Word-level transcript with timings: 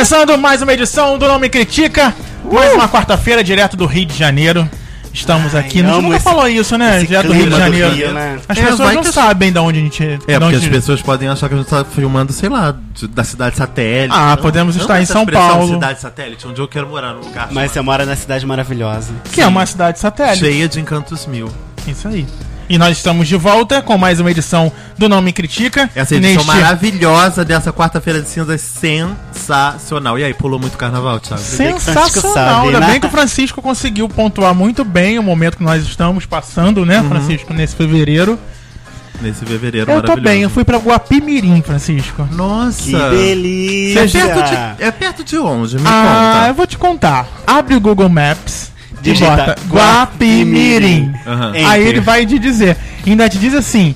começando 0.00 0.38
mais 0.38 0.62
uma 0.62 0.72
edição 0.72 1.18
do 1.18 1.28
Não 1.28 1.38
Me 1.38 1.50
Critica. 1.50 2.14
Mais 2.50 2.72
uma 2.72 2.88
quarta-feira, 2.88 3.44
direto 3.44 3.76
do 3.76 3.84
Rio 3.84 4.06
de 4.06 4.16
Janeiro. 4.16 4.66
Estamos 5.12 5.54
Ai, 5.54 5.60
aqui. 5.60 5.82
A 5.82 5.86
gente 5.88 6.00
nunca 6.02 6.16
esse- 6.16 6.24
falou 6.24 6.48
isso, 6.48 6.78
né? 6.78 7.00
Direto 7.00 7.26
do 7.26 7.34
Rio 7.34 7.50
de 7.50 7.56
Janeiro. 7.58 7.90
Rio, 7.90 8.12
né? 8.14 8.38
As 8.48 8.56
É, 8.56 8.62
pessoas 8.64 8.94
não 8.94 9.02
que- 9.02 9.12
sabem 9.12 9.52
de 9.52 9.58
onde 9.58 9.78
a 9.78 9.82
gente. 9.82 10.02
É, 10.26 10.38
porque 10.40 10.56
as 10.56 10.66
pessoas 10.68 11.02
podem 11.02 11.28
achar 11.28 11.48
que 11.50 11.54
a 11.54 11.58
gente 11.58 11.66
tá 11.66 11.84
filmando, 11.84 12.32
sei 12.32 12.48
lá, 12.48 12.74
de- 12.94 13.08
da 13.08 13.22
cidade 13.22 13.58
satélite. 13.58 14.14
Ah, 14.16 14.30
Não- 14.36 14.42
podemos 14.42 14.74
não 14.74 14.80
estar 14.80 14.98
em 14.98 15.02
essa 15.02 15.12
São 15.12 15.22
expressão 15.22 15.48
Paulo. 15.50 15.74
cidade 15.74 16.00
satélite, 16.00 16.48
onde 16.48 16.58
eu 16.62 16.66
quero 16.66 16.88
morar, 16.88 17.12
num 17.12 17.20
lugar 17.20 17.48
Mas 17.50 17.70
você 17.70 17.82
mora 17.82 18.06
na 18.06 18.16
cidade 18.16 18.46
maravilhosa. 18.46 19.12
Que 19.30 19.42
é 19.42 19.46
uma 19.46 19.66
cidade 19.66 19.98
satélite. 19.98 20.38
cheia 20.38 20.66
de 20.66 20.80
encantos 20.80 21.26
mil. 21.26 21.52
Isso 21.86 22.08
aí. 22.08 22.26
E 22.70 22.78
nós 22.78 22.98
estamos 22.98 23.26
de 23.26 23.34
volta 23.34 23.82
com 23.82 23.98
mais 23.98 24.20
uma 24.20 24.30
edição 24.30 24.70
do 24.96 25.08
Não 25.08 25.20
Me 25.20 25.32
Critica. 25.32 25.90
Essa 25.92 26.14
edição 26.14 26.36
Neste- 26.36 26.46
maravilhosa 26.46 27.44
dessa 27.44 27.72
quarta-feira 27.72 28.22
de 28.22 28.28
cinzas 28.28 28.60
sensacional. 28.60 30.16
E 30.16 30.22
aí, 30.22 30.32
pulou 30.32 30.60
muito 30.60 30.78
carnaval, 30.78 31.18
Thiago? 31.18 31.42
Sensacional. 31.42 32.66
Ainda 32.66 32.78
né? 32.78 32.86
bem 32.86 33.00
que 33.00 33.08
o 33.08 33.10
Francisco 33.10 33.60
conseguiu 33.60 34.08
pontuar 34.08 34.54
muito 34.54 34.84
bem 34.84 35.18
o 35.18 35.22
momento 35.24 35.56
que 35.56 35.64
nós 35.64 35.82
estamos 35.82 36.26
passando, 36.26 36.86
né, 36.86 37.02
Francisco, 37.08 37.52
nesse 37.52 37.74
fevereiro. 37.74 38.38
Nesse 39.20 39.44
fevereiro 39.44 39.90
Eu 39.90 40.02
tô 40.02 40.14
bem, 40.16 40.42
eu 40.42 40.48
fui 40.48 40.62
pra 40.62 40.78
Guapimirim, 40.78 41.62
Francisco. 41.62 42.28
Nossa! 42.30 42.84
Que 42.84 43.16
delícia! 43.16 43.98
É 43.98 44.06
perto, 44.06 44.48
de, 44.48 44.84
é 44.84 44.90
perto 44.92 45.24
de 45.24 45.38
onde? 45.38 45.76
Me 45.76 45.82
ah, 45.86 46.34
conta. 46.36 46.48
eu 46.48 46.54
vou 46.54 46.66
te 46.68 46.78
contar. 46.78 47.26
Abre 47.44 47.74
o 47.74 47.80
Google 47.80 48.08
Maps 48.08 48.69
Digita 49.00 49.36
bota 49.36 49.56
Guapimirim. 49.68 51.12
Enter. 51.54 51.66
Aí 51.66 51.86
ele 51.86 52.00
vai 52.00 52.26
te 52.26 52.38
dizer. 52.38 52.76
Ainda 53.06 53.28
te 53.28 53.38
diz 53.38 53.54
assim: 53.54 53.94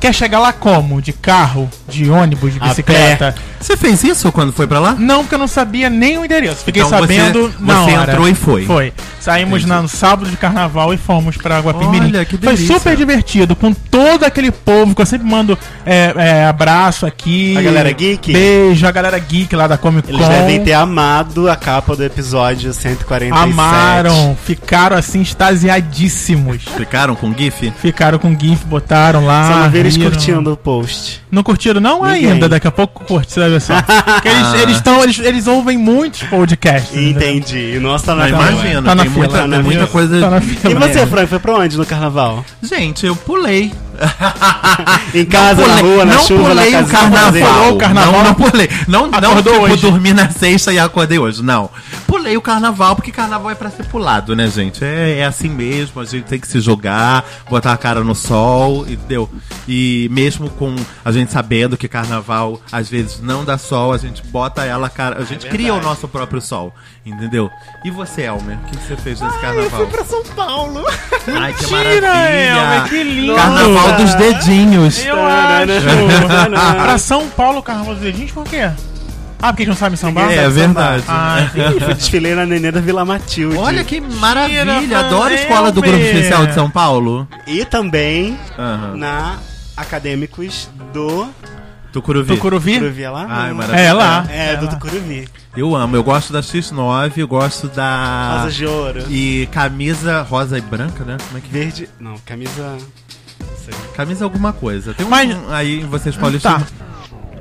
quer 0.00 0.12
chegar 0.12 0.40
lá 0.40 0.52
como? 0.52 1.00
De 1.00 1.12
carro, 1.12 1.70
de 1.92 2.10
ônibus, 2.10 2.52
de 2.54 2.58
A 2.60 2.68
bicicleta? 2.68 3.34
Você 3.60 3.76
fez 3.76 4.02
isso 4.02 4.32
quando 4.32 4.52
foi 4.52 4.66
pra 4.66 4.80
lá? 4.80 4.96
Não, 4.98 5.20
porque 5.20 5.34
eu 5.34 5.38
não 5.38 5.46
sabia 5.46 5.88
nem 5.88 6.18
o 6.18 6.24
endereço. 6.24 6.64
Fiquei 6.64 6.82
Então 6.82 6.98
sabendo 6.98 7.42
você- 7.52 7.54
na 7.64 7.74
você 7.84 7.92
hora. 7.92 8.12
entrou 8.12 8.28
e 8.28 8.34
foi. 8.34 8.64
Foi. 8.66 8.92
Saímos 9.20 9.62
Entendi. 9.62 9.82
no 9.82 9.88
sábado 9.88 10.28
de 10.28 10.36
carnaval 10.36 10.92
e 10.92 10.96
fomos 10.96 11.36
pra 11.36 11.60
Guapimirim. 11.60 12.06
Olha, 12.06 12.24
que 12.24 12.36
Foi 12.36 12.54
delícia. 12.56 12.74
super 12.74 12.96
divertido, 12.96 13.54
com 13.54 13.72
todo 13.72 14.24
aquele 14.24 14.50
povo 14.50 14.94
que 14.96 15.00
eu 15.02 15.06
sempre 15.06 15.28
mando 15.28 15.56
é, 15.86 16.12
é, 16.16 16.44
abraço 16.46 17.06
aqui. 17.06 17.56
A 17.56 17.62
galera 17.62 17.92
geek? 17.92 18.32
Beijo, 18.32 18.84
a 18.84 18.90
galera 18.90 19.16
geek 19.20 19.54
lá 19.54 19.68
da 19.68 19.76
Comic 19.78 20.08
Con. 20.08 20.14
Eles 20.14 20.28
devem 20.28 20.64
ter 20.64 20.72
amado 20.72 21.48
a 21.48 21.54
capa 21.54 21.94
do 21.94 22.02
episódio 22.02 22.72
147. 22.74 23.32
Amaram, 23.52 24.36
ficaram 24.44 24.96
assim 24.96 25.22
extasiadíssimos. 25.22 26.62
Ficaram 26.76 27.14
com 27.14 27.32
GIF? 27.32 27.72
Ficaram 27.80 28.18
com 28.18 28.36
GIF, 28.38 28.64
botaram 28.64 29.24
lá. 29.24 29.48
Só 29.52 29.56
não 29.60 29.70
vi 29.70 29.78
eles 29.78 29.96
curtindo 29.96 30.52
o 30.52 30.56
post. 30.56 31.22
Não 31.30 31.42
curtiram, 31.42 31.80
não? 31.82 32.02
Ninguém. 32.04 32.32
Ainda, 32.32 32.48
daqui 32.48 32.66
a 32.66 32.70
pouco 32.70 33.04
curte, 33.04 33.38
ver 33.48 33.60
só. 33.60 33.74
Porque 33.82 34.28
eles, 34.28 34.42
Ah. 34.54 34.58
eles, 34.62 34.80
tão, 34.80 35.02
eles, 35.02 35.18
eles 35.18 35.46
ouvem 35.46 35.76
muitos 35.76 36.22
podcasts. 36.24 36.92
né? 36.94 37.10
Entendi. 37.10 37.72
E 37.74 37.76
o 37.78 37.80
nosso 37.80 38.04
tá 38.06 38.14
na 38.14 38.28
imagina, 38.28 38.82
Tá 38.82 38.94
na 38.94 39.02
tem, 39.02 39.10
fila, 39.10 39.24
muita, 39.26 39.38
tá 39.40 39.46
na 39.46 39.56
muita 39.62 39.70
fila. 39.80 39.86
coisa. 39.88 40.20
Tá 40.20 40.30
na 40.30 40.40
fila. 40.40 40.70
E 40.70 40.74
você, 40.74 41.06
Frank, 41.06 41.26
foi 41.28 41.38
pra 41.38 41.54
onde 41.56 41.76
no 41.76 41.84
carnaval? 41.84 42.44
Gente, 42.62 43.04
eu 43.04 43.14
pulei. 43.16 43.72
Em 45.14 45.24
casa, 45.24 45.66
na 45.66 45.76
pulei- 45.76 45.94
rua, 45.94 46.04
na 46.04 46.14
não 46.14 46.22
chuva, 46.22 46.48
pulei 46.48 46.70
na 46.70 46.78
o 46.80 46.86
casa 46.86 46.92
carnaval. 46.92 47.32
Pulou 47.54 47.74
o 47.74 47.78
carnaval. 47.78 48.12
Não, 48.12 48.24
não 48.24 48.34
pulei. 48.34 48.68
Não, 48.88 49.06
não 49.08 49.36
tipo, 49.42 49.50
hoje. 49.50 49.76
dormi 49.82 50.12
na 50.12 50.30
sexta 50.30 50.72
e 50.72 50.78
acordei 50.78 51.18
hoje. 51.18 51.42
Não. 51.42 51.70
Pulei 52.06 52.36
o 52.36 52.40
carnaval, 52.42 52.94
porque 52.96 53.10
carnaval 53.10 53.50
é 53.50 53.54
pra 53.54 53.70
ser 53.70 53.84
pulado, 53.86 54.34
né, 54.36 54.48
gente? 54.48 54.84
É, 54.84 55.18
é 55.18 55.24
assim 55.24 55.48
mesmo, 55.48 56.00
a 56.00 56.04
gente 56.04 56.24
tem 56.24 56.38
que 56.38 56.46
se 56.46 56.60
jogar, 56.60 57.24
botar 57.48 57.72
a 57.72 57.76
cara 57.76 58.02
no 58.04 58.14
sol, 58.14 58.86
entendeu? 58.88 59.28
E 59.66 60.08
mesmo 60.10 60.50
com 60.50 60.74
a 61.04 61.10
gente 61.12 61.32
sabendo 61.32 61.76
que 61.76 61.88
carnaval 61.88 62.60
às 62.70 62.88
vezes 62.88 63.20
não 63.20 63.44
dá 63.44 63.56
sol, 63.56 63.92
a 63.92 63.98
gente 63.98 64.22
bota 64.26 64.64
ela, 64.64 64.88
cara, 64.90 65.20
a 65.20 65.24
gente 65.24 65.46
cria 65.46 65.72
o 65.74 65.80
nosso 65.80 66.06
próprio 66.06 66.40
sol, 66.40 66.74
entendeu? 67.04 67.50
E 67.84 67.90
você, 67.90 68.22
Elmer, 68.22 68.56
o 68.58 68.64
que, 68.70 68.76
que 68.76 68.86
você 68.86 68.96
fez 68.96 69.20
nesse 69.20 69.34
Eu 69.36 69.40
carnaval? 69.40 69.70
fui 69.70 69.86
pra 69.86 70.04
São 70.04 70.22
Paulo. 70.36 70.84
Ai, 71.34 71.52
que 71.52 71.62
Mentira, 71.72 72.06
Elmer, 72.06 72.54
maravilha! 72.54 72.88
que 72.88 73.02
lindo. 73.02 73.34
Carnaval 73.34 73.92
dos 73.96 74.14
dedinhos. 74.14 75.04
Eu 75.04 75.16
acho. 75.26 76.76
pra 76.82 76.98
São 76.98 77.28
Paulo, 77.28 77.62
Carnaval 77.62 77.94
dos 77.94 78.02
Dedinhos, 78.02 78.30
por 78.32 78.44
quê? 78.44 78.70
Ah, 79.44 79.48
porque 79.48 79.64
eles 79.64 79.70
não 79.70 79.76
sabem 79.76 79.96
sambar? 79.96 80.30
É, 80.30 80.36
é 80.36 80.48
verdade. 80.48 81.02
Ah, 81.08 81.38
fui 81.84 81.94
desfilei 81.94 82.32
na 82.32 82.46
Nenê 82.46 82.70
da 82.70 82.80
Vila 82.80 83.04
Matilde. 83.04 83.56
Olha 83.58 83.82
que 83.82 84.00
maravilha! 84.00 84.64
Mentira, 84.64 85.00
Adoro 85.00 85.24
a 85.24 85.34
escola 85.34 85.72
do 85.72 85.82
Grupo. 85.82 85.98
Especial 85.98 86.46
de 86.46 86.54
São 86.54 86.70
Paulo. 86.70 87.26
E 87.44 87.64
também 87.64 88.38
Aham. 88.56 88.96
na 88.96 89.38
Acadêmicos 89.76 90.68
do 90.92 91.28
Tucuruvi. 91.92 92.34
Tucuruvi? 92.34 92.72
Tucuruvi 92.74 93.02
é 93.02 93.10
lá? 93.10 93.26
Ai, 93.28 93.48
Não. 93.50 93.56
maravilha. 93.56 93.80
É 93.80 93.92
lá. 93.92 94.26
É, 94.30 94.52
É 94.52 94.56
do 94.56 94.64
lá. 94.66 94.70
Tucuruvi. 94.72 95.28
Eu 95.56 95.76
amo, 95.76 95.94
eu 95.96 96.02
gosto 96.02 96.32
da 96.32 96.40
X9, 96.40 97.12
eu 97.18 97.28
gosto 97.28 97.68
da. 97.68 98.38
Rosa 98.42 98.50
de 98.52 98.66
ouro. 98.66 99.04
E 99.10 99.46
camisa 99.52 100.22
rosa 100.22 100.56
e 100.56 100.60
branca, 100.62 101.04
né? 101.04 101.18
Como 101.26 101.38
é 101.38 101.40
que 101.42 101.48
Verde. 101.50 101.88
Não, 102.00 102.16
camisa. 102.24 102.76
Não 103.40 103.56
sei. 103.64 103.74
Camisa 103.94 104.24
alguma 104.24 104.52
coisa. 104.52 104.94
Tem 104.94 105.04
um 105.04 105.10
Mas- 105.10 105.36
aí 105.50 105.80
vocês 105.84 106.16
paulistas. 106.16 106.52
Tá. 106.52 106.62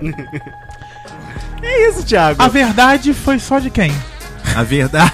É 1.63 1.89
isso, 1.89 2.03
Thiago. 2.03 2.41
A 2.41 2.47
verdade 2.47 3.13
foi 3.13 3.37
só 3.37 3.59
de 3.59 3.69
quem? 3.69 3.91
A 4.55 4.63
verdade. 4.63 5.11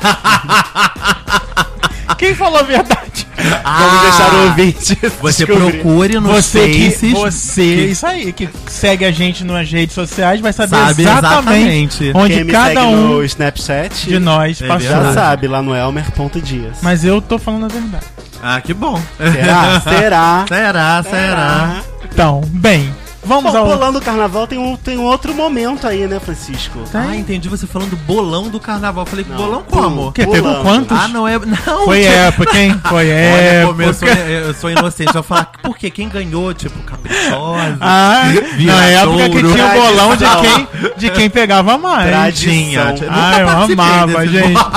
Quem 2.18 2.34
falou 2.34 2.59
a 2.59 2.64
verdade? 2.64 3.17
Vamos 3.38 4.02
deixar 4.02 4.34
o 4.34 4.44
ouvinte. 4.48 4.98
Ah, 5.03 5.09
Você 5.22 5.46
descobrir. 5.46 5.72
procure 5.81 6.20
nos 6.20 6.31
Você 6.31 6.70
que, 6.70 7.08
você, 7.14 7.64
isso 7.88 8.06
aí, 8.06 8.34
que 8.34 8.50
segue 8.68 9.06
a 9.06 9.12
gente 9.12 9.44
nas 9.44 9.70
redes 9.72 9.94
sociais 9.94 10.42
vai 10.42 10.52
saber 10.52 10.75
Sabe 10.75 11.02
exatamente, 11.03 12.03
exatamente. 12.06 12.12
onde 12.16 12.34
Quem 12.36 12.44
me 12.46 12.52
cada 12.52 12.68
segue 12.81 12.86
um 12.96 13.08
no 13.09 13.24
Snapchat 13.24 14.08
de 14.09 14.20
nós 14.20 14.62
É 14.62 14.68
passou. 14.68 14.90
já 14.90 15.14
sabe, 15.14 15.48
lá 15.48 15.62
no 15.62 15.75
elmer.dias. 15.75 16.78
Mas 16.81 17.03
eu 17.06 17.22
tô 17.22 17.38
falando 17.38 17.66
a 17.66 17.68
verdade. 17.68 18.06
Ah, 18.42 18.59
que 18.62 18.74
bom. 18.74 19.00
Será? 19.18 19.81
Será? 19.88 20.46
será, 20.48 21.04
será. 21.04 21.81
Então, 22.12 22.42
bem, 22.48 22.94
vamos 23.28 23.52
Bom, 23.52 23.58
ao. 23.60 23.66
pulando 23.66 23.98
o 23.98 24.02
carnaval 24.02 24.48
tem 24.48 24.58
um, 24.58 24.76
tem 24.76 24.98
um 24.98 25.04
outro 25.04 25.34
momento 25.34 25.86
aí, 25.86 26.08
né, 26.08 26.20
Francisco? 26.20 26.80
Ah, 26.94 27.16
entendi 27.16 27.50
você 27.50 27.68
falando 27.68 27.92
do 27.92 27.96
bolão 27.98 28.50
do 28.50 28.60
carnaval. 28.60 29.06
Falei, 29.06 29.26
Não, 29.30 29.36
bolão 29.38 29.64
como? 29.70 30.08
O 30.08 30.12
quê? 30.12 30.26
Pegou 30.26 30.42
Pulando. 30.56 30.62
quantos? 30.64 30.98
Ah, 30.98 31.08
não 31.10 31.28
é. 31.28 31.38
Não, 31.38 31.86
Foi 31.86 32.02
tipo- 32.02 32.14
época, 32.14 32.58
hein? 32.58 32.82
Foi 32.88 33.08
Olha, 33.12 33.68
como 33.68 33.82
eu 33.82 33.94
sou, 33.94 34.08
época. 34.08 34.24
eu 34.30 34.54
sou 34.54 34.72
inocente. 34.72 35.08
Eu 35.10 35.14
vou 35.14 35.24
falar, 35.24 35.46
por 35.62 35.78
quê? 35.78 35.90
Quem 35.90 36.08
ganhou? 36.10 36.54
Tipo, 36.54 36.78
caprichosa. 36.84 37.78
Ah, 37.82 38.24
na 38.60 38.86
época 38.86 39.30
que 39.30 39.44
tinha 39.44 39.66
o 39.66 39.74
bolão 39.74 40.16
de 40.16 40.26
quem, 40.26 40.68
de 40.98 41.10
quem 41.12 41.30
pegava 41.30 41.78
mais. 41.78 42.08
Nunca 42.44 43.08
Ah, 43.10 43.40
eu 43.40 43.50
amava, 43.50 44.26
gente. 44.28 44.54
bolão. 44.54 44.72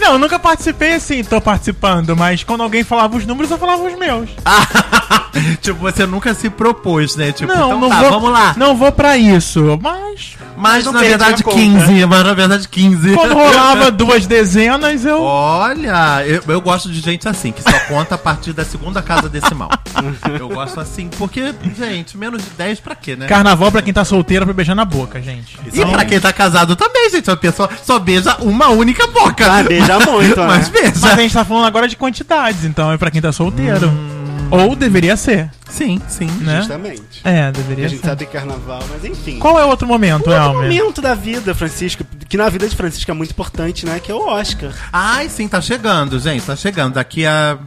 Não, 0.00 0.12
eu 0.12 0.18
nunca 0.18 0.38
participei 0.38 0.94
assim, 0.94 1.22
tô 1.24 1.40
participando, 1.40 2.16
mas 2.16 2.42
quando 2.44 2.62
alguém 2.62 2.84
falava 2.84 3.16
os 3.16 3.26
números, 3.26 3.50
eu 3.50 3.58
falava 3.58 3.82
os 3.82 3.98
meus. 3.98 4.28
tipo, 5.60 5.78
você 5.78 6.06
nunca 6.06 6.34
se 6.34 6.50
propôs, 6.50 7.16
né? 7.16 7.32
Tipo, 7.32 7.52
não, 7.52 7.66
então 7.66 7.80
não 7.80 7.88
tá, 7.88 8.00
vou, 8.00 8.10
vamos 8.10 8.30
lá. 8.30 8.54
Não 8.56 8.76
vou 8.76 8.92
pra 8.92 9.16
isso, 9.16 9.78
mas 9.82 10.36
Mas 10.56 10.84
na 10.84 11.00
verdade 11.00 11.42
a 11.42 11.44
conta. 11.44 11.56
15, 11.56 12.06
mas 12.06 12.24
na 12.24 12.34
verdade 12.34 12.68
15. 12.68 13.14
quando 13.14 13.34
rolava 13.34 13.90
duas 13.92 14.26
dezenas, 14.26 15.04
eu. 15.04 15.22
Olha, 15.22 16.24
eu, 16.26 16.42
eu 16.46 16.60
gosto 16.60 16.90
de 16.90 17.00
gente 17.00 17.28
assim, 17.28 17.52
que 17.52 17.62
só 17.62 17.78
conta 17.88 18.14
a 18.14 18.18
partir 18.18 18.52
da 18.52 18.64
segunda 18.64 19.00
casa 19.02 19.28
decimal. 19.28 19.70
eu 20.38 20.48
gosto 20.48 20.80
assim, 20.80 21.08
porque, 21.18 21.54
gente, 21.76 22.16
menos 22.16 22.42
de 22.42 22.50
10 22.50 22.80
pra 22.80 22.94
quê, 22.94 23.16
né? 23.16 23.26
Carnaval 23.26 23.70
pra 23.70 23.82
quem 23.82 23.92
tá 23.92 24.04
solteiro 24.04 24.44
pra 24.44 24.54
beijar 24.54 24.74
na 24.74 24.84
boca, 24.84 25.20
gente. 25.20 25.58
E 25.72 25.84
pra 25.86 26.04
quem 26.04 26.20
tá 26.20 26.32
casado 26.32 26.76
também, 26.76 27.10
gente, 27.10 27.30
a 27.30 27.36
pessoa 27.36 27.68
só 27.84 27.98
beija 27.98 28.36
uma 28.40 28.68
única 28.68 29.06
boca. 29.06 29.50
Ah, 29.50 29.62
beija 29.62 29.98
muito, 30.00 30.40
Mas 30.40 30.70
né? 30.70 30.80
beija. 30.80 30.92
Mas 31.00 31.12
a 31.12 31.16
gente 31.16 31.34
tá 31.34 31.44
falando 31.44 31.66
agora 31.66 31.88
de 31.88 31.96
quantidades, 31.96 32.64
então 32.64 32.92
é 32.92 32.98
pra 32.98 33.10
quem 33.10 33.20
tá 33.20 33.32
solteiro. 33.32 33.88
Hum. 33.88 34.17
Ou 34.50 34.74
deveria 34.74 35.16
ser, 35.16 35.50
Sim, 35.68 36.00
sim. 36.08 36.26
né? 36.40 36.58
Justamente. 36.58 37.20
É, 37.24 37.42
A 37.44 37.50
deveria 37.50 37.88
gente 37.88 38.00
ser. 38.00 38.06
sabe 38.06 38.24
que 38.26 38.32
carnaval, 38.32 38.82
mas 38.90 39.04
enfim. 39.04 39.38
Qual 39.38 39.58
é 39.58 39.64
o 39.64 39.68
outro 39.68 39.86
momento, 39.86 40.28
Um 40.30 40.32
outro 40.32 40.32
Elmer? 40.32 40.62
momento 40.70 41.02
da 41.02 41.14
vida, 41.14 41.54
Francisco, 41.54 42.02
que 42.28 42.36
na 42.36 42.48
vida 42.48 42.66
de 42.68 42.74
Francisco 42.74 43.10
é 43.10 43.14
muito 43.14 43.30
importante, 43.32 43.84
né? 43.84 44.00
Que 44.00 44.10
é 44.10 44.14
o 44.14 44.26
Oscar. 44.26 44.72
Ai, 44.92 45.28
sim, 45.28 45.46
tá 45.48 45.60
chegando, 45.60 46.18
gente, 46.18 46.44
tá 46.44 46.56
chegando. 46.56 46.94
Daqui 46.94 47.26
a 47.26 47.58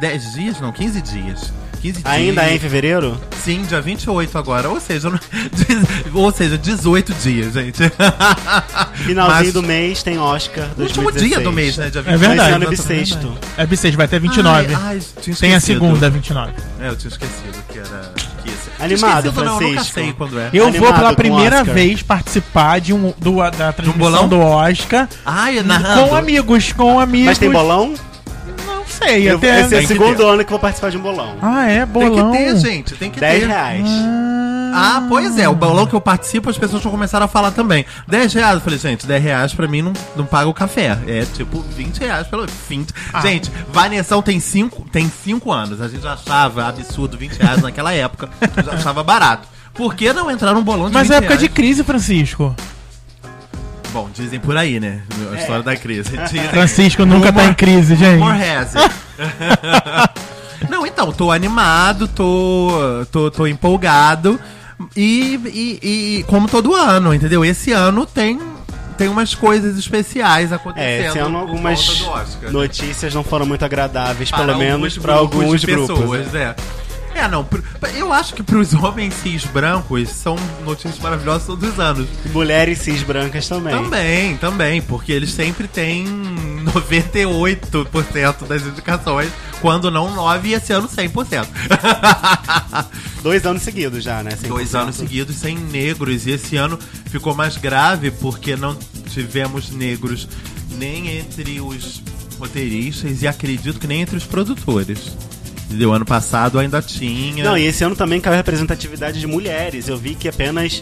10 0.00 0.32
dias, 0.34 0.60
não, 0.60 0.72
15 0.72 1.00
dias. 1.00 1.52
15 1.76 2.00
Ainda 2.04 2.40
dias. 2.42 2.52
é 2.52 2.56
em 2.56 2.58
fevereiro? 2.58 3.20
Sim, 3.44 3.62
dia 3.62 3.80
28 3.80 4.36
agora. 4.38 4.68
Ou 4.68 4.80
seja, 4.80 5.08
ou 6.12 6.32
seja, 6.32 6.58
18 6.58 7.14
dias, 7.14 7.52
gente. 7.54 7.82
Finalzinho 9.04 9.36
Mas- 9.44 9.52
do 9.52 9.62
mês 9.62 10.02
tem 10.02 10.18
Oscar 10.18 10.66
último 10.78 11.10
2016. 11.12 11.28
dia 11.28 11.40
do 11.40 11.52
mês, 11.52 11.76
né? 11.76 11.90
Dia 11.90 12.00
É 12.06 12.16
verdade. 12.16 12.40
Esse 12.40 12.52
ano 12.56 12.64
é 12.64 12.68
bissexto. 12.68 13.38
É 13.56 13.66
bissexto, 13.66 13.96
vai 13.96 14.06
até 14.06 14.18
29. 14.18 14.74
Ai, 14.74 14.80
ai, 14.82 15.00
tinha 15.20 15.36
Tem 15.36 15.54
a 15.54 15.60
segunda, 15.60 16.10
29. 16.10 16.52
É, 16.80 16.88
eu 16.88 16.96
tinha 16.96 17.08
esquecido 17.10 17.62
que 17.72 17.78
era. 17.78 18.12
Que 18.42 18.48
esse... 18.48 18.70
Animado, 18.82 19.26
esquecido, 19.28 19.44
não, 19.44 19.54
eu 19.54 19.60
nunca 19.60 19.72
Francisco. 19.74 19.94
sei 19.94 20.12
quando 20.12 20.38
é. 20.38 20.50
Eu 20.52 20.66
Animado 20.66 20.84
vou 20.84 20.94
pela 20.94 21.14
primeira 21.14 21.64
vez 21.64 22.02
participar 22.02 22.80
de 22.80 22.92
um, 22.92 23.12
do, 23.18 23.36
da 23.50 23.72
transmissão 23.72 23.98
bolão? 23.98 24.28
do 24.28 24.38
Oscar 24.40 25.08
Ai, 25.24 25.62
narrando. 25.62 26.08
com 26.08 26.16
amigos, 26.16 26.72
com 26.72 26.98
amigos. 27.00 27.26
Mas 27.26 27.38
tem 27.38 27.50
bolão? 27.50 27.94
Não 28.88 29.08
sei, 29.08 29.30
Eu, 29.30 29.36
até. 29.36 29.60
esse 29.60 29.74
é 29.74 29.78
Tem 29.78 29.84
o 29.84 29.88
segundo 29.88 30.16
ter. 30.16 30.22
ano 30.24 30.38
que 30.38 30.44
eu 30.44 30.50
vou 30.50 30.58
participar 30.60 30.90
de 30.90 30.96
um 30.96 31.00
bolão. 31.00 31.36
Ah, 31.42 31.66
é? 31.70 31.78
Tem 31.84 31.86
Bolão. 31.86 32.32
que 32.32 32.38
ter, 32.38 32.56
gente, 32.56 32.94
tem 32.94 33.10
que 33.10 33.18
10 33.20 33.40
ter. 33.40 33.46
reais. 33.48 33.88
Ah, 34.78 35.06
pois 35.08 35.38
é, 35.38 35.48
o 35.48 35.54
bolão 35.54 35.86
que 35.86 35.94
eu 35.94 36.00
participo, 36.00 36.50
as 36.50 36.58
pessoas 36.58 36.82
já 36.82 36.90
começaram 36.90 37.24
a 37.24 37.28
falar 37.28 37.50
também. 37.50 37.84
10 38.06 38.34
reais, 38.34 38.54
eu 38.56 38.60
falei, 38.60 38.78
gente, 38.78 39.06
10 39.06 39.22
reais 39.22 39.54
pra 39.54 39.66
mim 39.66 39.80
não, 39.82 39.92
não 40.14 40.26
paga 40.26 40.48
o 40.48 40.54
café. 40.54 40.98
É 41.06 41.24
tipo 41.32 41.60
20 41.60 41.98
reais 42.00 42.26
pelo 42.26 42.46
20. 42.68 42.92
Ah. 43.12 43.20
Gente, 43.22 43.50
Vanessão 43.72 44.20
tem 44.20 44.38
5 44.38 44.86
tem 44.92 45.10
cinco 45.24 45.50
anos. 45.52 45.80
A 45.80 45.88
gente 45.88 46.02
já 46.02 46.12
achava 46.12 46.66
absurdo 46.68 47.16
20 47.16 47.36
reais 47.38 47.62
naquela 47.62 47.92
época. 47.92 48.28
Eu 48.56 48.62
já 48.64 48.72
achava 48.72 49.02
barato. 49.02 49.48
Por 49.72 49.94
que 49.94 50.12
não 50.12 50.30
entrar 50.30 50.52
num 50.54 50.62
bolão 50.62 50.88
de 50.88 50.94
Mas 50.94 51.08
20 51.08 51.14
é 51.14 51.16
época 51.18 51.34
de 51.36 51.42
reais? 51.44 51.54
crise, 51.54 51.84
Francisco. 51.84 52.54
Bom, 53.92 54.08
dizem 54.12 54.38
por 54.38 54.56
aí, 54.56 54.78
né? 54.78 55.00
A 55.32 55.36
história 55.36 55.62
da 55.62 55.76
crise. 55.76 56.10
Dizem- 56.28 56.48
Francisco 56.48 57.04
nunca 57.06 57.32
tá 57.32 57.44
em 57.46 57.54
crise, 57.54 57.94
gente. 57.96 58.18
Rumor 58.20 58.34
has 58.34 58.76
it. 58.76 58.94
Não, 60.68 60.86
então, 60.86 61.12
tô 61.12 61.30
animado, 61.30 62.08
tô, 62.08 62.70
tô, 63.10 63.30
tô 63.30 63.46
empolgado. 63.46 64.38
E, 64.94 65.40
e, 65.46 66.18
e 66.18 66.22
como 66.24 66.48
todo 66.48 66.74
ano, 66.74 67.14
entendeu? 67.14 67.42
Esse 67.44 67.72
ano 67.72 68.04
tem, 68.04 68.38
tem 68.98 69.08
umas 69.08 69.34
coisas 69.34 69.78
especiais 69.78 70.52
acontecendo. 70.52 70.86
É, 71.04 71.08
esse 71.08 71.18
ano 71.18 71.38
algumas 71.38 72.02
Oscar, 72.02 72.26
né? 72.42 72.50
notícias 72.50 73.14
não 73.14 73.24
foram 73.24 73.46
muito 73.46 73.64
agradáveis, 73.64 74.30
Para 74.30 74.44
pelo 74.44 74.58
menos 74.58 74.98
para 74.98 75.14
alguns 75.14 75.64
grupos. 75.64 75.98
pessoas, 75.98 76.32
né? 76.32 76.54
é. 76.58 76.85
É, 77.18 77.26
não, 77.28 77.42
pro- 77.44 77.62
eu 77.94 78.12
acho 78.12 78.34
que 78.34 78.42
pros 78.42 78.74
homens 78.74 79.14
cis 79.14 79.44
brancos 79.44 80.10
são 80.10 80.36
notícias 80.64 80.98
maravilhosas 80.98 81.46
todos 81.46 81.68
os 81.72 81.80
anos. 81.80 82.06
Mulheres 82.32 82.78
cis 82.80 83.02
brancas 83.02 83.48
também. 83.48 83.74
Também, 83.74 84.36
também, 84.36 84.82
porque 84.82 85.12
eles 85.12 85.30
sempre 85.32 85.66
têm 85.66 86.04
98% 86.64 88.46
das 88.46 88.62
indicações, 88.62 89.30
quando 89.60 89.90
não 89.90 90.14
9% 90.14 90.44
e 90.44 90.52
esse 90.54 90.72
ano 90.72 90.88
100%. 90.88 91.46
Dois 93.22 93.44
anos 93.46 93.62
seguidos 93.62 94.04
já, 94.04 94.22
né? 94.22 94.32
100%. 94.32 94.48
Dois 94.48 94.74
anos 94.74 94.96
seguidos 94.96 95.36
sem 95.36 95.56
negros, 95.56 96.26
e 96.26 96.32
esse 96.32 96.56
ano 96.56 96.78
ficou 97.06 97.34
mais 97.34 97.56
grave 97.56 98.10
porque 98.10 98.56
não 98.56 98.76
tivemos 99.10 99.70
negros 99.70 100.28
nem 100.78 101.18
entre 101.18 101.60
os 101.60 102.02
roteiristas 102.38 103.22
e 103.22 103.26
acredito 103.26 103.80
que 103.80 103.86
nem 103.86 104.02
entre 104.02 104.16
os 104.16 104.24
produtores. 104.24 105.16
Entendeu? 105.66 105.92
Ano 105.92 106.04
passado 106.04 106.58
ainda 106.58 106.80
tinha. 106.80 107.42
Não, 107.44 107.56
e 107.58 107.64
esse 107.66 107.82
ano 107.84 107.94
também 107.96 108.20
caiu 108.20 108.34
a 108.34 108.36
representatividade 108.36 109.18
de 109.20 109.26
mulheres. 109.26 109.88
Eu 109.88 109.96
vi 109.96 110.14
que 110.14 110.28
apenas 110.28 110.80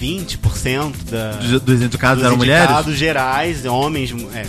20% 0.00 0.92
da, 1.10 1.30
Dos- 1.32 1.60
Dos 1.60 1.82
indicados 1.82 2.18
dos 2.18 2.26
eram 2.26 2.36
mulheres? 2.36 2.64
indicados 2.64 2.96
gerais, 2.96 3.64
homens, 3.64 4.10
é, 4.34 4.44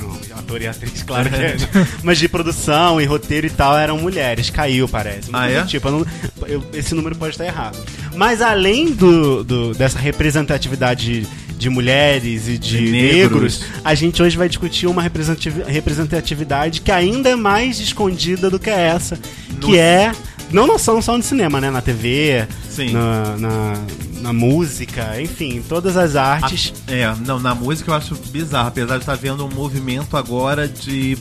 não, 0.00 0.38
ator 0.38 0.60
e 0.60 0.66
atriz, 0.66 1.02
claro 1.02 1.28
que 1.30 1.36
é. 1.36 1.56
Mas 2.02 2.18
de 2.18 2.28
produção 2.28 3.00
e 3.00 3.04
roteiro 3.04 3.46
e 3.46 3.50
tal 3.50 3.76
eram 3.78 3.98
mulheres. 3.98 4.50
Caiu, 4.50 4.88
parece. 4.88 5.30
Ah, 5.32 5.48
é? 5.48 5.62
Tipo, 5.64 5.88
eu 5.88 5.92
não- 5.92 6.06
eu- 6.48 6.64
esse 6.74 6.94
número 6.94 7.14
pode 7.16 7.34
estar 7.34 7.44
errado. 7.44 7.78
Mas 8.16 8.42
além 8.42 8.92
do, 8.92 9.44
do- 9.44 9.74
dessa 9.74 9.98
representatividade 9.98 11.26
de 11.58 11.70
mulheres 11.70 12.48
e 12.48 12.58
de, 12.58 12.78
De 12.78 12.90
negros. 12.92 13.60
negros. 13.60 13.64
a 13.84 13.94
gente 13.94 14.22
hoje 14.22 14.36
vai 14.36 14.48
discutir 14.48 14.86
uma 14.86 15.00
representativi- 15.02 15.62
representatividade 15.66 16.80
que 16.80 16.92
ainda 16.92 17.28
é 17.30 17.36
mais 17.36 17.80
escondida 17.80 18.50
do 18.50 18.58
que 18.58 18.70
essa, 18.70 19.18
No- 19.54 19.60
que 19.60 19.78
é 19.78 20.12
não 20.52 20.66
na 20.66 20.78
só 20.78 20.94
no 21.16 21.22
cinema, 21.22 21.60
né? 21.60 21.70
Na 21.70 21.80
TV, 21.82 22.46
na, 22.92 23.36
na, 23.36 23.72
na 24.20 24.32
música, 24.32 25.20
enfim, 25.20 25.62
todas 25.68 25.96
as 25.96 26.14
artes. 26.14 26.72
É, 26.86 27.12
não, 27.26 27.40
na 27.40 27.52
música 27.54 27.90
eu 27.90 27.94
acho 27.94 28.14
bizarro, 28.30 28.68
apesar 28.68 28.94
de 28.96 29.02
estar 29.02 29.16
vendo 29.16 29.44
um 29.44 29.50
movimento 29.52 30.16
agora 30.16 30.68
de. 30.68 31.18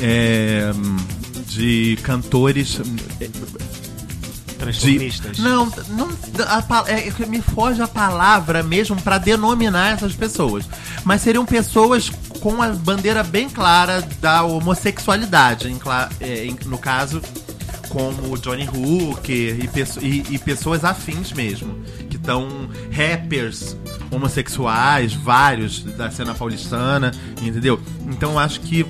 é, 0.00 0.70
de 1.48 1.98
cantores. 2.02 2.80
É, 4.54 4.58
transformistas. 4.58 5.36
De, 5.36 5.42
não, 5.42 5.66
não 5.88 6.08
a 6.48 6.84
é, 6.90 7.10
que 7.10 7.26
me 7.26 7.40
foge 7.40 7.82
a 7.82 7.88
palavra 7.88 8.62
mesmo 8.62 9.00
pra 9.02 9.18
denominar 9.18 9.92
essas 9.94 10.14
pessoas. 10.14 10.64
Mas 11.04 11.22
seriam 11.22 11.44
pessoas 11.44 12.10
com 12.40 12.62
a 12.62 12.68
bandeira 12.70 13.22
bem 13.22 13.48
clara 13.48 14.02
da 14.20 14.42
homossexualidade, 14.42 15.68
em 15.70 15.78
é, 16.20 16.44
em- 16.46 16.56
no 16.66 16.78
caso 16.78 17.20
como 17.88 18.36
Johnny 18.38 18.68
Hooker 18.68 19.56
e, 19.56 19.68
e- 20.04 20.24
e 20.34 20.38
pessoas 20.38 20.84
afins 20.84 21.32
mesmo, 21.32 21.74
que 22.10 22.16
estão 22.16 22.68
rappers 22.90 23.76
homossexuais, 24.10 25.12
vários 25.14 25.80
da 25.84 26.10
cena 26.10 26.34
paulistana, 26.34 27.12
entendeu? 27.40 27.80
Então 28.06 28.38
acho 28.38 28.60
que 28.60 28.84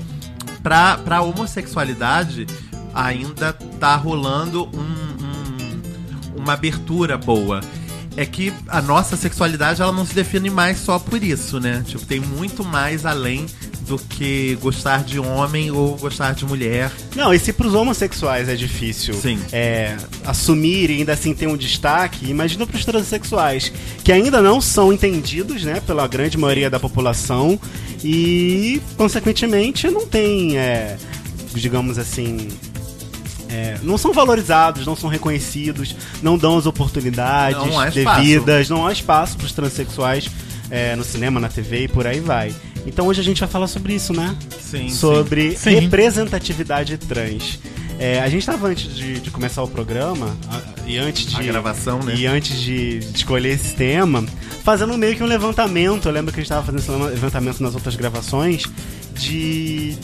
pra, 0.62 0.96
pra 0.98 1.20
homossexualidade 1.22 2.46
ainda 2.94 3.52
tá 3.52 3.94
rolando 3.96 4.64
um- 4.74 5.03
uma 6.44 6.52
abertura 6.52 7.18
boa. 7.18 7.60
É 8.16 8.24
que 8.24 8.52
a 8.68 8.80
nossa 8.80 9.16
sexualidade 9.16 9.82
ela 9.82 9.90
não 9.90 10.06
se 10.06 10.14
define 10.14 10.48
mais 10.48 10.78
só 10.78 11.00
por 11.00 11.20
isso, 11.20 11.58
né? 11.58 11.82
Tipo, 11.84 12.06
tem 12.06 12.20
muito 12.20 12.64
mais 12.64 13.04
além 13.04 13.46
do 13.88 13.98
que 13.98 14.56
gostar 14.62 15.02
de 15.04 15.18
homem 15.18 15.70
ou 15.70 15.96
gostar 15.96 16.32
de 16.32 16.44
mulher. 16.44 16.90
Não, 17.14 17.34
e 17.34 17.38
se 17.38 17.52
pros 17.52 17.74
homossexuais 17.74 18.48
é 18.48 18.54
difícil 18.54 19.14
Sim. 19.14 19.38
é, 19.52 19.96
assumir 20.24 20.90
e 20.90 20.98
ainda 20.98 21.12
assim 21.12 21.34
ter 21.34 21.46
um 21.46 21.56
destaque, 21.56 22.30
imagina 22.30 22.66
pros 22.66 22.84
transexuais, 22.84 23.72
que 24.02 24.12
ainda 24.12 24.40
não 24.40 24.60
são 24.60 24.92
entendidos, 24.92 25.64
né, 25.64 25.80
pela 25.86 26.06
grande 26.06 26.38
maioria 26.38 26.70
da 26.70 26.80
população 26.80 27.58
e, 28.02 28.80
consequentemente, 28.96 29.88
não 29.90 30.06
tem, 30.06 30.56
é, 30.56 30.96
digamos 31.54 31.98
assim, 31.98 32.48
é, 33.54 33.78
não 33.82 33.96
são 33.96 34.12
valorizados, 34.12 34.84
não 34.86 34.96
são 34.96 35.08
reconhecidos, 35.08 35.94
não 36.22 36.36
dão 36.36 36.58
as 36.58 36.66
oportunidades 36.66 37.64
Não 37.66 37.78
há 37.78 37.88
devidas, 37.88 38.68
não 38.68 38.86
há 38.86 38.92
espaço 38.92 39.36
pros 39.36 39.52
transexuais 39.52 40.28
é, 40.70 40.96
no 40.96 41.04
cinema, 41.04 41.38
na 41.38 41.48
TV 41.48 41.84
e 41.84 41.88
por 41.88 42.06
aí 42.06 42.18
vai. 42.20 42.52
Então 42.86 43.06
hoje 43.06 43.20
a 43.20 43.24
gente 43.24 43.38
vai 43.40 43.48
falar 43.48 43.68
sobre 43.68 43.94
isso, 43.94 44.12
né? 44.12 44.36
Sim, 44.60 44.88
sobre 44.90 45.56
Sim. 45.56 45.70
representatividade 45.78 46.96
trans. 46.98 47.58
É, 47.98 48.20
a 48.20 48.28
gente 48.28 48.40
estava 48.40 48.66
antes 48.66 48.94
de, 48.96 49.20
de 49.20 49.30
começar 49.30 49.62
o 49.62 49.68
programa 49.68 50.36
e 50.84 50.98
antes 50.98 51.26
de 51.26 51.36
A 51.36 51.42
gravação, 51.44 52.00
né? 52.00 52.14
e 52.16 52.26
antes 52.26 52.60
de, 52.60 52.98
de 52.98 53.16
escolher 53.16 53.50
esse 53.50 53.72
tema, 53.76 54.24
fazendo 54.64 54.98
meio 54.98 55.14
que 55.16 55.22
um 55.22 55.26
levantamento. 55.26 56.06
Eu 56.08 56.12
lembro 56.12 56.32
que 56.32 56.40
a 56.40 56.42
gente 56.42 56.50
estava 56.50 56.66
fazendo 56.66 56.80
esse 56.80 56.90
levantamento 57.14 57.60
nas 57.62 57.74
outras 57.74 57.94
gravações 57.94 58.64
de 59.14 59.96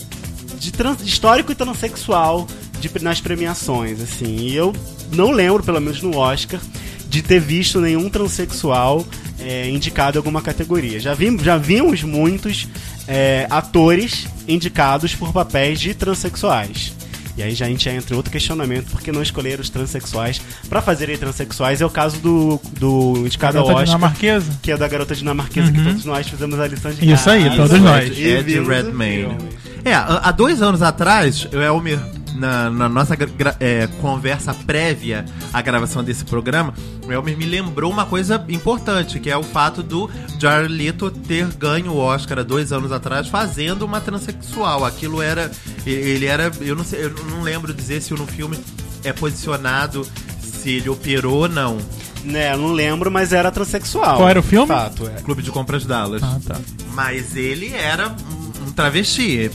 de, 0.58 0.70
trans- 0.72 0.98
de 1.02 1.08
histórico 1.08 1.50
e 1.50 1.54
transexual 1.54 2.46
de, 2.80 2.90
nas 3.02 3.20
premiações, 3.20 4.00
assim. 4.00 4.36
E 4.36 4.56
eu 4.56 4.74
não 5.12 5.30
lembro, 5.30 5.62
pelo 5.62 5.80
menos 5.80 6.02
no 6.02 6.16
Oscar, 6.16 6.60
de 7.08 7.22
ter 7.22 7.40
visto 7.40 7.80
nenhum 7.80 8.08
transexual 8.08 9.04
é, 9.38 9.68
indicado 9.68 10.16
em 10.16 10.20
alguma 10.20 10.40
categoria. 10.42 10.98
Já, 11.00 11.14
vi, 11.14 11.36
já 11.42 11.56
vimos 11.56 12.02
muitos 12.02 12.68
é, 13.06 13.46
atores 13.50 14.26
indicados 14.48 15.14
por 15.14 15.32
papéis 15.32 15.80
de 15.80 15.94
transexuais. 15.94 16.92
E 17.36 17.42
aí 17.42 17.54
já 17.54 17.64
a 17.64 17.68
gente 17.68 17.88
entra 17.88 18.12
em 18.12 18.16
outro 18.16 18.30
questionamento, 18.30 18.90
por 18.90 19.00
que 19.00 19.10
não 19.10 19.22
escolher 19.22 19.58
os 19.60 19.70
transexuais 19.70 20.40
para 20.68 20.82
fazerem 20.82 21.16
transexuais? 21.16 21.80
É 21.80 21.86
o 21.86 21.90
caso 21.90 22.18
do, 22.18 22.60
do 22.78 23.14
indicado 23.24 23.56
ao 23.58 23.64
Garota 23.64 23.82
Oscar, 23.82 23.96
dinamarquesa. 23.98 24.58
que 24.60 24.70
é 24.70 24.76
da 24.76 24.86
garota 24.88 25.14
dinamarquesa, 25.14 25.72
que 25.72 25.78
Uhum. 25.78 25.84
todos 25.86 26.04
nós 26.04 26.28
fizemos 26.28 26.60
a 26.60 26.66
lição 26.66 26.92
de 26.92 27.10
Isso 27.12 27.30
aí, 27.30 27.56
todos 27.56 27.80
nós. 27.80 28.10
Ed, 28.10 28.60
Redmayne. 28.60 29.38
É, 29.84 29.94
há 29.94 30.20
há 30.24 30.30
dois 30.32 30.60
anos 30.60 30.82
atrás, 30.82 31.48
o 31.50 31.56
Elmer, 31.56 31.98
na, 32.34 32.70
na 32.70 32.88
nossa 32.88 33.16
é, 33.58 33.86
conversa 34.00 34.54
prévia 34.54 35.24
à 35.52 35.60
gravação 35.60 36.02
desse 36.02 36.24
programa, 36.24 36.74
o 37.06 37.12
Elmer 37.12 37.36
me 37.36 37.44
lembrou 37.44 37.90
uma 37.90 38.06
coisa 38.06 38.44
importante, 38.48 39.18
que 39.18 39.30
é 39.30 39.36
o 39.36 39.42
fato 39.42 39.82
do 39.82 40.10
Jared 40.38 40.72
Leto 40.72 41.10
ter 41.10 41.46
ganho 41.54 41.92
o 41.92 41.96
Oscar 41.98 42.38
há 42.38 42.42
dois 42.42 42.72
anos 42.72 42.92
atrás 42.92 43.28
fazendo 43.28 43.82
uma 43.82 44.00
transexual. 44.00 44.84
Aquilo 44.84 45.20
era. 45.22 45.50
Ele 45.86 46.26
era. 46.26 46.50
Eu 46.60 46.76
não 46.76 46.84
sei, 46.84 47.04
eu 47.04 47.10
não 47.30 47.42
lembro 47.42 47.72
dizer 47.72 48.00
se 48.00 48.12
no 48.14 48.26
filme 48.26 48.58
é 49.04 49.12
posicionado 49.12 50.06
se 50.40 50.70
ele 50.70 50.88
operou 50.88 51.42
ou 51.42 51.48
não. 51.48 51.78
Né, 52.22 52.52
eu 52.52 52.58
não 52.58 52.72
lembro, 52.72 53.10
mas 53.10 53.32
era 53.32 53.50
transexual. 53.50 54.18
Qual 54.18 54.28
era 54.28 54.38
o 54.38 54.42
filme? 54.42 54.66
Fato, 54.66 55.06
é. 55.06 55.22
Clube 55.22 55.42
de 55.42 55.50
Compras 55.50 55.86
Dallas. 55.86 56.22
Ah, 56.22 56.38
tá. 56.46 56.60
Mas 56.92 57.34
ele 57.34 57.72
era 57.74 58.08
um, 58.08 58.68
um 58.68 58.72
travesti. 58.72 59.50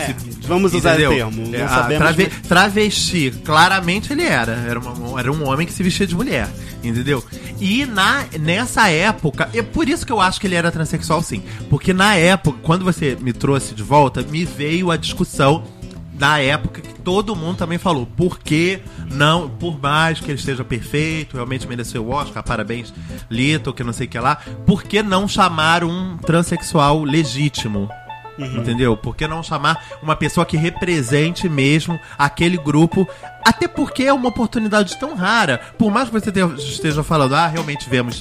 É, 0.00 0.14
vamos 0.46 0.72
usar 0.74 0.94
o 1.10 1.14
termo. 1.16 1.54
É, 1.54 1.58
trave- 1.98 2.26
Travesti, 2.48 3.30
claramente 3.44 4.12
ele 4.12 4.24
era. 4.24 4.52
Era, 4.68 4.80
uma- 4.80 5.20
era 5.20 5.32
um 5.32 5.46
homem 5.48 5.66
que 5.66 5.72
se 5.72 5.82
vestia 5.82 6.06
de 6.06 6.14
mulher. 6.14 6.48
Entendeu? 6.82 7.24
E 7.60 7.86
na, 7.86 8.24
nessa 8.38 8.88
época, 8.90 9.48
é 9.54 9.62
por 9.62 9.88
isso 9.88 10.04
que 10.04 10.12
eu 10.12 10.20
acho 10.20 10.38
que 10.40 10.46
ele 10.46 10.54
era 10.54 10.70
transexual, 10.70 11.22
sim. 11.22 11.42
Porque 11.70 11.92
na 11.94 12.14
época, 12.14 12.58
quando 12.62 12.84
você 12.84 13.16
me 13.20 13.32
trouxe 13.32 13.74
de 13.74 13.82
volta, 13.82 14.22
me 14.22 14.44
veio 14.44 14.90
a 14.90 14.96
discussão 14.96 15.64
da 16.12 16.38
época 16.40 16.80
que 16.80 16.94
todo 17.00 17.34
mundo 17.34 17.56
também 17.56 17.78
falou. 17.78 18.06
Por 18.06 18.38
que 18.38 18.80
não, 19.10 19.48
por 19.48 19.80
mais 19.80 20.20
que 20.20 20.30
ele 20.30 20.38
esteja 20.38 20.62
perfeito, 20.62 21.34
realmente 21.36 21.66
mereceu 21.66 22.04
o 22.06 22.10
Oscar, 22.10 22.42
parabéns, 22.42 22.92
Lito, 23.30 23.72
que 23.72 23.82
não 23.82 23.92
sei 23.92 24.06
o 24.06 24.10
que 24.10 24.18
lá, 24.18 24.36
por 24.66 24.82
que 24.84 25.02
não 25.02 25.26
chamar 25.26 25.82
um 25.84 26.16
transexual 26.18 27.02
legítimo? 27.02 27.88
Entendeu? 28.38 28.96
Por 28.96 29.14
que 29.16 29.26
não 29.28 29.42
chamar 29.42 29.80
uma 30.02 30.16
pessoa 30.16 30.44
que 30.44 30.56
represente 30.56 31.48
mesmo 31.48 31.98
aquele 32.18 32.56
grupo? 32.56 33.08
Até 33.44 33.68
porque 33.68 34.02
é 34.04 34.12
uma 34.12 34.28
oportunidade 34.28 34.98
tão 34.98 35.14
rara. 35.14 35.58
Por 35.78 35.90
mais 35.90 36.08
que 36.08 36.14
você 36.20 36.32
te- 36.32 36.40
esteja 36.58 37.02
falando, 37.04 37.34
ah, 37.34 37.46
realmente 37.46 37.88
vemos 37.88 38.20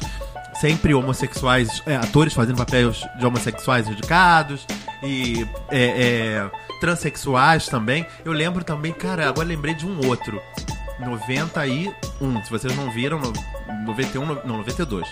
sempre 0.60 0.94
homossexuais, 0.94 1.82
é, 1.86 1.96
atores 1.96 2.34
fazendo 2.34 2.58
papéis 2.58 3.04
de 3.18 3.26
homossexuais 3.26 3.88
indicados 3.88 4.66
e 5.02 5.48
é, 5.72 5.84
é, 5.84 6.52
transexuais 6.80 7.66
também. 7.68 8.06
Eu 8.24 8.32
lembro 8.34 8.64
também, 8.64 8.94
cara, 8.94 9.28
agora 9.28 9.48
lembrei 9.48 9.74
de 9.74 9.86
um 9.88 10.06
outro. 10.08 10.40
91, 11.00 12.44
se 12.44 12.50
vocês 12.52 12.76
não 12.76 12.92
viram, 12.92 13.20
no- 13.20 13.34
91, 13.86 14.26
no- 14.26 14.42
não, 14.46 14.58
92. 14.58 15.08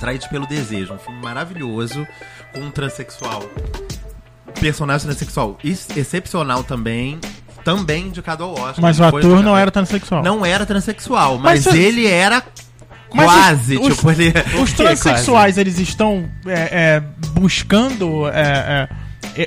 Traídos 0.00 0.26
pelo 0.28 0.46
Desejo, 0.46 0.94
um 0.94 0.98
filme 0.98 1.20
maravilhoso 1.22 2.06
com 2.54 2.60
um 2.60 2.70
transexual. 2.70 3.42
Personagem 4.58 5.06
transexual 5.06 5.58
ex- 5.62 5.86
excepcional 5.96 6.64
também, 6.64 7.18
também 7.64 8.06
indicado 8.08 8.44
ao 8.44 8.52
Oscar. 8.52 8.80
Mas 8.80 8.98
o 8.98 9.04
ator 9.04 9.42
não 9.42 9.56
era 9.56 9.70
transexual. 9.70 10.22
Não 10.22 10.44
era 10.44 10.64
transexual, 10.66 11.38
mas, 11.38 11.64
Mas, 11.66 11.74
ele 11.74 12.06
era 12.06 12.42
quase, 13.08 13.76
os- 13.76 13.96
tipo, 13.96 14.10
ele... 14.10 14.32
Os 14.62 14.72
transexuais, 14.74 15.58
eles 15.58 15.78
estão 15.78 16.28
é, 16.46 16.96
é, 16.96 17.02
buscando 17.32 18.28
é, 18.28 18.32
é, 18.40 18.88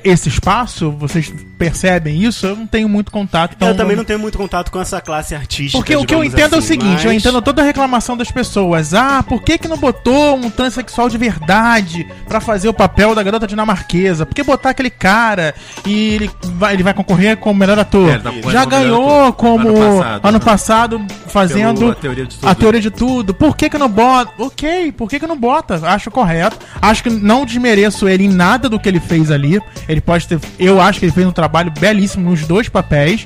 esse 0.04 0.30
espaço? 0.30 0.92
Vocês 0.92 1.34
percebem 1.58 2.22
isso? 2.24 2.46
Eu 2.46 2.56
não 2.56 2.68
tenho 2.68 2.88
muito 2.90 3.12
contato. 3.12 3.54
Então 3.56 3.70
eu 3.70 3.76
também 3.76 3.96
não 3.96 4.04
tenho 4.04 4.20
muito 4.20 4.38
contato 4.38 4.72
com 4.72 4.80
essa 4.80 5.00
classe 5.02 5.34
artística. 5.36 5.78
Porque 5.78 5.96
o 5.96 6.06
que 6.06 6.14
eu 6.14 6.24
entendo 6.24 6.54
é 6.54 6.56
o 6.56 6.60
assim, 6.60 6.68
seguinte, 6.70 7.06
eu 7.06 7.12
mas- 7.12 7.22
entendo 7.22 7.42
toda 7.42 7.62
a 7.62 7.66
reclamação 7.66 8.16
das 8.18 8.32
pessoas. 8.32 8.94
Ah, 8.94 9.24
por 9.28 9.42
que 9.42 9.58
que 9.58 9.68
não 9.68 9.78
botou 9.78 10.36
um 10.36 10.50
transexual 10.50 11.10
de 11.10 11.18
verdade 11.18 12.06
pra 12.28 12.40
fazer 12.42 12.68
o 12.70 12.74
papel 12.74 13.14
da 13.16 13.24
garota 13.24 13.48
dinamarquesa? 13.48 14.26
Por 14.26 14.34
que 14.36 14.44
botar 14.44 14.72
aquele 14.72 14.90
cara 14.90 15.54
e 15.86 16.10
ele 16.16 16.32
vai, 16.56 16.74
ele 16.74 16.84
vai 16.84 16.94
concorrer 16.94 17.38
como 17.38 17.60
melhor 17.60 17.78
ator? 17.80 18.10
É, 18.10 18.18
tá 18.20 18.32
Já 18.52 18.66
ganhou 18.66 19.28
ator. 19.28 19.34
como 19.34 19.70
Ano 19.70 20.02
ano 20.24 20.40
passado, 20.40 20.40
passado, 20.40 21.00
né? 21.00 21.08
fazendo 21.28 21.80
Pelo 21.80 21.92
A 21.92 21.96
Teoria 21.96 22.26
de 22.26 22.36
Tudo. 22.38 22.48
a 22.50 22.56
teoria 22.56 22.82
de 22.82 22.92
tudo. 22.92 23.34
Por 23.34 23.56
que 23.58 23.70
que 23.70 23.78
não 23.78 23.90
bota? 23.90 24.32
Ok, 24.38 24.92
por 24.94 25.10
que 25.10 25.20
que 25.20 25.28
não 25.28 25.38
bota? 25.38 25.80
Acho 25.88 26.12
correto. 26.12 26.58
Acho 26.82 27.04
que 27.04 27.10
não 27.10 27.46
desmereço 27.46 28.08
ele 28.08 28.26
em 28.26 28.30
nada 28.30 28.70
do 28.70 28.80
que 28.80 28.88
ele 28.88 29.00
fez 29.00 29.32
ali. 29.32 29.60
Ele 29.88 30.02
pode 30.02 30.28
ter. 30.28 30.40
Eu 30.60 30.80
acho 30.80 31.00
que 31.00 31.06
ele 31.06 31.12
fez 31.12 31.28
um 31.28 31.32
trabalho 31.32 31.72
belíssimo 31.72 32.30
nos 32.30 32.46
dois 32.46 32.70
papéis. 32.70 33.26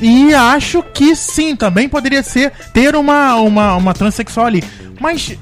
E 0.00 0.34
acho 0.34 0.82
que 0.82 1.14
sim, 1.14 1.54
também 1.54 1.88
poderia 1.88 2.22
ser 2.22 2.52
ter 2.72 2.96
uma, 2.96 3.36
uma, 3.36 3.76
uma 3.76 3.94
transexual 3.94 4.46
ali. 4.46 4.64
Mas 5.00 5.36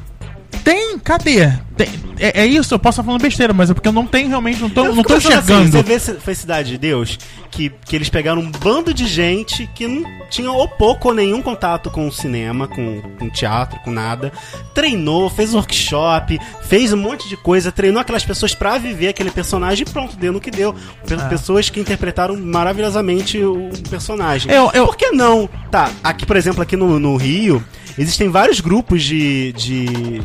tem, 0.65 0.99
cadê? 0.99 1.51
Tem- 1.77 1.89
é, 2.19 2.43
é 2.43 2.47
isso, 2.47 2.75
eu 2.75 2.79
posso 2.79 3.01
estar 3.01 3.05
falando 3.07 3.23
besteira, 3.23 3.53
mas 3.53 3.71
é 3.71 3.75
porque 3.75 3.89
eu 3.89 3.93
não 3.93 4.07
tenho 4.07 4.29
realmente, 4.29 4.61
não 4.61 4.69
tô, 4.69 4.85
Eu 4.85 4.95
não 4.95 5.03
tô 5.03 5.15
assim, 5.15 5.29
enxergando. 5.29 5.71
você 5.71 5.83
vê 5.83 5.95
esse- 5.95 6.15
Felicidade 6.15 6.69
de 6.71 6.79
Deus, 6.79 7.19
que, 7.51 7.71
que 7.87 7.97
eles 7.97 8.09
pegaram 8.11 8.41
um 8.43 8.51
bando 8.51 8.93
de 8.93 9.07
gente 9.07 9.67
que 9.75 9.87
não 9.89 10.05
tinha 10.31 10.51
ou 10.53 10.69
pouco 10.69 11.09
ou 11.09 11.15
nenhum 11.15 11.41
contato 11.41 11.91
com 11.91 12.07
o 12.07 12.13
cinema, 12.13 12.69
com, 12.69 13.01
com 13.19 13.31
teatro, 13.31 13.81
com 13.81 13.91
nada. 13.91 14.33
Treinou, 14.75 15.31
fez 15.31 15.55
workshop, 15.55 16.39
fez 16.63 16.93
um 16.93 16.97
monte 16.99 17.29
de 17.29 17.37
coisa, 17.37 17.73
treinou 17.73 18.01
aquelas 18.01 18.25
pessoas 18.25 18.55
pra 18.55 18.77
viver 18.79 19.09
aquele 19.09 19.31
personagem 19.31 19.87
e 19.89 19.91
pronto, 19.91 20.17
deu 20.17 20.33
no 20.33 20.41
que 20.41 20.51
deu. 20.51 20.75
Ah. 21.11 21.25
Pessoas 21.29 21.71
que 21.71 21.81
interpretaram 21.81 22.37
maravilhosamente 22.37 23.39
o 23.39 23.71
personagem. 23.89 24.53
Eu- 24.53 24.71
eu- 24.75 24.87
Por 24.87 24.97
que 24.97 25.11
não? 25.11 25.49
Tá, 25.71 25.91
aqui, 26.05 26.27
por 26.27 26.37
exemplo, 26.37 26.63
aqui 26.63 26.77
no, 26.77 26.99
no 27.01 27.17
Rio, 27.17 27.65
existem 27.99 28.29
vários 28.29 28.61
grupos 28.61 29.03
de- 29.03 29.53
de 29.53 30.23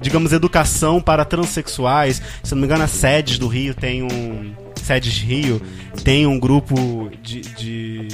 digamos, 0.00 0.32
educação 0.32 1.00
para 1.00 1.24
transexuais. 1.26 2.22
Se 2.42 2.54
não 2.54 2.60
me 2.60 2.66
engano, 2.66 2.84
a 2.84 2.88
SEDES 2.88 3.38
do 3.38 3.46
Rio 3.48 3.74
tem 3.74 4.02
um. 4.02 4.54
SEDES 4.82 5.18
Rio 5.18 5.60
tem 6.02 6.26
um 6.26 6.38
grupo 6.38 7.10
de. 7.22 7.40
de 7.40 8.08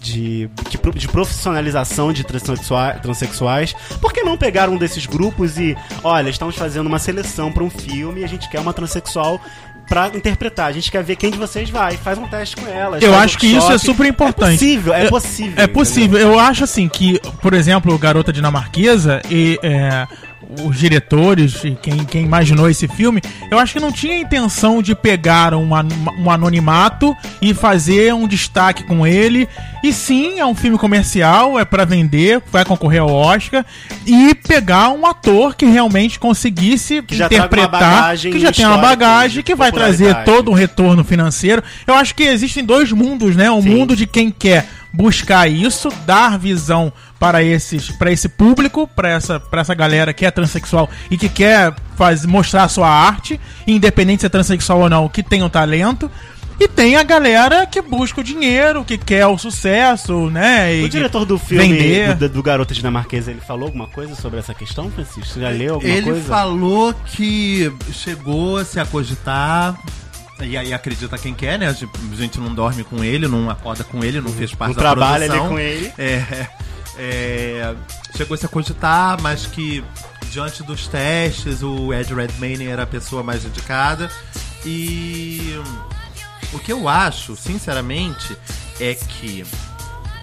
de, 0.00 0.50
de 0.96 1.08
profissionalização 1.08 2.12
de 2.12 2.24
transexua- 2.24 2.92
transexuais. 3.00 3.74
Por 4.02 4.12
que 4.12 4.22
não 4.22 4.36
pegar 4.36 4.68
um 4.68 4.76
desses 4.76 5.06
grupos 5.06 5.56
e, 5.56 5.74
olha, 6.02 6.28
estamos 6.28 6.56
fazendo 6.56 6.86
uma 6.88 6.98
seleção 6.98 7.50
para 7.50 7.64
um 7.64 7.70
filme 7.70 8.20
e 8.20 8.24
a 8.24 8.26
gente 8.26 8.46
quer 8.50 8.60
uma 8.60 8.74
transexual 8.74 9.40
pra 9.88 10.08
interpretar. 10.08 10.66
A 10.66 10.72
gente 10.72 10.90
quer 10.90 11.02
ver 11.02 11.16
quem 11.16 11.30
de 11.30 11.38
vocês 11.38 11.70
vai. 11.70 11.96
Faz 11.96 12.18
um 12.18 12.26
teste 12.26 12.56
com 12.56 12.66
ela. 12.66 12.98
Eu 13.00 13.14
acho 13.14 13.38
que 13.38 13.46
isso 13.46 13.70
é 13.70 13.78
super 13.78 14.06
importante. 14.06 14.54
É 14.54 14.56
possível, 14.56 14.94
é 14.94 15.08
possível. 15.08 15.64
É 15.64 15.66
possível. 15.66 16.18
Eu 16.18 16.38
acho 16.38 16.64
assim 16.64 16.88
que, 16.88 17.20
por 17.40 17.54
exemplo, 17.54 17.94
o 17.94 17.98
Garota 17.98 18.32
Dinamarquesa 18.32 19.20
e 19.30 19.58
é, 19.62 20.06
os 20.62 20.78
diretores 20.78 21.64
e 21.64 21.72
quem, 21.80 22.04
quem 22.04 22.24
imaginou 22.24 22.68
esse 22.68 22.86
filme, 22.88 23.20
eu 23.50 23.58
acho 23.58 23.72
que 23.72 23.80
não 23.80 23.92
tinha 23.92 24.18
intenção 24.18 24.82
de 24.82 24.94
pegar 24.94 25.54
um, 25.54 25.70
um 26.18 26.30
anonimato 26.30 27.16
e 27.40 27.54
fazer 27.54 28.14
um 28.14 28.26
destaque 28.26 28.84
com 28.84 29.06
ele. 29.06 29.48
E 29.82 29.92
sim, 29.92 30.38
é 30.38 30.46
um 30.46 30.54
filme 30.54 30.78
comercial, 30.78 31.58
é 31.58 31.64
pra 31.64 31.84
vender, 31.84 32.42
vai 32.50 32.64
concorrer 32.64 33.02
ao 33.02 33.10
Oscar. 33.10 33.64
E 34.06 34.34
pegar 34.34 34.90
um 34.90 35.04
ator 35.06 35.54
que 35.54 35.66
realmente 35.66 36.18
conseguisse 36.18 37.02
Que 37.02 37.16
uma 37.16 37.26
interpretar, 37.26 38.16
que 38.16 38.38
já 38.38 38.52
tem 38.52 38.64
uma 38.64 38.78
bagagem, 38.78 39.42
que 39.42 39.54
vai 39.54 39.70
trazer 39.70 40.24
todo 40.24 40.50
um 40.50 40.54
retorno 40.54 41.04
financeiro. 41.04 41.62
Eu 41.86 41.94
acho 41.94 42.14
que 42.14 42.22
existem 42.22 42.64
dois 42.64 42.92
mundos, 42.92 43.36
né? 43.36 43.50
O 43.50 43.60
mundo 43.60 43.94
de 43.94 44.06
quem 44.06 44.30
quer 44.30 44.66
buscar 44.94 45.48
isso, 45.50 45.88
dar 46.06 46.38
visão 46.38 46.92
para 47.18 47.42
esses, 47.42 47.90
para 47.90 48.12
esse 48.12 48.28
público, 48.28 48.88
para 48.94 49.08
essa, 49.08 49.40
para 49.40 49.60
essa 49.60 49.74
galera 49.74 50.12
que 50.12 50.24
é 50.24 50.30
transexual 50.30 50.88
e 51.10 51.16
que 51.18 51.28
quer 51.28 51.74
faz, 51.96 52.24
mostrar 52.24 52.62
a 52.64 52.68
sua 52.68 52.88
arte, 52.88 53.40
independente 53.66 54.20
se 54.20 54.26
é 54.26 54.28
transexual 54.28 54.80
ou 54.80 54.88
não, 54.90 55.08
que 55.08 55.22
tem 55.22 55.42
o 55.42 55.50
talento. 55.50 56.08
E 56.60 56.68
tem 56.68 56.94
a 56.94 57.02
galera 57.02 57.66
que 57.66 57.82
busca 57.82 58.20
o 58.20 58.24
dinheiro, 58.24 58.84
que 58.84 58.96
quer 58.96 59.26
o 59.26 59.36
sucesso, 59.36 60.30
né? 60.30 60.76
E 60.76 60.84
O 60.84 60.88
diretor 60.88 61.24
do 61.24 61.36
filme 61.36 61.66
vender. 61.66 62.14
do, 62.14 62.28
do 62.28 62.42
Garota 62.44 62.72
Dinamarquesa, 62.72 63.32
ele 63.32 63.40
falou 63.40 63.64
alguma 63.66 63.88
coisa 63.88 64.14
sobre 64.14 64.38
essa 64.38 64.54
questão, 64.54 64.88
Francisco? 64.88 65.26
Você 65.26 65.40
já 65.40 65.48
leu 65.48 65.74
alguma 65.74 65.92
Ele 65.92 66.02
coisa? 66.12 66.20
falou 66.28 66.94
que 67.06 67.72
chegou 67.92 68.58
a 68.58 68.64
se 68.64 68.78
acogitar. 68.78 69.76
E 70.40 70.56
aí 70.56 70.72
acredita 70.74 71.16
quem 71.16 71.32
quer, 71.32 71.58
né? 71.58 71.68
A 71.68 71.72
gente- 71.72 71.90
a 72.12 72.16
gente 72.16 72.40
não 72.40 72.52
dorme 72.54 72.82
com 72.84 73.02
ele, 73.04 73.28
não 73.28 73.48
acorda 73.48 73.84
com 73.84 74.04
ele, 74.04 74.20
não 74.20 74.32
fez 74.32 74.52
parte 74.54 74.70
Não 74.70 74.76
da 74.76 74.80
trabalha 74.82 75.24
ali 75.24 75.28
produção. 75.28 75.48
com 75.48 75.58
ele. 75.58 75.92
É, 75.96 76.48
é, 76.98 77.74
chegou 78.16 78.34
a 78.34 78.38
se 78.38 78.46
acogitar, 78.46 79.20
mas 79.20 79.46
que 79.46 79.84
diante 80.30 80.62
dos 80.64 80.86
testes 80.88 81.62
o 81.62 81.92
Ed 81.94 82.12
Redmayne 82.12 82.66
era 82.66 82.82
a 82.82 82.86
pessoa 82.86 83.22
mais 83.22 83.44
indicada. 83.44 84.10
E 84.66 85.56
o 86.52 86.58
que 86.58 86.72
eu 86.72 86.88
acho, 86.88 87.36
sinceramente, 87.36 88.36
é 88.80 88.94
que 88.94 89.44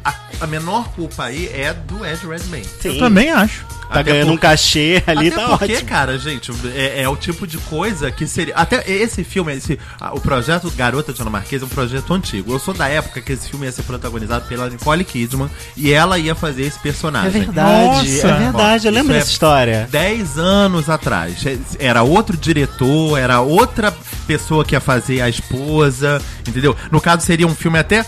a, 0.03 0.13
a 0.41 0.47
menor 0.47 0.89
culpa 0.89 1.25
aí 1.25 1.47
é 1.53 1.73
do 1.73 2.05
Ed 2.05 2.25
Redmayne. 2.25 2.65
Sim. 2.79 2.89
Eu 2.95 2.99
também 2.99 3.29
acho. 3.31 3.65
Tá 3.91 3.99
Até 3.99 4.11
ganhando 4.13 4.29
um 4.29 4.31
porque- 4.37 4.47
cachê 4.47 5.03
ali, 5.05 5.27
Até 5.27 5.35
tá 5.41 5.49
porque, 5.57 5.73
ótimo. 5.73 5.89
cara, 5.89 6.17
gente, 6.17 6.49
é, 6.73 7.01
é 7.01 7.09
o 7.09 7.15
tipo 7.17 7.45
de 7.45 7.57
coisa 7.57 8.09
que 8.09 8.25
seria. 8.25 8.55
Até 8.55 8.89
esse 8.89 9.21
filme, 9.21 9.53
esse, 9.53 9.77
o 10.13 10.19
projeto 10.21 10.71
Garota 10.71 11.11
Dinamarquesa 11.11 11.65
é 11.65 11.67
um 11.67 11.69
projeto 11.69 12.13
antigo. 12.13 12.53
Eu 12.53 12.59
sou 12.59 12.73
da 12.73 12.87
época 12.87 13.19
que 13.19 13.33
esse 13.33 13.49
filme 13.49 13.65
ia 13.65 13.71
ser 13.73 13.83
protagonizado 13.83 14.47
pela 14.47 14.69
Nicole 14.69 15.03
Kidman 15.03 15.49
e 15.75 15.91
ela 15.91 16.17
ia 16.17 16.33
fazer 16.33 16.63
esse 16.63 16.77
É 16.79 16.81
personagem. 16.81 17.41
verdade, 17.41 18.11
Nossa. 18.13 18.27
é 18.29 18.33
verdade. 18.39 18.87
Eu 18.87 18.91
Isso 18.93 18.99
lembro 19.01 19.13
é- 19.13 19.17
dessa 19.19 19.31
história. 19.31 19.89
10 19.91 20.37
anos 20.37 20.89
atrás. 20.89 21.43
Era 21.77 22.01
outro 22.01 22.37
diretor, 22.37 23.17
era 23.17 23.41
outra 23.41 23.93
pessoa 24.25 24.63
que 24.63 24.73
ia 24.73 24.79
fazer 24.79 25.19
a 25.19 25.27
esposa, 25.27 26.21
entendeu? 26.47 26.77
No 26.89 27.01
caso, 27.01 27.25
seria 27.25 27.45
um 27.45 27.53
filme 27.55 27.77
até 27.77 28.05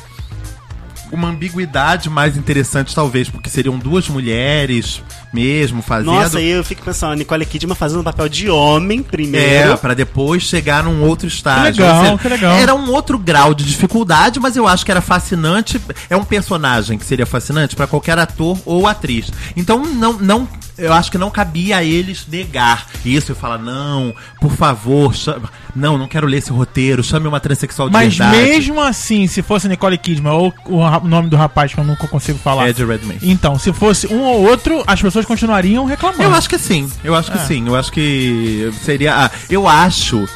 uma 1.15 1.29
ambiguidade 1.29 2.10
mais 2.10 2.36
interessante, 2.36 2.93
talvez, 2.93 3.29
porque 3.29 3.50
seriam 3.50 3.77
duas 3.77 4.08
mulheres 4.08 5.01
mesmo 5.34 5.82
fazendo. 5.82 6.13
Nossa, 6.13 6.38
aí 6.38 6.50
eu 6.50 6.63
fico 6.63 6.84
pensando, 6.84 7.13
a 7.13 7.15
Nicole 7.15 7.46
Kidman 7.46 7.75
fazendo 7.75 8.01
um 8.01 8.03
papel 8.03 8.29
de 8.29 8.50
homem 8.50 9.01
primeiro. 9.01 9.72
É, 9.72 9.77
pra 9.77 9.93
depois 9.93 10.43
chegar 10.43 10.84
num 10.84 11.03
outro 11.03 11.27
estágio. 11.27 11.75
Que 11.75 11.82
legal, 11.82 12.17
que 12.20 12.29
legal. 12.29 12.53
Era 12.53 12.75
um 12.75 12.91
outro 12.91 13.17
grau 13.17 13.53
de 13.53 13.63
dificuldade, 13.63 14.39
mas 14.39 14.55
eu 14.55 14.67
acho 14.67 14.86
que 14.86 14.91
era 14.91 15.01
fascinante. 15.01 15.82
É 16.10 16.15
um 16.15 16.24
personagem 16.24 16.98
que 16.98 17.05
seria 17.05 17.25
fascinante 17.25 17.75
pra 17.75 17.88
qualquer 17.88 18.17
ator 18.17 18.58
ou 18.65 18.88
atriz. 18.88 19.32
Então, 19.55 19.84
não, 19.86 20.13
não, 20.13 20.48
eu 20.77 20.92
acho 20.94 21.12
que 21.12 21.18
não 21.18 21.30
cabia 21.30 21.77
a 21.77 21.84
eles 21.84 22.25
negar 22.27 22.88
isso 23.06 23.32
e 23.32 23.36
falar, 23.36 23.58
não, 23.58 24.13
por 24.42 24.51
favor, 24.51 25.13
chama- 25.15 25.50
não, 25.75 25.98
não 25.98 26.08
quero 26.08 26.25
ler 26.27 26.38
esse 26.38 26.51
roteiro, 26.51 27.03
chame 27.03 27.27
uma 27.27 27.39
transexual 27.39 27.89
de 27.89 27.94
Mas 27.94 28.15
verdade. 28.18 28.38
mesmo 28.42 28.82
assim, 28.82 29.27
se 29.27 29.42
fosse 29.42 29.68
Nicole 29.68 29.98
Kidman 29.98 30.32
ou 30.34 30.53
o 30.65 31.08
nome 31.08 31.30
do 31.30 31.36
rapaz 31.36 31.74
que 31.74 31.80
eu 31.80 31.84
nunca 31.84 32.08
consigo 32.08 32.38
falar. 32.39 32.70
Ed 32.70 32.84
Redmayne. 32.84 33.20
Então, 33.24 33.58
se 33.60 33.72
fosse 33.74 34.08
um 34.08 34.22
ou 34.22 34.44
outro, 34.48 34.84
as 34.88 35.01
pessoas 35.01 35.25
continuariam 35.25 35.86
reclamando. 35.86 36.24
Eu 36.24 36.34
acho 36.34 36.50
que 36.50 36.58
sim, 36.60 36.89
eu 37.03 37.15
acho 37.15 37.32
que 37.32 37.38
É. 37.38 37.42
sim, 37.46 37.68
eu 37.68 37.75
acho 37.75 37.92
que 37.92 38.72
seria. 38.84 39.25
ah, 39.25 39.32
Eu 39.50 39.68
acho 39.68 40.27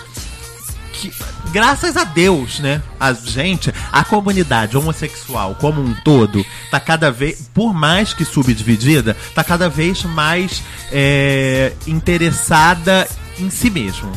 que, 0.94 1.12
graças 1.52 1.96
a 1.98 2.04
Deus, 2.04 2.60
né, 2.60 2.82
a 3.00 3.14
gente, 3.14 3.74
a 3.92 4.04
comunidade 4.04 4.78
homossexual 4.78 5.56
como 5.56 5.82
um 5.82 5.94
todo, 6.04 6.46
tá 6.72 6.80
cada 6.80 7.12
vez, 7.12 7.50
por 7.54 7.74
mais 7.74 8.14
que 8.14 8.24
subdividida, 8.26 9.16
tá 9.34 9.44
cada 9.44 9.70
vez 9.70 10.04
mais 10.04 10.62
é, 10.92 11.74
interessada 11.88 13.08
em 13.40 13.50
si 13.50 13.70
mesmo. 13.70 14.12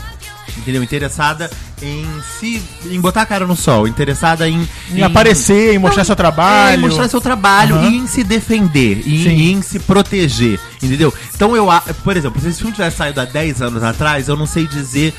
Entendeu? 0.58 0.82
Interessada 0.82 1.48
em 1.80 2.04
se 2.38 2.60
em 2.86 3.00
botar 3.00 3.22
a 3.22 3.26
cara 3.26 3.46
no 3.46 3.54
sol, 3.54 3.86
interessada 3.86 4.48
em, 4.48 4.68
Em 4.92 5.00
aparecer, 5.02 5.72
em 5.72 5.78
mostrar 5.78 6.04
seu 6.04 6.16
trabalho. 6.16 6.72
é, 6.72 6.74
em 6.74 6.78
mostrar 6.78 7.08
seu 7.08 7.20
trabalho 7.20 7.76
Aham. 7.76 7.88
e 7.88 7.96
em 7.98 8.06
se 8.08 8.24
defender, 8.24 9.00
e 9.06 9.28
e 9.28 9.52
em 9.52 9.62
se 9.62 9.78
proteger, 9.78 10.58
entendeu? 10.82 11.14
Então 11.34 11.54
eu, 11.56 11.70
a- 11.70 11.80
por 12.02 12.16
exemplo, 12.16 12.40
se 12.42 12.48
esse 12.48 12.58
filme 12.58 12.72
tivesse 12.74 12.96
saído 12.96 13.20
há 13.20 13.24
10 13.24 13.62
anos 13.62 13.82
atrás, 13.82 14.26
eu 14.28 14.36
não 14.36 14.44
sei 14.44 14.66
dizer 14.66 15.14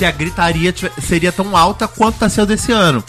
se 0.00 0.06
a 0.06 0.10
gritaria 0.10 0.74
seria 1.02 1.30
tão 1.30 1.54
alta 1.54 1.86
quanto 1.86 2.20
tá 2.20 2.26
sendo 2.30 2.54
esse 2.54 2.72
ano. 2.72 3.04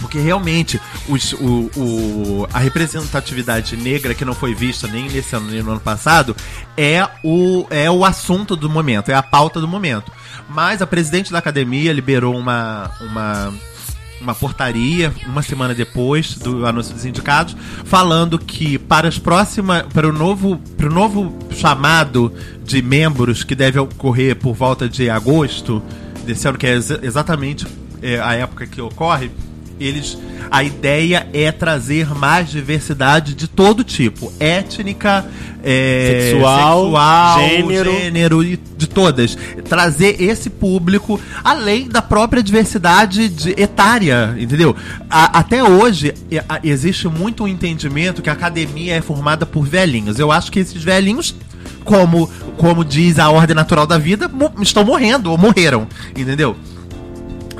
Porque 0.00 0.18
realmente 0.18 0.80
os- 1.08 1.34
o, 1.34 1.70
o- 1.76 2.48
a 2.52 2.58
representatividade 2.58 3.76
negra 3.76 4.12
que 4.12 4.24
não 4.24 4.34
foi 4.34 4.54
vista 4.54 4.88
nem 4.88 5.08
nesse 5.08 5.36
ano 5.36 5.48
nem 5.48 5.62
no 5.62 5.70
ano 5.70 5.80
passado 5.80 6.34
é 6.76 7.06
o, 7.22 7.64
é 7.70 7.88
o 7.88 8.04
assunto 8.04 8.56
do 8.56 8.68
momento, 8.68 9.10
é 9.10 9.14
a 9.14 9.22
pauta 9.22 9.60
do 9.60 9.68
momento. 9.68 10.10
Mas 10.48 10.82
a 10.82 10.86
presidente 10.86 11.30
da 11.30 11.38
academia 11.38 11.92
liberou 11.92 12.36
uma, 12.36 12.90
uma, 13.00 13.54
uma 14.20 14.34
portaria 14.34 15.12
uma 15.26 15.42
semana 15.42 15.74
depois 15.76 16.34
do 16.34 16.66
anúncio 16.66 16.92
dos 16.92 17.02
sindicatos 17.02 17.56
falando 17.84 18.36
que 18.38 18.78
para 18.78 19.06
as 19.06 19.16
próximas 19.18 19.84
para 19.92 20.08
o 20.08 20.12
novo 20.12 20.58
para 20.76 20.88
o 20.88 20.92
novo 20.92 21.38
chamado 21.54 22.32
de 22.68 22.82
membros 22.82 23.42
que 23.42 23.54
deve 23.54 23.78
ocorrer 23.78 24.36
por 24.36 24.54
volta 24.54 24.86
de 24.88 25.08
agosto 25.08 25.82
desse 26.26 26.46
ano 26.46 26.58
que 26.58 26.66
é 26.66 26.74
exa- 26.74 27.00
exatamente 27.02 27.66
é, 28.02 28.20
a 28.20 28.34
época 28.34 28.66
que 28.66 28.80
ocorre 28.80 29.30
eles 29.80 30.18
a 30.50 30.62
ideia 30.64 31.26
é 31.32 31.50
trazer 31.52 32.12
mais 32.14 32.50
diversidade 32.50 33.32
de 33.34 33.46
todo 33.48 33.82
tipo 33.84 34.30
étnica 34.40 35.24
é, 35.62 36.30
Sexual, 36.32 36.82
sexual, 36.84 37.40
gênero. 37.48 37.90
gênero 37.92 38.44
e 38.44 38.56
de 38.76 38.86
todas. 38.88 39.36
Trazer 39.68 40.22
esse 40.22 40.48
público 40.50 41.20
além 41.44 41.88
da 41.88 42.00
própria 42.00 42.42
diversidade 42.42 43.28
de- 43.28 43.50
etária 43.60 44.34
entendeu? 44.38 44.74
A- 45.10 45.38
até 45.40 45.62
hoje 45.62 46.14
a- 46.48 46.60
existe 46.64 47.06
muito 47.08 47.44
um 47.44 47.48
entendimento 47.48 48.20
que 48.22 48.30
a 48.30 48.32
academia 48.34 48.94
é 48.94 49.00
formada 49.00 49.44
por 49.46 49.64
velhinhos. 49.66 50.18
Eu 50.18 50.30
acho 50.32 50.50
que 50.50 50.58
esses 50.60 50.82
velhinhos 50.82 51.34
como 51.88 52.30
como 52.56 52.84
diz 52.84 53.18
a 53.18 53.30
ordem 53.30 53.56
natural 53.56 53.86
da 53.86 53.98
vida 53.98 54.28
mo- 54.28 54.52
estão 54.60 54.84
morrendo 54.84 55.30
ou 55.30 55.38
morreram 55.38 55.86
entendeu 56.16 56.54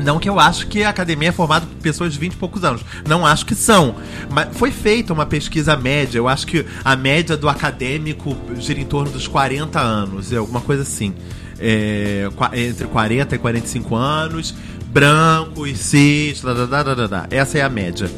não 0.00 0.20
que 0.20 0.28
eu 0.28 0.38
acho 0.38 0.68
que 0.68 0.85
a 0.85 0.90
academia 0.90 1.30
é 1.30 1.32
formada 1.32 1.66
por 1.66 1.75
pessoas 1.82 2.12
de 2.12 2.20
20 2.20 2.35
e 2.35 2.37
poucos 2.37 2.62
anos. 2.62 2.82
Não 3.08 3.26
acho 3.26 3.44
que 3.44 3.56
são. 3.56 3.97
Mas 4.30 4.47
foi 4.56 4.70
feita 4.70 5.12
uma 5.12 5.26
pesquisa 5.26 5.76
média. 5.76 6.18
Eu 6.18 6.28
acho 6.28 6.47
que 6.47 6.64
a 6.85 6.94
média 6.94 7.37
do 7.37 7.49
acadêmico 7.49 8.37
gira 8.61 8.78
em 8.78 8.85
torno 8.85 9.11
dos 9.11 9.26
40 9.26 9.80
anos. 9.80 10.32
É 10.32 10.37
alguma 10.37 10.61
coisa 10.61 10.82
assim. 10.82 11.12
É, 11.58 12.28
entre 12.52 12.87
40 12.87 13.35
e 13.35 13.38
45 13.38 13.97
anos. 13.97 14.54
Brancos, 14.87 15.76
cis, 15.80 16.42
da, 16.42 16.54
da, 16.54 16.66
da, 16.66 16.82
da, 16.85 16.94
da, 16.94 17.06
da. 17.08 17.26
Essa 17.28 17.58
é 17.58 17.62
a 17.62 17.68
média. 17.68 18.08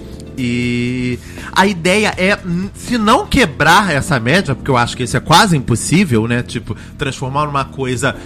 E 0.43 1.19
a 1.53 1.67
ideia 1.67 2.15
é, 2.17 2.31
n- 2.45 2.71
se 2.75 2.97
não 2.97 3.27
quebrar 3.27 3.93
essa 3.95 4.19
média, 4.19 4.55
porque 4.55 4.71
eu 4.71 4.77
acho 4.77 4.97
que 4.97 5.03
isso 5.03 5.17
é 5.17 5.21
quase 5.21 5.55
impossível, 5.57 6.27
né? 6.27 6.43
Tipo, 6.43 6.75
transformar 6.97 7.45
numa 7.47 7.65
coisa 7.67 8.17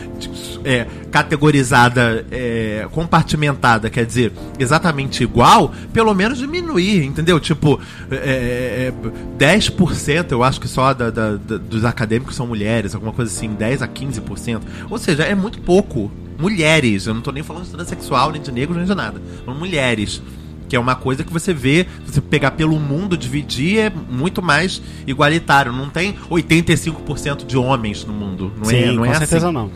é, 0.65 0.87
categorizada, 1.11 2.25
é, 2.31 2.87
compartimentada, 2.93 3.91
quer 3.91 4.07
dizer, 4.07 4.33
exatamente 4.59 5.23
igual, 5.25 5.75
pelo 5.93 6.15
menos 6.15 6.39
diminuir, 6.39 7.05
entendeu? 7.05 7.41
Tipo, 7.41 7.81
é, 8.11 8.93
é, 8.93 8.93
10% 9.39 10.31
eu 10.33 10.43
acho 10.45 10.61
que 10.61 10.69
só 10.69 10.95
da- 10.95 11.11
da- 11.11 11.37
da- 11.37 11.59
dos 11.59 11.85
acadêmicos 11.85 12.37
são 12.37 12.47
mulheres, 12.47 12.95
alguma 12.95 13.13
coisa 13.13 13.33
assim, 13.35 13.49
10 13.49 13.83
a 13.83 13.89
15%. 13.89 14.63
Ou 14.89 14.99
seja, 14.99 15.25
é 15.25 15.35
muito 15.35 15.61
pouco. 15.61 16.13
Mulheres, 16.39 17.07
eu 17.07 17.15
não 17.15 17.21
tô 17.23 17.31
nem 17.33 17.43
falando 17.43 17.65
de 17.65 17.71
transexual, 17.71 18.31
nem 18.33 18.41
de 18.43 18.51
negro, 18.53 18.77
nem 18.77 18.85
de 18.85 18.95
nada. 18.95 19.21
Mulheres. 19.47 20.23
Que 20.75 20.77
é 20.77 20.81
uma 20.81 20.97
coisa 20.97 21.23
que 21.23 21.33
você 21.33 21.55
vê, 21.55 21.87
se 22.05 22.15
você 22.15 22.21
pegar 22.21 22.51
pelo 22.51 22.81
mundo, 22.81 23.17
dividir, 23.17 23.79
é 23.79 23.93
muito 24.11 24.43
mais 24.43 24.83
igualitário. 25.07 25.71
Não 25.73 25.89
tem 25.89 26.17
85% 26.29 27.47
de 27.47 27.57
homens 27.57 28.05
no 28.05 28.13
mundo. 28.13 28.53
Não 28.59 28.65
Sim, 28.65 28.77
é, 28.83 28.87
não 28.87 29.05
com 29.05 29.05
é 29.07 29.15
certeza 29.15 29.47
assim. 29.47 29.55
não. 29.55 29.71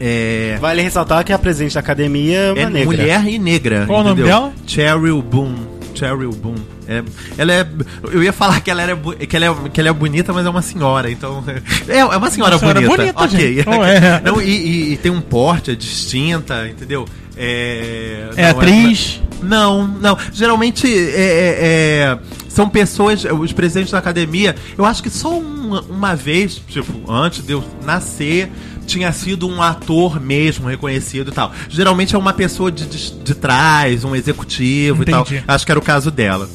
É, 0.00 0.58
Vale 0.60 0.82
ressaltar 0.82 1.22
que 1.24 1.32
a 1.32 1.38
presidente 1.38 1.74
da 1.74 1.80
academia 1.80 2.38
é 2.38 2.52
uma 2.54 2.60
é 2.62 2.70
negra. 2.70 2.84
mulher 2.86 3.26
e 3.28 3.38
negra. 3.38 3.84
Qual 3.86 4.00
o 4.00 4.02
nome 4.02 4.24
dela? 4.24 4.52
Cheryl 4.66 5.22
Boom. 5.22 5.54
Cheryl 5.94 6.32
Boom. 6.32 6.56
É, 6.88 7.04
ela 7.38 7.52
é. 7.52 7.66
Eu 8.12 8.20
ia 8.24 8.32
falar 8.32 8.60
que 8.60 8.72
ela, 8.72 8.82
era, 8.82 8.96
que, 8.96 9.36
ela 9.36 9.46
é, 9.46 9.68
que 9.72 9.78
ela 9.80 9.90
é 9.90 9.92
bonita, 9.92 10.32
mas 10.32 10.44
é 10.44 10.50
uma 10.50 10.60
senhora, 10.60 11.08
então. 11.08 11.44
É, 11.86 11.98
é 11.98 12.04
uma 12.04 12.30
senhora 12.32 12.54
Uma 12.56 12.58
senhora 12.58 12.80
bonita. 12.80 12.96
bonita, 12.96 13.22
ok. 13.22 13.54
gente. 13.58 13.66
Não 13.68 13.84
é. 13.84 14.20
Não, 14.26 14.42
e, 14.42 14.50
e- 14.50 14.92
e 14.94 14.96
tem 14.96 15.12
um 15.12 15.20
porte 15.20 15.70
é 15.70 15.74
distinta, 15.76 16.66
entendeu? 16.68 17.06
É, 17.36 18.28
É 18.36 18.52
não, 18.52 18.60
atriz. 18.60 19.20
Não, 19.44 19.86
não. 19.86 20.18
Geralmente 20.32 20.86
é, 20.86 21.10
é, 21.14 21.58
é, 21.60 22.18
são 22.48 22.68
pessoas, 22.68 23.24
os 23.24 23.52
presidentes 23.52 23.92
da 23.92 23.98
academia, 23.98 24.54
eu 24.76 24.84
acho 24.84 25.02
que 25.02 25.10
só 25.10 25.38
uma, 25.38 25.80
uma 25.82 26.14
vez, 26.16 26.60
tipo, 26.66 27.10
antes 27.10 27.44
de 27.44 27.52
eu 27.52 27.64
nascer, 27.84 28.50
tinha 28.86 29.12
sido 29.12 29.48
um 29.48 29.62
ator 29.62 30.20
mesmo 30.20 30.68
reconhecido 30.68 31.30
e 31.30 31.32
tal. 31.32 31.52
Geralmente 31.68 32.14
é 32.14 32.18
uma 32.18 32.32
pessoa 32.32 32.70
de, 32.70 32.86
de, 32.86 33.12
de 33.12 33.34
trás, 33.34 34.04
um 34.04 34.14
executivo 34.14 35.02
Entendi. 35.02 35.36
e 35.36 35.42
tal. 35.42 35.54
Acho 35.54 35.64
que 35.64 35.72
era 35.72 35.78
o 35.78 35.82
caso 35.82 36.10
dela. 36.10 36.48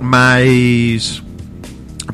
Mas 0.00 1.22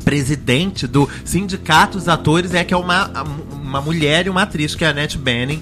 presidente 0.03 0.85
do 0.85 1.09
Sindicato 1.23 1.97
dos 1.97 2.07
Atores 2.07 2.53
é 2.53 2.63
que 2.63 2.73
é 2.73 2.77
uma, 2.77 3.23
uma 3.53 3.81
mulher 3.81 4.27
e 4.27 4.29
uma 4.29 4.43
atriz, 4.43 4.75
que 4.75 4.83
é 4.83 4.87
a 4.87 4.91
Annette 4.91 5.17
Bening, 5.17 5.61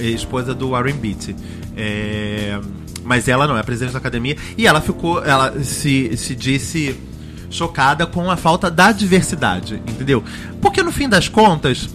esposa 0.00 0.54
do 0.54 0.70
Warren 0.70 0.94
Beatty. 0.94 1.36
É, 1.76 2.58
mas 3.10 3.26
ela 3.26 3.48
não 3.48 3.58
é 3.58 3.62
presidente 3.64 3.92
da 3.92 3.98
academia. 3.98 4.36
E 4.56 4.68
ela 4.68 4.80
ficou, 4.80 5.20
ela 5.24 5.52
se, 5.64 6.16
se 6.16 6.32
disse 6.32 6.96
chocada 7.50 8.06
com 8.06 8.30
a 8.30 8.36
falta 8.36 8.70
da 8.70 8.92
diversidade, 8.92 9.82
entendeu? 9.84 10.22
Porque 10.60 10.80
no 10.80 10.92
fim 10.92 11.08
das 11.08 11.28
contas, 11.28 11.90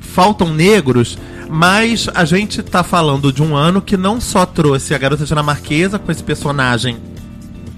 faltam 0.00 0.54
negros, 0.54 1.18
mas 1.50 2.08
a 2.14 2.24
gente 2.24 2.62
tá 2.62 2.82
falando 2.82 3.30
de 3.30 3.42
um 3.42 3.54
ano 3.54 3.82
que 3.82 3.94
não 3.94 4.18
só 4.18 4.46
trouxe 4.46 4.94
a 4.94 4.98
garota 4.98 5.26
dinamarquesa 5.26 5.98
com 5.98 6.10
esse 6.10 6.24
personagem 6.24 6.96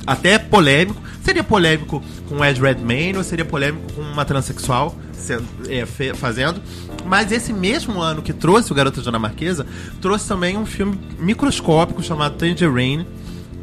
até 0.06 0.38
polêmico. 0.38 1.02
Seria 1.26 1.42
polêmico 1.42 2.00
com 2.28 2.36
o 2.36 2.44
Ed 2.44 2.60
Redmayne 2.60 3.18
ou 3.18 3.24
seria 3.24 3.44
polêmico 3.44 3.92
com 3.94 4.00
uma 4.00 4.24
transexual 4.24 4.94
sendo- 5.12 5.44
é, 5.68 5.84
fazendo. 6.14 6.62
Mas 7.04 7.32
esse 7.32 7.52
mesmo 7.52 8.00
ano 8.00 8.22
que 8.22 8.32
trouxe 8.32 8.70
o 8.70 8.74
Garota 8.76 9.02
Dinamarquesa, 9.02 9.66
trouxe 10.00 10.28
também 10.28 10.56
um 10.56 10.64
filme 10.64 10.96
microscópico 11.18 12.00
chamado 12.00 12.36
Tangerine, 12.36 13.04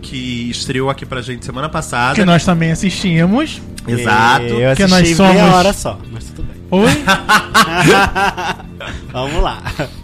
que 0.02 0.50
estreou 0.50 0.90
aqui 0.90 1.06
pra 1.06 1.22
gente 1.22 1.46
semana 1.46 1.70
passada. 1.70 2.16
Que 2.16 2.26
nós 2.26 2.44
também 2.44 2.70
assistimos. 2.74 3.62
Exato. 3.88 4.44
Eu 4.44 4.76
Que 4.76 4.86
nós 4.86 5.08
somos- 5.16 5.34
meia 5.34 5.56
hora 5.56 5.72
só, 5.72 5.98
mas 6.12 6.26
tudo 6.26 6.44
bem. 6.44 6.58
Oi? 6.70 6.92
Vamos 9.12 9.42
lá. 9.42 9.62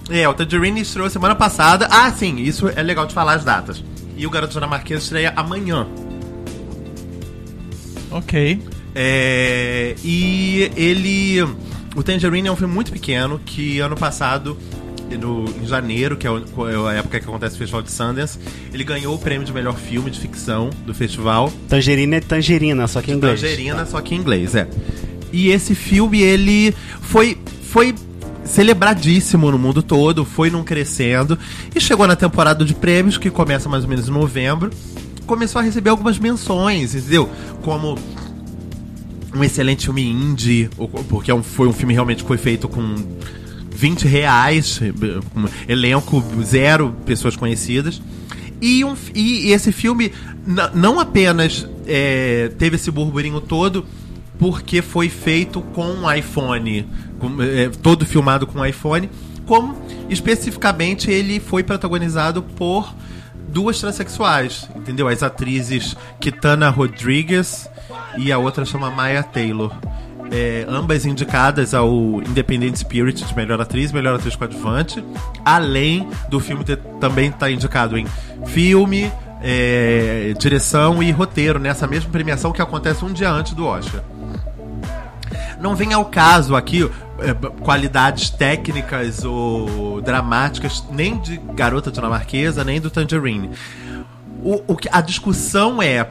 É, 0.09 0.27
o 0.29 0.33
Tangerine 0.33 0.79
estreou 0.81 1.09
semana 1.09 1.35
passada. 1.35 1.87
Ah, 1.91 2.09
sim, 2.11 2.37
isso 2.37 2.69
é 2.73 2.81
legal 2.81 3.05
de 3.05 3.13
falar 3.13 3.33
as 3.33 3.43
datas. 3.43 3.83
E 4.15 4.25
o 4.25 4.29
Garoto 4.29 4.53
Dinamarquesa 4.53 5.03
estreia 5.03 5.33
amanhã. 5.35 5.85
Ok. 8.11 8.59
É, 8.95 9.95
e 10.03 10.71
ele. 10.75 11.41
O 11.95 12.03
Tangerine 12.03 12.47
é 12.47 12.51
um 12.51 12.55
filme 12.55 12.73
muito 12.73 12.91
pequeno 12.91 13.39
que 13.43 13.79
ano 13.79 13.95
passado, 13.95 14.57
no, 15.19 15.45
em 15.61 15.65
janeiro, 15.65 16.15
que 16.17 16.27
é 16.27 16.29
é 16.29 16.89
a 16.89 16.93
época 16.93 17.19
que 17.19 17.25
acontece 17.25 17.55
o 17.55 17.57
Festival 17.57 17.81
de 17.81 17.91
Sundance, 17.91 18.37
ele 18.73 18.83
ganhou 18.83 19.15
o 19.15 19.17
prêmio 19.17 19.45
de 19.45 19.51
melhor 19.51 19.75
filme 19.75 20.11
de 20.11 20.19
ficção 20.19 20.69
do 20.85 20.93
festival. 20.93 21.51
Tangerina 21.67 22.17
é 22.17 22.19
tangerina, 22.19 22.87
só 22.87 23.01
que 23.01 23.11
em 23.11 23.15
inglês. 23.15 23.41
Tangerina, 23.41 23.85
só 23.85 24.01
que 24.01 24.15
em 24.15 24.19
inglês, 24.19 24.55
é. 24.55 24.67
E 25.31 25.49
esse 25.49 25.75
filme, 25.75 26.21
ele 26.21 26.73
foi, 27.01 27.37
foi 27.63 27.93
celebradíssimo 28.43 29.51
no 29.51 29.59
mundo 29.59 29.81
todo, 29.81 30.25
foi 30.25 30.49
num 30.49 30.63
crescendo, 30.63 31.37
e 31.75 31.79
chegou 31.79 32.07
na 32.07 32.15
temporada 32.15 32.65
de 32.65 32.73
prêmios, 32.73 33.17
que 33.17 33.29
começa 33.29 33.69
mais 33.69 33.83
ou 33.83 33.89
menos 33.89 34.07
em 34.07 34.11
novembro, 34.11 34.71
começou 35.29 35.59
a 35.59 35.63
receber 35.63 35.91
algumas 35.91 36.17
menções, 36.17 36.95
entendeu? 36.95 37.29
Como 37.61 37.95
um 39.35 39.43
excelente 39.43 39.85
filme 39.85 40.01
indie, 40.03 40.69
porque 41.07 41.29
é 41.29 41.33
um- 41.35 41.43
foi 41.43 41.67
um 41.67 41.73
filme 41.73 41.93
realmente 41.93 42.23
que 42.23 42.27
foi 42.27 42.37
feito 42.37 42.67
com 42.67 42.95
20 43.71 44.07
reais, 44.07 44.79
com 45.33 45.45
elenco 45.67 46.23
zero 46.43 46.95
pessoas 47.05 47.35
conhecidas. 47.35 48.01
E, 48.59 48.83
um, 48.83 48.93
e 49.15 49.51
esse 49.51 49.71
filme 49.71 50.11
não 50.73 50.99
apenas 50.99 51.65
é, 51.87 52.51
teve 52.57 52.75
esse 52.75 52.91
burburinho 52.91 53.39
todo 53.39 53.85
porque 54.37 54.81
foi 54.81 55.09
feito 55.09 55.61
com 55.61 55.85
um 55.85 56.11
iPhone, 56.11 56.85
com- 57.19 57.41
é, 57.41 57.69
todo 57.69 58.05
filmado 58.05 58.45
com 58.47 58.59
um 58.59 58.65
iPhone, 58.65 59.09
como 59.45 59.75
especificamente 60.09 61.09
ele 61.11 61.39
foi 61.39 61.63
protagonizado 61.63 62.41
por 62.41 62.93
duas 63.49 63.79
transexuais, 63.79 64.69
entendeu? 64.75 65.07
As 65.07 65.23
atrizes 65.23 65.95
Kitana 66.19 66.69
Rodrigues 66.69 67.69
e 68.17 68.31
a 68.31 68.37
outra 68.37 68.65
chama 68.65 68.89
Maya 68.89 69.23
Taylor. 69.23 69.71
é, 70.31 70.65
ambas 70.67 71.05
indicadas 71.05 71.73
ao 71.73 71.91
Independent 72.21 72.75
Spirit 72.75 73.25
de 73.25 73.35
melhor 73.35 73.59
atriz, 73.59 73.91
melhor 73.91 74.15
atriz 74.15 74.35
coadjuvante, 74.35 75.03
além 75.43 76.07
do 76.29 76.39
filme 76.39 76.63
ter, 76.63 76.77
também 76.99 77.27
estar 77.27 77.39
tá 77.39 77.51
indicado 77.51 77.97
em 77.97 78.05
filme, 78.45 79.11
é, 79.41 80.33
direção 80.37 81.01
e 81.01 81.11
roteiro 81.11 81.59
nessa 81.59 81.87
mesma 81.87 82.11
premiação 82.11 82.51
que 82.51 82.61
acontece 82.61 83.03
um 83.03 83.11
dia 83.11 83.31
antes 83.31 83.53
do 83.53 83.65
Oscar. 83.65 84.03
Não 85.59 85.75
vem 85.75 85.93
ao 85.93 86.05
caso 86.05 86.55
aqui 86.55 86.89
qualidades 87.61 88.29
técnicas 88.29 89.23
ou 89.23 90.01
dramáticas 90.01 90.83
nem 90.91 91.17
de 91.17 91.37
Garota 91.53 91.91
Dinamarquesa 91.91 92.63
nem 92.63 92.79
do 92.79 92.89
Tangerine. 92.89 93.51
O, 94.41 94.61
o 94.67 94.75
que 94.75 94.87
a 94.91 95.01
discussão 95.01 95.81
é 95.81 96.07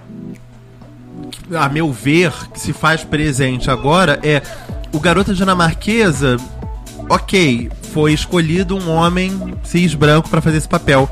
a 1.57 1.69
meu 1.69 1.93
ver, 1.93 2.33
que 2.53 2.61
se 2.61 2.73
faz 2.73 3.03
presente 3.03 3.71
agora 3.71 4.21
é 4.23 4.43
o 4.93 5.01
Garota 5.01 5.35
Dinamarquesa, 5.35 6.37
ok, 7.09 7.71
foi 7.93 8.13
escolhido 8.13 8.77
um 8.77 8.91
homem 8.91 9.55
cis 9.65 9.95
branco 9.95 10.29
para 10.29 10.41
fazer 10.41 10.59
esse 10.59 10.69
papel. 10.69 11.09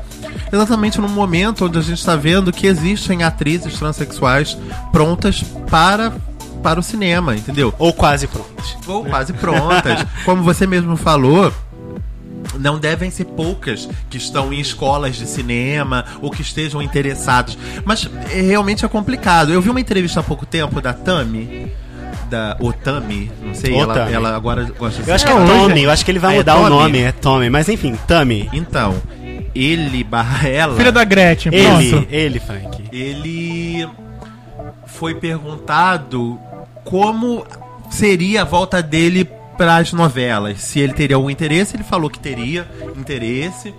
Exatamente 0.51 1.01
no 1.01 1.09
momento 1.09 1.65
onde 1.65 1.77
a 1.77 1.81
gente 1.81 1.97
está 1.97 2.15
vendo 2.15 2.51
que 2.51 2.67
existem 2.67 3.23
atrizes 3.23 3.77
transexuais 3.77 4.57
prontas 4.91 5.43
para 5.69 6.13
para 6.57 6.79
o 6.79 6.83
cinema, 6.83 7.35
entendeu? 7.35 7.73
Ou 7.77 7.93
quase 7.93 8.27
prontas. 8.27 8.77
Ou 8.87 9.05
quase 9.05 9.33
prontas. 9.33 10.05
Como 10.25 10.43
você 10.43 10.67
mesmo 10.67 10.95
falou, 10.97 11.53
não 12.59 12.79
devem 12.79 13.09
ser 13.09 13.25
poucas 13.25 13.87
que 14.09 14.17
estão 14.17 14.51
em 14.51 14.59
escolas 14.59 15.15
de 15.15 15.27
cinema 15.27 16.05
ou 16.21 16.31
que 16.31 16.41
estejam 16.41 16.81
interessados. 16.81 17.57
Mas 17.85 18.09
é, 18.31 18.41
realmente 18.41 18.85
é 18.85 18.87
complicado. 18.87 19.51
Eu 19.51 19.61
vi 19.61 19.69
uma 19.69 19.81
entrevista 19.81 20.19
há 20.19 20.23
pouco 20.23 20.45
tempo 20.45 20.81
da 20.81 20.93
Tami. 20.93 21.71
Da 22.29 22.57
Otami, 22.59 23.31
não 23.41 23.53
sei, 23.53 23.73
ela, 23.73 24.11
ela, 24.11 24.35
agora 24.35 24.65
gosta 24.77 25.01
de 25.01 25.07
Eu 25.07 25.15
acho 25.15 25.25
que 25.25 25.31
é, 25.31 25.33
é 25.33 25.45
Tommy, 25.45 25.83
eu 25.83 25.89
acho 25.89 26.03
que 26.03 26.11
ele 26.11 26.19
vai 26.19 26.31
ah, 26.31 26.35
é 26.35 26.37
mudar 26.39 26.57
o 26.57 26.69
nome, 26.69 26.99
é 26.99 27.13
Tommy, 27.13 27.49
mas 27.49 27.69
enfim, 27.69 27.97
Tami. 28.05 28.49
Então, 28.51 29.01
ele 29.55 30.03
barra 30.03 30.45
ela. 30.45 30.75
Filha 30.75 30.91
da 30.91 31.05
Gretchen, 31.05 31.53
ele, 31.53 31.89
pronto. 31.89 32.07
ele, 32.11 32.39
Frank. 32.41 32.83
Ele 32.91 33.87
foi 34.85 35.15
perguntado 35.15 36.37
como 36.87 37.45
seria 37.89 38.41
a 38.41 38.45
volta 38.45 38.81
dele 38.81 39.29
para 39.57 39.77
as 39.77 39.91
novelas. 39.91 40.61
Se 40.61 40.79
ele 40.79 40.93
teria 40.93 41.15
algum 41.15 41.29
interesse, 41.29 41.75
ele 41.75 41.83
falou 41.83 42.09
que 42.09 42.19
teria 42.19 42.67
interesse 42.95 43.73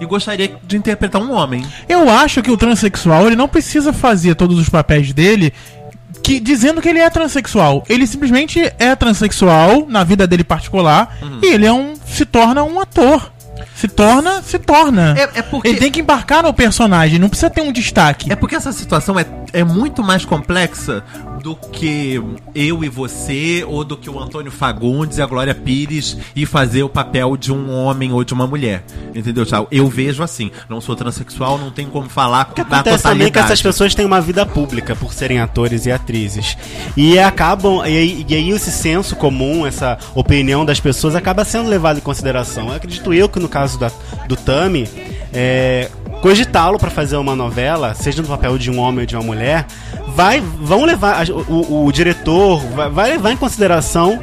e 0.00 0.06
gostaria 0.06 0.56
de 0.62 0.76
interpretar 0.76 1.20
um 1.20 1.32
homem. 1.32 1.64
Eu 1.88 2.08
acho 2.10 2.42
que 2.42 2.50
o 2.50 2.56
transexual 2.56 3.26
ele 3.26 3.36
não 3.36 3.48
precisa 3.48 3.92
fazer 3.92 4.34
todos 4.34 4.58
os 4.58 4.68
papéis 4.68 5.12
dele 5.12 5.52
que 6.22 6.40
dizendo 6.40 6.80
que 6.80 6.88
ele 6.88 6.98
é 6.98 7.08
transexual. 7.10 7.84
Ele 7.88 8.06
simplesmente 8.06 8.60
é 8.78 8.94
transexual 8.96 9.86
na 9.88 10.02
vida 10.02 10.26
dele 10.26 10.44
particular 10.44 11.16
uhum. 11.22 11.40
e 11.42 11.46
ele 11.46 11.66
é 11.66 11.72
um 11.72 11.94
se 12.06 12.24
torna 12.24 12.64
um 12.64 12.80
ator. 12.80 13.32
Se 13.74 13.86
torna, 13.86 14.42
se 14.42 14.58
torna. 14.58 15.14
É, 15.16 15.38
é, 15.38 15.42
porque... 15.42 15.68
Ele 15.68 15.78
tem 15.78 15.90
que 15.90 16.00
embarcar 16.00 16.42
no 16.42 16.52
personagem, 16.52 17.18
não 17.18 17.28
precisa 17.28 17.48
ter 17.48 17.60
um 17.60 17.72
destaque. 17.72 18.32
É 18.32 18.34
porque 18.34 18.56
essa 18.56 18.72
situação 18.72 19.18
é, 19.18 19.24
é 19.52 19.62
muito 19.62 20.02
mais 20.02 20.24
complexa 20.24 21.04
do 21.48 21.56
que 21.56 22.22
eu 22.54 22.84
e 22.84 22.88
você, 22.90 23.64
ou 23.66 23.82
do 23.82 23.96
que 23.96 24.10
o 24.10 24.20
Antônio 24.20 24.52
Fagundes 24.52 25.16
e 25.16 25.22
a 25.22 25.26
Glória 25.26 25.54
Pires 25.54 26.18
e 26.36 26.44
fazer 26.44 26.82
o 26.82 26.90
papel 26.90 27.38
de 27.38 27.50
um 27.50 27.72
homem 27.72 28.12
ou 28.12 28.22
de 28.22 28.34
uma 28.34 28.46
mulher. 28.46 28.84
Entendeu, 29.14 29.46
Thiago? 29.46 29.66
Eu 29.70 29.88
vejo 29.88 30.22
assim. 30.22 30.50
Não 30.68 30.78
sou 30.78 30.94
transexual, 30.94 31.56
não 31.56 31.70
tenho 31.70 31.88
como 31.88 32.06
falar 32.06 32.44
com 32.44 32.54
da 32.56 32.62
acontece 32.62 33.02
também 33.02 33.32
que 33.32 33.38
essas 33.38 33.62
pessoas 33.62 33.94
têm 33.94 34.04
uma 34.04 34.20
vida 34.20 34.44
pública 34.44 34.94
por 34.94 35.14
serem 35.14 35.40
atores 35.40 35.86
e 35.86 35.90
atrizes. 35.90 36.54
E 36.94 37.18
acabam. 37.18 37.78
E 37.86 37.96
aí, 37.96 38.26
e 38.28 38.34
aí 38.34 38.50
esse 38.50 38.70
senso 38.70 39.16
comum, 39.16 39.66
essa 39.66 39.96
opinião 40.14 40.66
das 40.66 40.78
pessoas 40.78 41.14
acaba 41.14 41.46
sendo 41.46 41.70
levado 41.70 41.96
em 41.96 42.02
consideração. 42.02 42.68
Eu 42.68 42.74
acredito 42.74 43.14
eu 43.14 43.26
que 43.26 43.40
no 43.40 43.48
caso 43.48 43.78
da, 43.78 43.90
do 44.28 44.36
Tami, 44.36 44.86
é, 45.32 45.88
cogitá-lo 46.20 46.78
para 46.78 46.90
fazer 46.90 47.16
uma 47.16 47.34
novela, 47.34 47.94
seja 47.94 48.22
no 48.22 48.28
papel 48.28 48.58
de 48.58 48.70
um 48.70 48.78
homem 48.78 49.00
ou 49.00 49.06
de 49.06 49.16
uma 49.16 49.22
mulher, 49.22 49.66
vai, 50.14 50.40
vão 50.40 50.84
levar 50.84 51.28
o, 51.30 51.86
o 51.86 51.92
diretor 51.92 52.60
vai, 52.74 52.90
vai 52.90 53.10
levar 53.10 53.32
em 53.32 53.36
consideração 53.36 54.20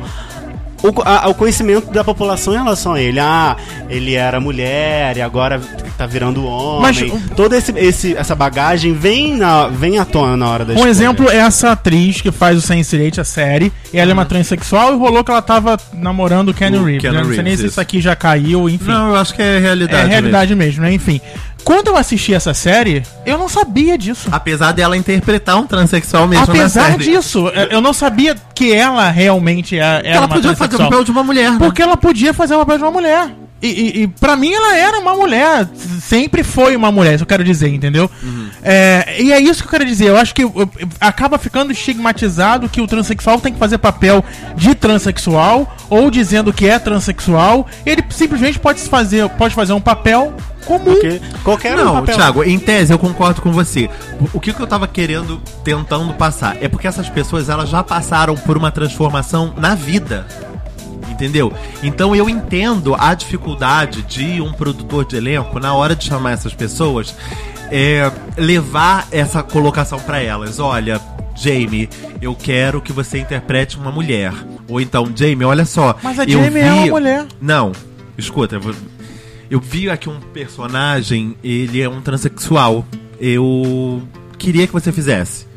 o, 0.84 1.02
a, 1.04 1.28
o, 1.30 1.34
conhecimento 1.34 1.92
da 1.92 2.04
população 2.04 2.54
em 2.54 2.58
relação 2.58 2.94
a 2.94 3.02
ele. 3.02 3.20
Ah, 3.20 3.56
ele 3.90 4.14
era 4.14 4.40
mulher 4.40 5.18
e 5.18 5.22
agora 5.22 5.60
tá 5.98 6.06
virando 6.06 6.46
homem. 6.46 6.82
Mas 6.82 7.32
toda 7.36 7.58
esse, 7.58 7.72
esse, 7.78 8.16
essa 8.16 8.36
bagagem 8.36 8.94
vem, 8.94 9.36
na, 9.36 9.68
vem 9.68 9.98
à 9.98 10.06
tona 10.06 10.38
na 10.38 10.50
hora 10.50 10.66
da 10.66 10.74
Um 10.74 10.76
escolha. 10.76 10.92
exemplo 10.92 11.30
é 11.30 11.38
essa 11.38 11.72
atriz 11.72 12.22
que 12.22 12.32
faz 12.32 12.58
o 12.58 12.68
Sense8, 12.68 13.20
a 13.20 13.24
série. 13.24 13.72
E 13.92 13.98
ela 13.98 14.06
uhum. 14.06 14.12
é 14.12 14.14
uma 14.14 14.22
uhum. 14.24 14.28
transexual 14.28 14.94
e 14.94 14.98
rolou 14.98 15.24
que 15.24 15.32
ela 15.32 15.42
tava 15.42 15.78
namorando 15.94 16.50
o 16.50 16.54
Kenny 16.54 16.78
Reeves. 16.78 17.12
Né? 17.12 17.24
Não 17.24 17.34
sei 17.34 17.44
nem 17.44 17.58
se 17.58 17.66
isso 17.66 17.82
aqui 17.82 18.02
já 18.02 18.16
caiu, 18.16 18.70
enfim. 18.70 18.92
Não, 18.92 19.10
eu 19.10 19.16
acho 19.16 19.34
que 19.34 19.42
é 19.42 19.60
realidade. 19.60 20.04
É 20.04 20.08
realidade 20.08 20.56
mesmo, 20.56 20.82
mesmo 20.82 20.84
né? 20.84 20.94
Enfim. 20.94 21.22
Quando 21.66 21.88
eu 21.88 21.98
assisti 21.98 22.32
essa 22.32 22.54
série, 22.54 23.02
eu 23.26 23.40
não 23.40 23.50
sabia 23.50 23.98
disso. 23.98 24.30
Apesar 24.32 24.72
dela 24.72 24.96
interpretar 24.96 25.58
um 25.58 25.66
transexual 25.66 26.28
mesmo 26.28 26.46
Apesar 26.46 26.96
disso, 26.96 27.48
eu 27.72 27.82
não 27.82 27.92
sabia 27.92 28.36
que 28.54 28.72
ela 28.72 29.10
realmente 29.10 29.76
é, 29.76 29.82
era 29.82 30.10
ela 30.10 30.28
podia 30.28 30.56
fazer 30.56 30.76
o 30.76 30.78
papel 30.78 31.04
de 31.04 31.10
uma 31.10 31.24
mulher. 31.24 31.52
Né? 31.52 31.58
Porque 31.58 31.82
ela 31.82 31.98
podia 31.98 32.36
fazer 32.36 32.54
o 32.54 32.60
papel 32.60 32.78
de 32.78 32.84
uma 32.84 32.92
mulher. 32.92 33.32
E, 33.62 33.68
e, 33.68 34.04
e 34.04 34.08
pra 34.08 34.36
mim 34.36 34.54
ela 34.54 34.78
era 34.78 35.00
uma 35.00 35.16
mulher. 35.16 35.68
Sempre 36.02 36.44
foi 36.44 36.76
uma 36.76 36.92
mulher, 36.92 37.16
isso 37.16 37.24
eu 37.24 37.28
quero 37.28 37.44
dizer, 37.44 37.70
entendeu? 37.70 38.10
Uhum. 38.22 38.50
É, 38.64 39.16
e 39.20 39.32
é 39.32 39.40
isso 39.40 39.62
que 39.62 39.68
eu 39.68 39.72
quero 39.72 39.86
dizer. 39.86 40.10
Eu 40.10 40.18
acho 40.18 40.36
que 40.36 40.44
eu, 40.44 40.52
eu, 40.56 40.70
acaba 41.00 41.38
ficando 41.38 41.72
estigmatizado 41.72 42.70
que 42.70 42.82
o 42.82 42.88
transexual 42.88 43.40
tem 43.40 43.54
que 43.54 43.60
fazer 43.60 43.78
papel 43.78 44.24
de 44.56 44.76
transexual 44.76 45.76
ou 45.90 46.12
dizendo 46.12 46.54
que 46.54 46.68
é 46.68 46.78
transexual. 46.78 47.66
Ele 47.86 48.04
simplesmente 48.10 48.60
pode 48.60 48.82
fazer, 48.82 49.28
pode 49.30 49.56
fazer 49.56 49.74
um 49.74 49.82
papel 49.82 50.34
comum. 50.66 50.84
Porque 50.84 51.22
qualquer 51.44 51.78
Não, 51.78 51.94
papel. 51.96 52.16
Thiago, 52.16 52.44
em 52.44 52.60
tese 52.60 52.92
eu 52.92 53.00
concordo 53.00 53.42
com 53.42 53.52
você. 53.52 53.90
O 54.34 54.40
que, 54.40 54.52
que 54.52 54.60
eu 54.60 54.68
tava 54.68 54.88
querendo, 54.88 55.42
tentando 55.64 56.14
passar, 56.14 56.58
é 56.62 56.68
porque 56.68 56.88
essas 56.88 57.10
pessoas 57.10 57.50
elas 57.50 57.70
já 57.70 57.84
passaram 57.84 58.36
por 58.36 58.58
uma 58.58 58.72
transformação 58.72 59.54
na 59.58 59.76
vida. 59.76 60.28
Entendeu? 61.16 61.52
Então 61.82 62.14
eu 62.14 62.30
entendo 62.30 62.94
a 62.94 63.14
dificuldade 63.14 64.02
de 64.02 64.42
um 64.42 64.52
produtor 64.52 65.06
de 65.06 65.16
elenco, 65.16 65.60
na 65.62 65.74
hora 65.74 65.96
de 65.96 66.04
chamar 66.04 66.32
essas 66.32 66.54
pessoas, 66.54 67.16
é, 67.72 68.12
levar 68.38 69.08
essa 69.12 69.42
colocação 69.42 69.98
para 69.98 70.22
elas. 70.22 70.60
Olha, 70.60 71.00
Jamie, 71.34 71.90
eu 72.22 72.36
quero 72.36 72.82
que 72.82 72.92
você 72.92 73.18
interprete 73.18 73.78
uma 73.78 73.92
mulher. 73.92 74.34
Ou 74.68 74.82
então, 74.82 75.10
Jamie, 75.16 75.46
olha 75.46 75.64
só. 75.64 75.96
Mas 76.04 76.20
a 76.20 76.28
Jamie 76.28 76.50
vi... 76.50 76.60
é 76.60 76.74
uma 76.74 76.88
mulher. 76.88 77.26
Não, 77.42 77.72
escuta, 78.18 78.60
eu 79.50 79.60
vi 79.62 79.90
aqui 79.90 80.10
um 80.10 80.20
personagem, 80.20 81.38
ele 81.42 81.82
é 81.82 81.88
um 81.88 82.02
transexual. 82.02 82.86
Eu 83.20 84.04
queria 84.38 84.68
que 84.68 84.74
você 84.74 84.92
fizesse. 84.92 85.48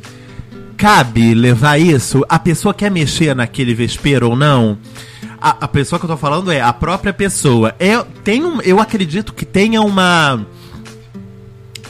Cabe 0.76 1.34
levar 1.34 1.80
isso? 1.80 2.24
A 2.28 2.38
pessoa 2.38 2.72
quer 2.72 2.90
mexer 2.90 3.34
naquele 3.34 3.74
vespeiro 3.74 4.30
ou 4.30 4.36
não? 4.36 4.78
A, 5.40 5.64
a 5.64 5.68
pessoa 5.68 5.98
que 5.98 6.05
eu 6.05 6.11
tô 6.11 6.16
falando 6.16 6.51
é 6.51 6.61
a 6.61 6.72
própria 6.72 7.12
pessoa. 7.12 7.74
É, 7.79 8.03
tem 8.24 8.44
um, 8.44 8.61
eu 8.62 8.81
acredito 8.81 9.33
que 9.33 9.44
tenha 9.44 9.81
uma 9.81 10.44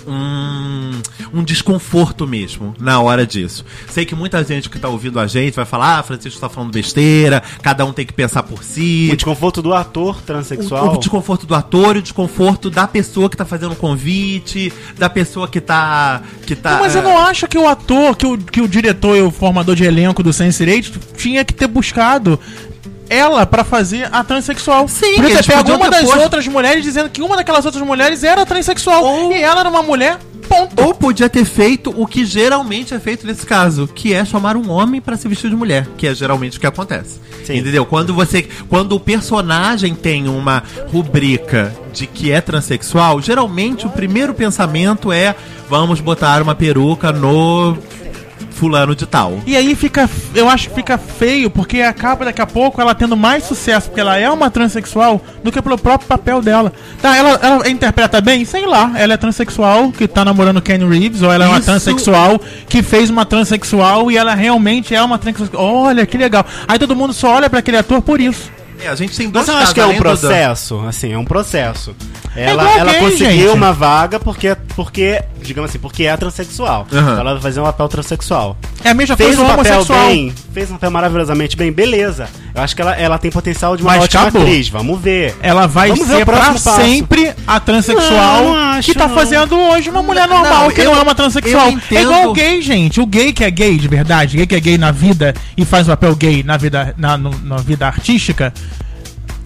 um, 0.09 1.01
um 1.35 1.45
desconforto 1.45 2.27
mesmo 2.27 2.75
na 2.81 3.01
hora 3.01 3.27
disso. 3.27 3.65
Sei 3.89 4.05
que 4.05 4.15
muita 4.15 4.43
gente 4.43 4.71
que 4.71 4.79
tá 4.79 4.89
ouvindo 4.89 5.21
a 5.21 5.27
gente 5.27 5.55
vai 5.55 5.65
falar, 5.65 5.99
ah, 5.99 6.03
Francisco 6.03 6.41
tá 6.41 6.49
falando 6.49 6.73
besteira, 6.73 7.43
cada 7.63 7.85
um 7.85 7.93
tem 7.93 8.07
que 8.07 8.13
pensar 8.13 8.43
por 8.43 8.65
si. 8.65 9.11
O 9.13 9.17
desconforto 9.17 9.61
do 9.61 9.75
ator 9.75 10.21
transexual. 10.23 10.89
O, 10.89 10.95
o 10.95 10.99
desconforto 10.99 11.47
do 11.47 11.55
ator 11.55 11.97
e 11.97 11.99
o 11.99 12.03
desconforto 12.03 12.71
da 12.71 12.89
pessoa 12.89 13.29
que 13.29 13.37
tá 13.37 13.45
fazendo 13.45 13.73
o 13.73 13.77
convite, 13.77 14.73
da 14.97 15.11
pessoa 15.11 15.47
que 15.47 15.61
tá. 15.61 16.23
Que 16.47 16.57
tá 16.57 16.73
não, 16.73 16.81
mas 16.81 16.95
eu 16.95 17.03
não 17.03 17.19
acho 17.19 17.47
que 17.47 17.59
o 17.59 17.69
ator, 17.69 18.17
que 18.17 18.27
o, 18.27 18.39
que 18.39 18.61
o 18.63 18.69
diretor 18.69 19.17
e 19.17 19.21
o 19.21 19.31
formador 19.31 19.77
de 19.77 19.85
elenco 19.85 20.23
do 20.23 20.31
Sense8 20.31 20.99
tinha 21.17 21.45
que 21.45 21.53
ter 21.53 21.67
buscado 21.67 22.41
ela 23.09 23.47
para 23.47 23.65
fazer 23.65 24.09
a 24.13 24.23
transexual. 24.23 24.89
Sim, 24.89 25.17
Por 25.17 25.25
isso, 25.25 25.45
pega 25.45 25.75
uma 25.75 25.91
das 25.91 26.03
posto... 26.03 26.21
outras 26.21 26.47
mulheres 26.47 26.83
dizendo 26.83 27.09
que 27.09 27.23
uma 27.23 27.37
daquelas 27.37 27.65
outras 27.65 27.85
mulheres 27.85 28.23
era 28.23 28.45
transexual. 28.45 29.05
Ou... 29.05 29.33
E 29.33 29.43
ela 29.43 29.61
era 29.61 29.69
uma 29.69 29.83
mulher 29.83 30.19
Ponto. 30.49 30.83
Ou 30.83 30.95
podia 30.95 31.29
ter 31.29 31.45
feito 31.45 31.93
o 31.95 32.07
que 32.07 32.25
geralmente 32.25 32.95
é 32.95 32.99
feito 32.99 33.27
nesse 33.27 33.45
caso, 33.45 33.87
que 33.87 34.15
é 34.15 34.25
chamar 34.25 34.57
um 34.57 34.71
homem 34.71 34.99
para 34.99 35.15
se 35.15 35.29
vestir 35.29 35.51
de 35.51 35.57
mulher, 35.57 35.87
que 35.99 36.07
é 36.07 36.15
geralmente 36.15 36.57
o 36.57 36.61
que 36.61 36.67
acontece. 36.67 37.21
Sim. 37.45 37.59
Entendeu? 37.59 37.85
Quando 37.85 38.15
você, 38.15 38.49
quando 38.69 38.93
o 38.93 39.01
personagem 39.01 39.95
tem 39.95 40.27
uma 40.27 40.63
rubrica 40.91 41.75
de 41.93 42.07
que 42.07 42.33
é 42.33 42.41
transexual, 42.41 43.21
geralmente 43.21 43.87
o 43.87 43.91
primeiro 43.91 44.33
pensamento 44.33 45.13
é 45.13 45.35
vamos 45.69 46.01
botar 46.01 46.41
uma 46.41 46.55
peruca 46.55 47.13
no 47.13 47.77
fulano 48.59 48.95
de 48.95 49.07
tal. 49.07 49.39
E 49.47 49.57
aí 49.57 49.75
fica, 49.75 50.09
eu 50.35 50.49
acho 50.49 50.69
que 50.69 50.75
fica 50.75 50.99
feio, 50.99 51.49
porque 51.49 51.81
acaba 51.81 52.25
daqui 52.27 52.43
a 52.43 52.47
pouco 52.47 52.81
ela 52.81 52.95
tendo 52.95 53.17
mais 53.17 53.45
sucesso, 53.45 53.89
porque 53.89 54.01
ela 54.01 54.17
é 54.19 54.29
uma 54.29 54.51
transexual, 54.51 55.21
do 55.43 55.51
que 55.53 55.63
pelo 55.63 55.79
próprio 55.79 56.09
papel 56.09 56.43
dela. 56.43 56.73
Tá, 57.01 57.17
ela, 57.17 57.39
ela 57.43 57.69
interpreta 57.69 58.21
bem? 58.21 58.45
Sei 58.45 58.67
lá, 58.67 58.93
ela 58.97 59.15
é 59.15 59.17
transexual 59.17 59.91
que 59.93 60.09
tá 60.09 60.25
namorando 60.25 60.61
Ken 60.61 60.79
Reeves, 60.89 61.23
ou 61.23 61.33
ela 61.33 61.45
é 61.45 61.49
uma 61.49 61.59
Isso- 61.59 61.67
transexual 61.67 62.41
que 62.69 62.83
fez 62.83 63.09
uma 63.11 63.25
transexual 63.25 64.11
e 64.11 64.17
ela 64.17 64.35
realmente 64.35 64.95
é 64.95 65.03
uma 65.03 65.19
transexual. 65.19 65.65
Olha, 65.65 66.05
que 66.05 66.19
legal. 66.19 66.45
Aí 66.67 66.79
todo 66.79 66.95
mundo 66.97 67.13
só 67.13 67.37
olha 67.37 67.49
pra 67.49 67.61
aquele 67.61 67.77
ator 67.79 68.03
por 68.03 68.21
isso. 68.21 68.51
É, 68.81 68.89
a 68.89 68.95
gente 68.95 69.17
tem 69.17 69.29
dois 69.29 69.47
Mas 69.47 69.55
eu 69.57 69.61
acho 69.63 69.75
que 69.75 69.81
é 69.81 69.83
um 69.83 69.87
além 69.87 69.99
do- 69.99 70.03
processo, 70.03 70.81
assim, 70.87 71.13
é 71.13 71.19
um 71.19 71.25
processo. 71.25 71.97
Ela, 72.37 72.63
igual 72.63 72.79
ela 72.79 72.93
gay, 72.93 73.01
conseguiu 73.01 73.27
gente. 73.49 73.49
uma 73.49 73.73
vaga 73.73 74.21
porque, 74.21 74.57
porque, 74.77 75.23
digamos 75.43 75.71
assim, 75.71 75.79
porque 75.79 76.05
é 76.05 76.17
transexual. 76.17 76.87
Aham. 76.93 77.01
Então 77.03 77.21
ela 77.21 77.33
vai 77.35 77.43
fazer 77.43 77.61
um 77.61 77.65
papel 77.65 77.89
transexual. 77.89 78.57
É 78.85 78.91
a 78.91 78.95
mesma 78.95 79.17
Fez 79.17 79.35
coisa 79.37 79.53
um 79.53 79.57
papel 79.57 79.85
bem, 79.85 80.35
fez 80.53 80.71
um 80.71 80.75
papel 80.75 80.91
maravilhosamente 80.91 81.57
bem, 81.57 81.73
beleza. 81.73 82.29
Eu 82.55 82.63
acho 82.63 82.77
que 82.77 82.83
ela, 82.83 82.95
ela 82.97 83.19
tem 83.19 83.31
potencial 83.31 83.77
de 83.77 83.83
uma 83.83 83.93
Mas 83.93 84.05
ótima 84.05 84.23
acabou. 84.23 84.43
atriz, 84.43 84.69
vamos 84.69 85.01
ver. 85.01 85.35
Ela 85.43 85.67
vai 85.67 85.91
Vamos 85.91 86.07
ser 86.07 86.25
pra 86.25 86.37
passo. 86.39 86.71
sempre 86.77 87.33
a 87.47 87.59
transexual 87.61 88.45
Não, 88.45 88.45
não 88.53 88.57
acho, 88.57 88.93
que 88.93 88.99
tá 88.99 89.09
fazendo 89.09 89.57
hoje 89.59 89.91
uma 89.91 90.03
mulher 90.03 90.29
normal 90.29 90.65
Não, 90.65 90.71
que 90.71 90.81
eu- 90.81 90.85
não 90.93 90.97
é 90.99 91.03
uma 91.03 91.15
transexual. 91.15 91.69
É 91.91 92.03
igual 92.03 92.31
o 92.31 92.33
gay, 92.33 92.61
gente. 92.63 93.01
O 93.01 93.07
gay 93.07 93.33
que 93.33 93.43
é 93.45 93.51
gay 93.51 93.77
de 93.77 93.89
verdade, 93.89 94.37
gay 94.37 94.47
que 94.47 94.55
é 94.55 94.61
gay 94.61 94.79
na 94.79 94.91
vida 94.93 95.35
e 95.57 95.65
faz 95.65 95.87
um 95.89 95.91
papel 95.91 96.15
gay 96.15 96.43
na 96.43 96.57
vida, 96.57 96.95
na, 96.97 97.17
no- 97.19 97.37
na 97.43 97.57
vida 97.57 97.87
artística, 97.87 98.53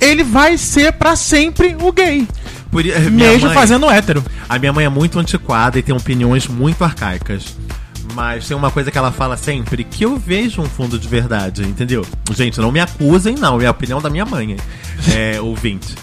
ele 0.00 0.24
vai 0.24 0.56
ser 0.58 0.92
pra 0.92 1.14
sempre 1.16 1.76
o 1.80 1.92
gay. 1.92 2.26
Por, 2.72 2.82
minha 2.82 3.10
Mesmo 3.10 3.48
mãe- 3.48 3.54
fazendo 3.54 3.88
hétero. 3.90 4.24
A 4.48 4.58
minha 4.58 4.72
mãe 4.72 4.86
é 4.86 4.88
muito 4.88 5.18
antiquada 5.18 5.78
e 5.78 5.82
tem 5.82 5.94
opiniões 5.94 6.48
muito 6.48 6.82
arcaicas. 6.82 7.54
Mas 8.14 8.48
tem 8.48 8.56
uma 8.56 8.70
coisa 8.70 8.90
que 8.90 8.96
ela 8.96 9.12
fala 9.12 9.36
sempre 9.36 9.84
que 9.84 10.04
eu 10.04 10.16
vejo 10.16 10.60
um 10.62 10.64
fundo 10.64 10.98
de 10.98 11.06
verdade, 11.06 11.62
entendeu? 11.62 12.04
Gente, 12.34 12.58
não 12.60 12.72
me 12.72 12.80
acusem, 12.80 13.36
não. 13.36 13.60
É 13.60 13.66
a 13.66 13.70
opinião 13.70 14.00
da 14.00 14.08
minha 14.08 14.24
mãe, 14.24 14.56
é, 15.14 15.38
ouvinte. 15.40 15.94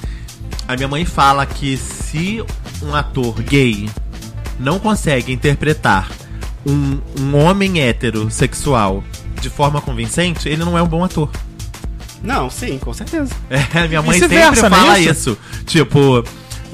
A 0.68 0.76
minha 0.76 0.88
mãe 0.88 1.04
fala 1.06 1.44
que 1.46 1.76
se 1.76 2.44
um 2.84 2.94
ator 2.96 3.42
gay 3.42 3.90
não 4.60 4.78
consegue 4.78 5.34
interpretar 5.34 6.08
um, 6.66 7.00
um 7.20 7.36
homem 7.36 7.82
heterossexual 7.82 9.04
de 9.42 9.50
forma 9.50 9.82
convincente, 9.82 10.48
ele 10.48 10.64
não 10.64 10.78
é 10.78 10.84
um 10.84 10.88
bom 10.88 11.04
ator. 11.04 11.30
Não, 12.22 12.50
sim, 12.50 12.78
com 12.78 12.94
certeza. 12.94 13.32
É, 13.50 13.88
minha 13.88 14.02
mãe 14.04 14.20
sempre 14.20 14.38
é 14.38 14.54
fala 14.54 15.00
isso? 15.00 15.10
isso. 15.12 15.38
Tipo, 15.66 16.24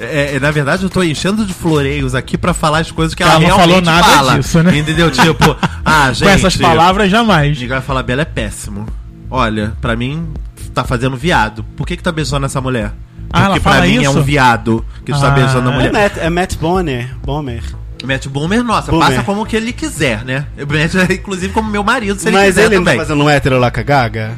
é, 0.00 0.36
é, 0.36 0.40
na 0.40 0.50
verdade 0.50 0.82
eu 0.82 0.90
tô 0.90 1.02
enchendo 1.02 1.44
de 1.46 1.54
floreios 1.54 2.14
aqui 2.14 2.36
pra 2.36 2.52
falar 2.52 2.78
as 2.80 2.90
coisas 2.90 3.14
que 3.14 3.22
Ela 3.22 3.32
ela, 3.32 3.40
não 3.40 3.46
realmente 3.56 3.68
falou 3.68 3.82
nada 3.82 4.04
fala. 4.16 4.38
disso, 4.38 4.62
né? 4.62 4.76
Entendeu? 4.78 5.10
Tipo, 5.10 5.56
ah, 5.84 6.12
gente. 6.12 6.24
Com 6.28 6.34
essas 6.34 6.56
palavras, 6.56 7.10
jamais. 7.10 7.52
Ninguém 7.52 7.68
vai 7.68 7.80
falar 7.80 8.02
Bela 8.02 8.22
é 8.22 8.24
péssimo. 8.26 8.86
Olha, 9.30 9.72
pra 9.80 9.96
mim 9.96 10.28
tá 10.74 10.84
fazendo 10.84 11.16
viado. 11.16 11.64
Por 11.76 11.86
que 11.86 11.96
que 11.96 12.02
tá 12.02 12.12
beijando 12.12 12.46
essa 12.46 12.60
mulher? 12.60 12.92
Ah, 13.32 13.40
ela 13.40 13.48
Porque 13.54 13.60
pra 13.60 13.72
fala 13.72 13.86
mim 13.86 13.98
é 13.98 14.02
isso? 14.02 14.18
um 14.18 14.22
viado 14.22 14.84
que 15.04 15.10
está 15.12 15.28
Ah. 15.28 15.30
beijando 15.30 15.68
a 15.68 15.72
É 15.72 15.74
mulher. 15.74 15.92
Matt, 15.92 16.16
é 16.18 16.30
Matt 16.30 16.54
Bonner. 16.56 17.16
Bomber. 17.24 17.62
Matt 18.04 18.28
Boomer, 18.28 18.62
nossa, 18.62 18.92
Boomer. 18.92 19.08
passa 19.08 19.22
como 19.24 19.44
que 19.46 19.56
ele 19.56 19.72
quiser, 19.72 20.22
né? 20.24 20.46
Matt, 20.58 21.10
inclusive 21.10 21.52
como 21.52 21.68
meu 21.70 21.82
marido, 21.82 22.20
se 22.20 22.28
ele 22.28 22.36
Mas 22.36 22.48
quiser 22.48 22.66
ele 22.66 22.76
não 22.76 22.84
tá 22.84 22.90
também. 22.92 23.04
fazendo 23.06 23.24
um 23.24 23.28
hétero 23.30 23.58
lá 23.58 23.70
com 23.70 23.80
a 23.80 23.82
Gaga? 23.82 24.32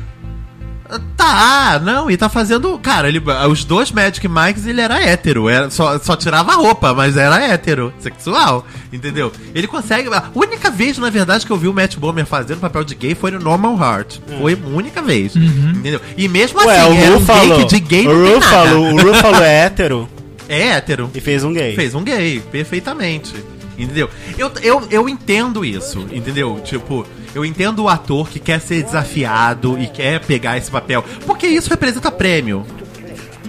Tá, 1.16 1.80
não, 1.84 2.10
e 2.10 2.16
tá 2.16 2.28
fazendo. 2.28 2.78
Cara, 2.78 3.08
ele, 3.08 3.22
os 3.50 3.64
dois 3.64 3.92
Magic 3.92 4.26
Mikes 4.26 4.66
ele 4.66 4.80
era 4.80 5.02
hétero, 5.02 5.48
era, 5.48 5.68
só, 5.68 5.98
só 5.98 6.16
tirava 6.16 6.52
a 6.52 6.54
roupa, 6.54 6.94
mas 6.94 7.16
era 7.16 7.38
hétero, 7.40 7.92
sexual, 7.98 8.66
entendeu? 8.92 9.30
Ele 9.54 9.66
consegue. 9.66 10.08
A 10.08 10.30
única 10.34 10.70
vez, 10.70 10.96
na 10.96 11.10
verdade, 11.10 11.44
que 11.44 11.52
eu 11.52 11.56
vi 11.56 11.68
o 11.68 11.74
Matt 11.74 11.96
Bomer 11.96 12.24
fazendo 12.24 12.60
papel 12.60 12.84
de 12.84 12.94
gay 12.94 13.14
foi 13.14 13.30
no 13.30 13.38
Normal 13.38 13.76
Heart. 13.78 14.18
Foi 14.40 14.54
a 14.54 14.68
única 14.68 15.02
vez, 15.02 15.36
entendeu? 15.36 16.00
E 16.16 16.26
mesmo 16.28 16.60
Ué, 16.60 16.80
assim, 16.80 16.90
o 16.90 17.02
era 17.02 17.16
um 17.18 17.58
que 17.58 17.64
de 17.66 17.80
gay 17.80 18.06
o 18.06 18.14
não 18.14 18.24
tem 18.24 18.40
nada. 18.40 18.70
Ruffalo, 18.70 18.80
o 18.80 19.02
Ruffalo 19.02 19.42
é 19.42 19.64
hétero 19.64 20.08
É 20.48 20.68
hétero. 20.68 21.10
e 21.14 21.20
fez 21.20 21.44
um 21.44 21.52
gay. 21.52 21.76
Fez 21.76 21.94
um 21.94 22.02
gay, 22.02 22.40
perfeitamente. 22.50 23.34
Entendeu? 23.78 24.10
Eu, 24.36 24.50
eu, 24.60 24.86
eu 24.90 25.08
entendo 25.08 25.64
isso, 25.64 26.00
entendeu? 26.10 26.60
Tipo, 26.64 27.06
eu 27.34 27.44
entendo 27.44 27.84
o 27.84 27.88
ator 27.88 28.28
que 28.28 28.40
quer 28.40 28.60
ser 28.60 28.82
desafiado 28.82 29.78
e 29.78 29.86
quer 29.86 30.20
pegar 30.24 30.58
esse 30.58 30.70
papel. 30.70 31.04
Porque 31.24 31.46
isso 31.46 31.70
representa 31.70 32.10
prêmio. 32.10 32.66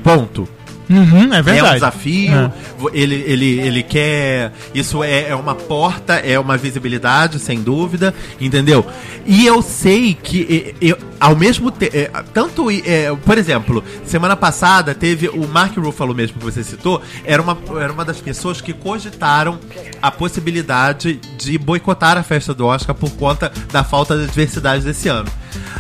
Ponto. 0.03 0.47
Uhum, 0.89 1.31
é 1.33 1.37
É 1.37 1.39
um 1.39 1.43
verdade. 1.43 1.73
desafio, 1.75 2.31
É. 2.33 2.51
ele, 2.93 3.15
ele, 3.27 3.59
ele 3.59 3.83
quer. 3.83 4.51
Isso 4.73 5.03
é, 5.03 5.29
é 5.29 5.35
uma 5.35 5.53
porta, 5.53 6.13
é 6.15 6.39
uma 6.39 6.57
visibilidade, 6.57 7.37
sem 7.37 7.61
dúvida, 7.61 8.13
entendeu? 8.41 8.83
E 9.25 9.45
eu 9.45 9.61
sei 9.61 10.15
que, 10.15 10.73
eu, 10.81 10.97
ao 11.19 11.35
mesmo 11.35 11.69
tempo. 11.69 11.93
tanto. 12.33 12.71
é, 12.71 13.15
por 13.23 13.37
exemplo, 13.37 13.83
semana 14.03 14.35
passada 14.35 14.95
teve 14.95 15.29
o 15.29 15.47
Mark 15.47 15.77
Ruffalo 15.77 16.15
mesmo 16.15 16.39
que 16.39 16.43
você 16.45 16.63
citou, 16.63 17.01
era 17.23 17.39
uma, 17.41 17.55
era 17.79 17.93
uma 17.93 18.03
das 18.03 18.19
pessoas 18.19 18.59
que 18.59 18.73
cogitaram 18.73 19.59
a 20.01 20.09
possibilidade 20.09 21.19
de 21.37 21.57
boicotar 21.59 22.17
a 22.17 22.23
festa 22.23 22.53
do 22.53 22.65
Oscar 22.65 22.95
por 22.95 23.11
conta 23.11 23.51
da 23.71 23.83
falta 23.83 24.17
de 24.17 24.25
diversidade 24.25 24.83
desse 24.83 25.07
ano. 25.07 25.29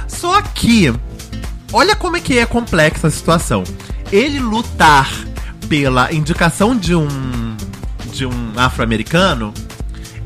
Só 0.07 0.39
que. 0.41 0.93
Olha 1.71 1.95
como 1.95 2.17
é 2.17 2.19
que 2.19 2.37
é 2.39 2.45
complexa 2.47 3.07
a 3.07 3.11
situação. 3.11 3.63
Ele 4.11 4.39
lutar 4.39 5.09
pela 5.67 6.11
indicação 6.13 6.75
de 6.75 6.95
um 6.95 7.07
de 8.11 8.25
um 8.25 8.51
afro-americano 8.57 9.53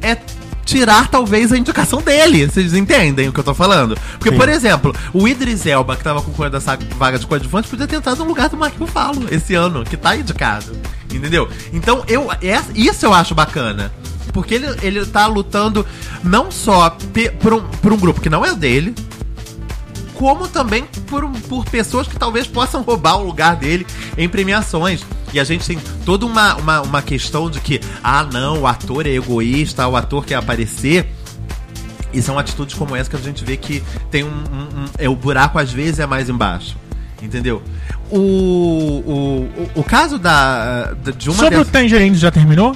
é 0.02 0.18
tirar 0.66 1.10
talvez 1.10 1.52
a 1.52 1.58
indicação 1.58 2.02
dele. 2.02 2.48
Vocês 2.48 2.74
entendem 2.74 3.28
o 3.28 3.34
que 3.34 3.40
eu 3.40 3.44
tô 3.44 3.54
falando? 3.54 3.96
Porque, 4.14 4.30
Sim. 4.30 4.38
por 4.38 4.48
exemplo, 4.50 4.96
o 5.14 5.28
Idris 5.28 5.66
Elba, 5.66 5.96
que 5.98 6.04
tava 6.04 6.22
concorrendo 6.22 6.56
essa 6.58 6.78
vaga 6.98 7.20
de 7.20 7.28
coadjuvante, 7.28 7.68
podia 7.68 7.86
ter 7.86 7.98
entrado 7.98 8.20
no 8.20 8.26
lugar 8.26 8.48
do 8.50 8.56
Mark 8.58 8.74
Ruffalo 8.80 9.28
esse 9.30 9.54
ano, 9.54 9.84
que 9.84 9.98
tá 9.98 10.16
indicado. 10.16 10.76
Entendeu? 11.14 11.48
Então, 11.74 12.04
eu, 12.08 12.32
é- 12.42 12.64
isso 12.74 13.06
eu 13.06 13.14
acho 13.14 13.36
bacana. 13.36 13.92
Porque 14.32 14.56
ele, 14.56 14.68
ele 14.82 15.06
tá 15.06 15.28
lutando 15.28 15.86
não 16.24 16.50
só 16.50 16.90
pe- 16.90 17.30
por 17.30 17.54
um, 17.54 17.62
por 17.62 17.94
um 17.94 17.98
grupo 17.98 18.20
que 18.22 18.30
não 18.30 18.44
é 18.44 18.56
dele, 18.56 18.96
como 20.24 20.48
também 20.48 20.86
por, 21.08 21.30
por 21.50 21.66
pessoas 21.66 22.08
que 22.08 22.16
talvez 22.18 22.48
possam 22.48 22.82
roubar 22.82 23.18
o 23.18 23.26
lugar 23.26 23.58
dele 23.58 23.86
em 24.18 24.30
premiações. 24.30 25.04
E 25.34 25.40
a 25.40 25.44
gente 25.44 25.68
tem 25.68 25.78
toda 26.06 26.26
uma, 26.26 26.56
uma, 26.56 26.82
uma 26.82 27.02
questão 27.02 27.50
de 27.50 27.60
que, 27.60 27.82
ah, 28.02 28.24
não, 28.24 28.62
o 28.62 28.68
ator 28.68 29.06
é 29.06 29.10
egoísta, 29.10 29.86
o 29.86 29.98
ator 29.98 30.24
quer 30.26 30.36
aparecer. 30.36 31.12
E 32.14 32.22
são 32.22 32.40
atitudes 32.40 32.74
como 32.74 32.96
essa 32.96 33.10
que 33.10 33.18
a 33.18 33.20
gente 33.20 33.44
vê 33.44 33.58
que 33.58 33.84
tem 34.10 34.24
um. 34.24 34.28
um- 34.30 34.84
um- 34.84 34.86
é, 34.98 35.10
o 35.10 35.16
buraco 35.16 35.60
às 35.60 35.74
vezes 35.74 36.00
é 36.00 36.06
mais 36.06 36.30
embaixo. 36.30 36.78
Entendeu? 37.22 37.62
O, 38.10 38.18
o, 38.18 39.50
o, 39.76 39.80
o 39.82 39.84
caso 39.84 40.18
da, 40.18 40.94
de 41.18 41.30
uma 41.30 41.36
Sobre 41.38 41.56
o 41.56 41.60
dessas- 41.60 41.72
Tangerine, 41.74 42.16
já 42.16 42.32
terminou? 42.32 42.76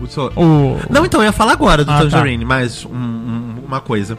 o 0.00 0.06
so- 0.08 0.32
O... 0.34 0.78
não, 0.90 1.04
então, 1.06 1.20
eu 1.20 1.26
ia 1.26 1.32
falar 1.32 1.52
agora 1.52 1.84
do 1.84 1.90
Ah, 1.92 1.98
tá. 1.98 2.00
Tangerine, 2.08 2.44
mas 2.44 2.84
um- 2.84 2.90
um- 2.90 3.54
uma 3.66 3.80
coisa. 3.80 4.18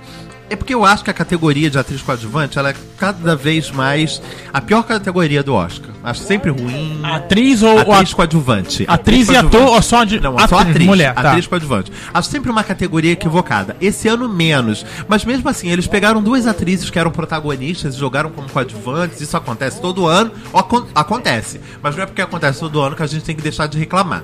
É 0.49 0.55
porque 0.55 0.73
eu 0.73 0.83
acho 0.83 1.03
que 1.03 1.09
a 1.11 1.13
categoria 1.13 1.69
de 1.69 1.77
atriz 1.77 2.01
coadjuvante, 2.01 2.57
ela 2.57 2.71
é 2.71 2.75
cada 2.97 3.35
vez 3.35 3.69
mais 3.71 4.21
a 4.51 4.59
pior 4.59 4.81
categoria 4.83 5.43
do 5.43 5.53
Oscar. 5.53 5.91
Acho 6.03 6.21
sempre 6.23 6.49
ruim. 6.49 6.99
Atriz 7.03 7.61
ou 7.61 7.69
ou 7.73 7.79
Atriz 7.79 8.09
at- 8.09 8.13
coadjuvante. 8.15 8.85
Atriz 8.87 9.27
e 9.29 9.31
coadjuvante. 9.33 9.57
ator 9.57 9.75
ou 9.75 9.81
só 9.81 10.03
de- 10.03 10.19
Não, 10.19 10.33
atriz, 10.33 10.49
só 10.49 10.59
atriz. 10.59 10.87
mulher, 10.87 11.13
tá. 11.13 11.29
Atriz 11.31 11.45
coadjuvante. 11.47 11.91
Acho 12.13 12.29
sempre 12.29 12.49
uma 12.49 12.63
categoria 12.63 13.11
equivocada. 13.11 13.75
Esse 13.79 14.07
ano 14.07 14.27
menos. 14.27 14.85
Mas 15.07 15.23
mesmo 15.23 15.47
assim, 15.49 15.69
eles 15.69 15.85
pegaram 15.87 16.21
duas 16.23 16.47
atrizes 16.47 16.89
que 16.89 16.97
eram 16.97 17.11
protagonistas 17.11 17.95
e 17.95 17.99
jogaram 17.99 18.29
como 18.31 18.49
coadjuvantes. 18.49 19.21
Isso 19.21 19.37
acontece 19.37 19.79
todo 19.79 20.07
ano. 20.07 20.31
Acon- 20.53 20.87
Acontece. 20.95 21.61
Mas 21.81 21.95
não 21.95 22.03
é 22.03 22.05
porque 22.05 22.21
acontece 22.21 22.59
todo 22.59 22.81
ano 22.81 22.95
que 22.95 23.03
a 23.03 23.07
gente 23.07 23.23
tem 23.23 23.35
que 23.35 23.41
deixar 23.41 23.67
de 23.67 23.77
reclamar. 23.77 24.23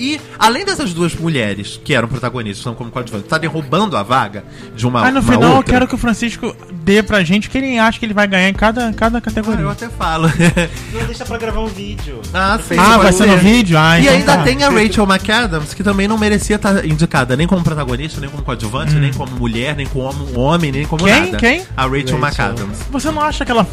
E, 0.00 0.18
além 0.38 0.64
dessas 0.64 0.94
duas 0.94 1.14
mulheres 1.14 1.78
que 1.84 1.94
eram 1.94 2.08
protagonistas, 2.08 2.62
são 2.64 2.74
como 2.74 2.90
coadjuvantes, 2.90 3.26
estarem 3.26 3.48
roubando 3.50 3.96
a 3.96 4.02
vaga 4.02 4.44
de 4.74 4.86
uma, 4.86 5.04
Aí 5.04 5.12
no 5.12 5.20
uma 5.20 5.32
final 5.32 5.50
eu 5.50 5.56
outra... 5.58 5.72
quero 5.74 5.86
que 5.86 5.94
o 5.94 5.98
Francisco 5.98 6.56
dê 6.82 7.02
pra 7.02 7.22
gente 7.22 7.48
o 7.48 7.50
que 7.50 7.58
ele 7.58 7.78
acha 7.78 7.98
que 7.98 8.06
ele 8.06 8.14
vai 8.14 8.26
ganhar 8.26 8.48
em 8.48 8.54
cada, 8.54 8.92
cada 8.94 9.18
Ah, 9.18 9.20
categoria. 9.20 9.60
eu 9.60 9.68
até 9.70 9.88
falo. 9.90 10.26
Não, 10.92 11.06
deixa 11.06 11.24
pra 11.26 11.36
gravar 11.36 11.60
um 11.60 11.66
vídeo. 11.66 12.20
ah, 12.32 12.58
sim, 12.66 12.76
Ah, 12.78 12.96
vai 12.96 13.12
ser 13.12 13.26
no 13.26 13.36
vídeo? 13.36 13.76
Ah, 13.78 13.98
E 13.98 14.02
então 14.04 14.14
ainda 14.14 14.36
tá. 14.38 14.42
tem 14.42 14.64
a 14.64 14.70
Rachel 14.70 15.06
McAdams, 15.06 15.74
que 15.74 15.82
também 15.82 16.08
não 16.08 16.16
merecia 16.16 16.56
estar 16.56 16.82
indicada 16.84 17.36
nem 17.36 17.46
como 17.46 17.62
protagonista, 17.62 18.20
nem 18.20 18.30
como 18.30 18.42
coadjuvante, 18.42 18.94
nem 18.94 19.12
como 19.12 19.36
mulher, 19.36 19.76
nem 19.76 19.86
como 19.86 20.38
homem, 20.38 20.72
nem 20.72 20.86
como 20.86 21.04
Hum. 21.04 21.08
Quem? 21.08 21.20
nada. 21.26 21.36
Quem? 21.36 21.62
A 21.76 21.82
Rachel, 21.82 22.18
Rachel. 22.18 22.46
McAdams. 22.46 22.78
Você 22.90 23.10
não 23.10 23.20
acha 23.20 23.44
que 23.44 23.50
ela 23.52 23.66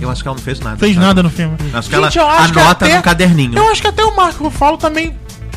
Eu 0.00 0.10
acho 0.10 0.22
que 0.22 0.28
ela 0.28 0.36
não 0.36 0.42
fez 0.42 0.60
nada. 0.60 0.76
fez 0.78 0.94
sabe? 0.94 1.06
nada 1.06 1.22
no 1.22 1.30
filme? 1.30 1.56
Acho 1.72 1.88
que 1.88 1.94
ela 1.94 2.10
eu 2.14 2.26
acho 2.28 2.52
que 2.52 2.58
anota 2.58 2.84
até- 2.86 2.96
num 2.96 3.02
caderninho. 3.02 3.56
Eu 3.58 3.70
acho 3.70 3.82
que 3.82 3.88
até 3.88 4.02
o 4.04 4.16
Marco 4.16 4.44
Ruffalo 4.44 4.76
também. 4.76 5.14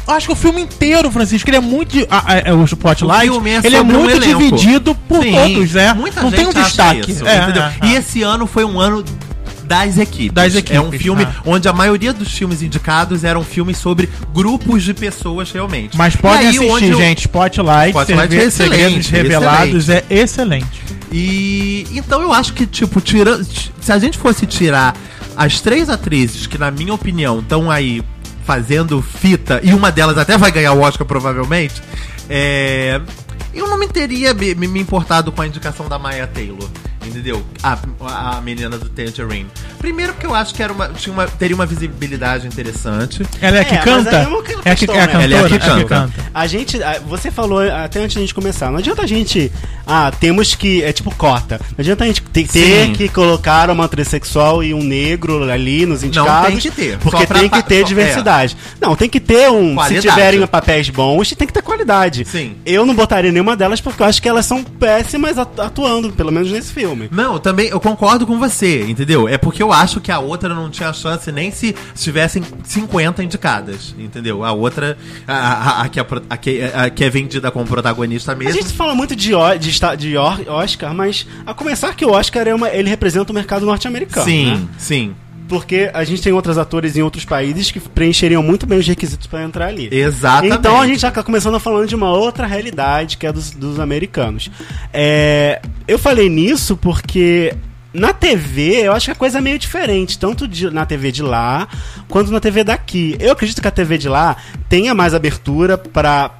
Eu 0.08 0.14
Acho 0.14 0.28
que 0.28 0.34
o 0.34 0.36
filme 0.36 0.62
inteiro, 0.62 1.12
Francisco, 1.12 1.50
ele 1.50 1.58
é 1.58 1.62
muito. 1.62 1.92
de- 1.92 2.08
ah, 2.10 2.24
ah, 2.26 2.38
é, 2.38 2.54
o 2.54 2.64
Spotlight, 2.66 3.30
O 3.30 3.34
filme 3.34 3.50
é 3.52 3.62
ele 3.64 3.76
é 3.76 3.82
um 3.82 3.86
muito 3.86 4.10
elenco. 4.24 4.40
dividido 4.40 4.96
por 5.08 5.22
Sim, 5.24 5.34
todos, 5.34 5.76
é. 5.76 5.94
Muita 5.94 6.22
não 6.22 6.30
gente 6.30 6.40
tem 6.40 6.48
um 6.48 6.54
destaque. 6.54 7.12
isso, 7.12 7.28
É, 7.28 7.44
entendeu? 7.44 7.64
é, 7.64 7.74
E 7.84 7.96
é. 7.96 8.00
esse 8.00 8.22
ano 8.24 8.48
foi 8.48 8.64
um 8.64 8.80
ano 8.80 9.04
das 9.66 9.98
equipes. 9.98 10.32
Das 10.32 10.56
equipes, 10.56 10.78
É 10.78 10.80
um 10.82 10.92
filme 10.94 11.24
ah. 11.26 11.42
onde 11.46 11.68
a 11.68 11.74
maioria 11.74 12.14
dos 12.14 12.32
filmes 12.32 12.62
indicados 12.62 13.26
eram 13.26 13.44
filmes 13.44 13.78
sobre 13.78 14.08
grupos 14.34 14.82
de 14.84 14.94
pessoas 14.94 15.52
realmente. 15.52 15.98
Mas 15.98 16.16
podem 16.16 16.46
E 16.46 16.48
aí, 16.48 16.70
assistir, 16.70 16.96
gente. 16.96 17.20
Spotlight, 17.26 17.90
Spotlight 17.90 18.34
é 18.38 18.44
excelente, 18.46 18.82
Segredos 19.04 19.08
Revelados 19.10 19.90
é 19.90 20.04
excelente. 20.10 20.82
E 21.12 21.86
então 21.94 22.22
eu 22.22 22.32
acho 22.32 22.54
que, 22.54 22.66
tipo, 22.66 23.02
tira, 23.02 23.42
se 23.82 23.92
a 23.92 24.00
gente 24.00 24.18
fosse 24.18 24.46
tirar 24.46 24.96
as 25.36 25.60
três 25.60 25.90
atrizes 25.90 26.48
que, 26.48 26.58
na 26.58 26.72
minha 26.72 26.94
opinião, 26.94 27.40
estão 27.40 27.70
aí 27.70 28.02
fazendo 28.48 29.02
fita, 29.02 29.60
e 29.62 29.74
uma 29.74 29.92
delas 29.92 30.18
até 30.18 30.38
vai 30.38 30.50
ganhar 30.50 30.72
o 30.72 30.80
Oscar 30.80 31.06
provavelmente, 31.06 31.82
é, 32.30 33.02
eu 33.54 33.68
não 33.68 33.78
me 33.78 33.90
teria 33.90 34.34
me, 34.34 34.56
me- 34.56 34.80
importado 34.80 35.34
com 35.34 35.42
a 35.42 35.46
indicação 35.48 35.90
da 35.90 36.00
Maya 36.00 36.26
Taylor. 36.26 36.70
Entendeu? 37.08 37.44
A, 37.64 38.38
a 38.38 38.42
menina 38.42 38.78
do 38.78 38.90
Tangerine. 38.90 39.48
Primeiro 39.80 40.14
porque 40.14 40.26
eu 40.26 40.34
acho 40.36 40.54
que 40.54 40.62
era 40.64 40.72
uma, 40.74 40.90
tinha 40.90 41.14
uma, 41.14 41.28
teria 41.28 41.56
uma 41.56 41.66
visibilidade 41.66 42.48
interessante. 42.48 43.24
Ela 43.42 43.58
é 43.58 43.62
a 43.62 43.66
que 43.66 43.76
É, 43.76 43.78
mas 43.78 43.84
canta? 43.86 44.10
é 44.16 44.70
É 44.70 44.72
a 44.72 44.76
que 44.76 44.86
é 44.86 44.90
a 45.02 45.08
cantora? 45.08 45.24
Ela 45.24 45.36
é 45.36 45.40
a 45.40 45.48
que 45.48 45.56
a 45.56 45.60
que 45.60 45.86
canta. 45.86 46.14
A 46.34 46.48
gente, 46.48 46.82
a- 46.84 47.00
você 47.08 47.32
falou 47.32 47.60
até 47.62 48.00
antes 48.00 48.16
da 48.16 48.22
gente 48.22 48.34
começar, 48.34 48.70
não 48.72 48.78
adianta 48.80 49.02
a 49.04 49.08
gente, 49.08 49.52
ah, 49.86 50.12
temos 50.20 50.56
que, 50.56 50.84
é 50.84 50.92
tipo 50.92 51.14
cota, 51.16 51.60
não 51.60 51.76
adianta 51.80 52.04
a 52.04 52.08
gente 52.08 52.22
ter, 52.24 52.48
ter 52.48 52.92
que 52.92 53.08
colocar 53.10 53.70
uma 53.70 53.88
transexual 53.88 54.64
e 54.64 54.74
um 54.74 54.84
negro 54.84 55.50
ali 55.50 55.86
nos 55.86 56.04
indicados. 56.04 56.48
tem 56.50 56.58
que 56.58 56.72
ter. 56.72 56.98
Porque 56.98 57.26
tem 57.26 57.50
que 57.50 57.62
ter 57.64 57.76
só- 57.76 57.82
é. 57.82 57.84
diversidade. 57.84 58.58
Não, 58.82 58.96
tem 58.96 59.10
que 59.10 59.20
ter 59.20 59.50
um, 59.50 59.76
Qualidade. 59.76 60.02
se 60.02 60.10
tiverem 60.10 60.48
papéis 60.48 60.90
bons, 60.90 61.30
tem 61.36 61.48
que 61.48 61.54
ter 61.54 61.62
qualidade. 61.62 62.26
Sim. 62.26 62.56
Eu 62.66 62.86
não 62.86 62.96
botaria 62.96 63.32
nenhuma 63.32 63.56
delas 63.56 63.80
porque 63.82 64.02
eu 64.02 64.08
acho 64.08 64.22
que 64.22 64.28
elas 64.28 64.46
são 64.46 64.64
péssimas 64.64 65.38
atu- 65.38 65.62
atuando, 65.62 66.12
pelo 66.12 66.32
menos 66.32 66.52
nesse 66.52 66.74
filme. 66.74 66.97
Não, 67.12 67.40
também 67.40 67.68
eu 67.70 67.80
concordo 67.80 68.26
com 68.26 68.38
você, 68.40 68.84
entendeu? 68.88 69.28
É 69.28 69.38
porque 69.38 69.62
eu 69.62 69.72
acho 69.72 70.00
que 70.02 70.12
a 70.12 70.20
outra 70.20 70.54
não 70.54 70.70
tinha 70.70 70.92
chance 70.94 71.32
nem 71.32 71.52
se 71.52 71.76
tivessem 71.96 72.44
50 72.64 73.24
indicadas, 73.24 73.94
entendeu? 73.98 74.44
A 74.44 74.52
outra, 74.52 74.98
a, 75.28 75.34
a- 75.34 75.82
a 75.84 75.90
que, 75.90 76.00
é 76.00 76.06
a 76.30 76.38
que- 76.38 76.62
a 76.74 76.90
que 76.90 77.04
é 77.04 77.10
vendida 77.10 77.52
como 77.52 77.66
protagonista 77.66 78.32
A 78.32 78.36
mesmo. 78.36 78.54
gente 78.62 78.74
fala 78.74 78.94
muito 78.96 79.16
de, 79.16 79.32
de, 79.60 79.98
de 79.98 80.18
Oscar, 80.18 80.94
mas 80.94 81.26
a 81.46 81.54
começar 81.54 81.96
que 81.96 82.06
o 82.06 82.12
Oscar 82.12 82.48
é 82.48 82.54
uma, 82.56 82.70
ele 82.70 82.90
representa 82.90 83.32
o 83.32 83.36
mercado 83.36 83.66
norte-americano. 83.66 84.26
Sim, 84.26 84.46
né? 84.56 84.68
sim. 84.78 85.16
Porque 85.48 85.90
a 85.94 86.04
gente 86.04 86.22
tem 86.22 86.34
outros 86.34 86.58
atores 86.58 86.98
em 86.98 87.02
outros 87.02 87.24
países 87.24 87.72
que 87.72 87.80
preencheriam 87.80 88.44
muito 88.44 88.66
bem 88.66 88.78
os 88.80 88.88
requisitos 88.88 89.28
para 89.28 89.44
entrar 89.44 89.68
ali. 89.68 89.88
Exatamente. 89.92 90.56
Então 90.58 90.82
a 90.82 90.86
gente 90.88 91.00
já 91.00 91.10
tá 91.12 91.24
começando 91.24 91.60
falando 91.60 91.88
de 91.88 91.96
uma 91.96 92.12
outra 92.12 92.46
realidade 92.46 93.18
que 93.18 93.26
é 93.26 93.32
dos, 93.32 93.52
dos 93.52 93.80
americanos. 93.80 94.52
É, 94.94 95.62
eu 95.88 95.98
falei 95.98 96.28
nisso 96.30 96.76
porque 96.76 97.54
na 97.94 98.12
TV 98.14 98.82
eu 98.86 98.92
acho 98.92 99.06
que 99.06 99.12
a 99.12 99.16
coisa 99.16 99.38
é 99.38 99.42
meio 99.42 99.58
diferente, 99.58 100.20
tanto 100.20 100.48
de- 100.48 100.70
na 100.70 100.86
TV 100.86 101.12
de 101.12 101.24
lá 101.24 101.68
quanto 102.10 102.30
na 102.32 102.40
TV 102.40 102.64
daqui. 102.64 103.16
Eu 103.20 103.32
acredito 103.32 103.62
que 103.62 103.68
a 103.68 103.72
TV 103.72 103.98
de 103.98 104.10
lá 104.10 104.36
tenha 104.68 104.94
mais 104.94 105.14
abertura 105.14 105.78
para 105.78 106.32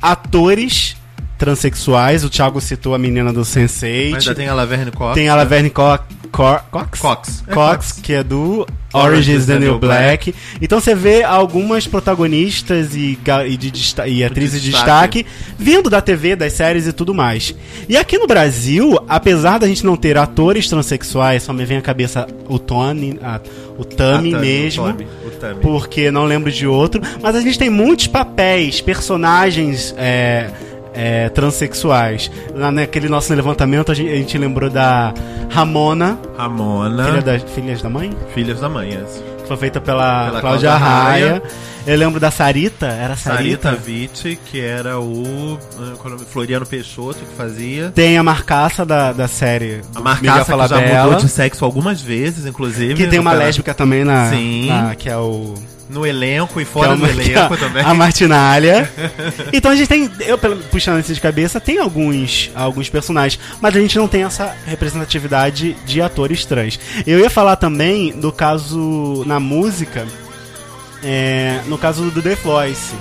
atores 0.00 0.96
transexuais. 1.38 2.24
O 2.24 2.30
Thiago 2.30 2.60
citou 2.60 2.94
a 2.94 2.98
menina 2.98 3.32
do 3.32 3.40
Sense8. 3.42 4.10
Mas 4.12 4.22
ainda 4.26 4.34
tem 4.34 4.48
a 4.48 4.54
Laverne 4.54 4.90
Cox. 4.90 5.14
Tem 5.14 5.28
a 5.28 5.34
Laverne 5.34 5.70
Co 5.70 5.98
Cor- 6.32 6.62
Cox? 6.70 7.00
Cox. 7.00 7.44
É 7.46 7.52
Cox, 7.54 7.86
Cox. 7.88 8.00
que 8.02 8.12
é 8.12 8.22
do 8.22 8.66
Orange 8.92 9.32
is 9.32 9.46
the 9.46 9.58
New 9.58 9.78
Black. 9.78 10.34
Então 10.60 10.80
você 10.80 10.94
vê 10.94 11.22
algumas 11.22 11.86
protagonistas 11.86 12.94
e, 12.94 13.18
e, 13.48 13.56
de 13.56 13.94
e 14.06 14.24
atrizes 14.24 14.62
de 14.62 14.70
destaque. 14.70 15.22
destaque 15.24 15.26
vindo 15.58 15.90
da 15.90 16.00
TV, 16.00 16.34
das 16.36 16.52
séries 16.54 16.86
e 16.86 16.92
tudo 16.92 17.12
mais. 17.14 17.54
E 17.88 17.96
aqui 17.96 18.16
no 18.18 18.26
Brasil, 18.26 18.98
apesar 19.08 19.58
da 19.58 19.66
gente 19.66 19.84
não 19.84 19.96
ter 19.96 20.16
atores 20.16 20.68
transexuais, 20.68 21.42
só 21.42 21.52
me 21.52 21.64
vem 21.64 21.78
à 21.78 21.82
cabeça 21.82 22.26
o 22.48 22.58
Tony, 22.58 23.18
a- 23.22 23.40
o 23.78 23.84
Tami 23.84 24.34
Ah, 24.34 24.38
mesmo. 24.38 24.84
o 24.86 25.30
o. 25.30 25.60
Porque 25.60 26.10
não 26.10 26.24
lembro 26.24 26.50
de 26.50 26.66
outro. 26.66 27.00
Mas 27.22 27.36
a 27.36 27.40
gente 27.40 27.58
tem 27.58 27.68
muitos 27.68 28.06
papéis, 28.06 28.80
personagens 28.80 29.94
é, 29.98 30.50
é, 30.96 31.28
transexuais. 31.28 32.30
Lá 32.54 32.72
naquele 32.72 33.08
nosso 33.08 33.32
levantamento, 33.34 33.92
a 33.92 33.94
gente, 33.94 34.10
a 34.10 34.16
gente 34.16 34.38
lembrou 34.38 34.70
da 34.70 35.12
Ramona, 35.50 36.18
Ramona. 36.36 37.04
filha 37.04 37.22
da, 37.22 37.38
filhas 37.38 37.82
da 37.82 37.90
mãe, 37.90 38.10
Filhas 38.34 38.60
da 38.60 38.68
Mãe. 38.68 38.94
essa. 38.94 39.22
que 39.42 39.46
foi 39.46 39.56
feita 39.58 39.80
pela, 39.80 40.26
Pela 40.26 40.40
Cláudia 40.40 40.74
Raia. 40.74 41.42
Eu 41.86 41.96
lembro 41.96 42.18
da 42.18 42.32
Sarita, 42.32 42.86
era 42.86 43.14
Sarita. 43.14 43.70
Sarita 43.70 43.82
Witt, 43.86 44.38
que 44.46 44.60
era 44.60 44.98
o 44.98 45.56
ah, 45.78 45.92
é? 46.14 46.24
Floriano 46.24 46.66
Peixoto 46.66 47.20
que 47.20 47.36
fazia. 47.36 47.92
Tem 47.94 48.18
a 48.18 48.24
Marcaça 48.24 48.84
da, 48.84 49.12
da 49.12 49.28
série 49.28 49.82
A 49.94 50.00
Marcaça 50.00 50.52
que 50.52 50.68
já 50.68 51.04
mudou 51.04 51.14
de 51.20 51.28
sexo 51.28 51.64
algumas 51.64 52.02
vezes, 52.02 52.44
inclusive. 52.44 52.94
que 52.94 53.06
tem 53.06 53.20
uma 53.20 53.32
lésbica 53.32 53.72
também 53.72 54.04
na, 54.04 54.30
Sim. 54.30 54.66
na- 54.66 54.96
que 54.96 55.08
é 55.08 55.16
o 55.16 55.54
No 55.88 56.04
elenco 56.06 56.60
e 56.60 56.64
fora 56.64 56.94
uma- 56.94 57.06
do 57.06 57.12
elenco 57.20 57.54
a- 57.54 57.56
também. 57.56 57.82
A 57.84 57.94
Martinalha. 57.94 58.90
então 59.52 59.70
a 59.70 59.76
gente 59.76 59.86
tem, 59.88 60.10
eu 60.20 60.36
puxando 60.70 61.00
isso 61.00 61.14
de 61.14 61.20
cabeça, 61.20 61.60
tem 61.60 61.78
alguns, 61.78 62.50
alguns 62.54 62.88
personagens, 62.88 63.40
mas 63.60 63.76
a 63.76 63.80
gente 63.80 63.96
não 63.96 64.08
tem 64.08 64.24
essa 64.24 64.54
representatividade 64.66 65.76
de 65.86 66.02
atores 66.02 66.44
trans. 66.44 66.78
Eu 67.06 67.20
ia 67.20 67.30
falar 67.30 67.56
também 67.56 68.10
do 68.18 68.32
caso 68.32 69.22
na 69.26 69.38
música, 69.38 70.06
é, 71.04 71.60
no 71.66 71.78
caso 71.78 72.10
do 72.10 72.20
The 72.22 72.34
Voice. 72.36 72.94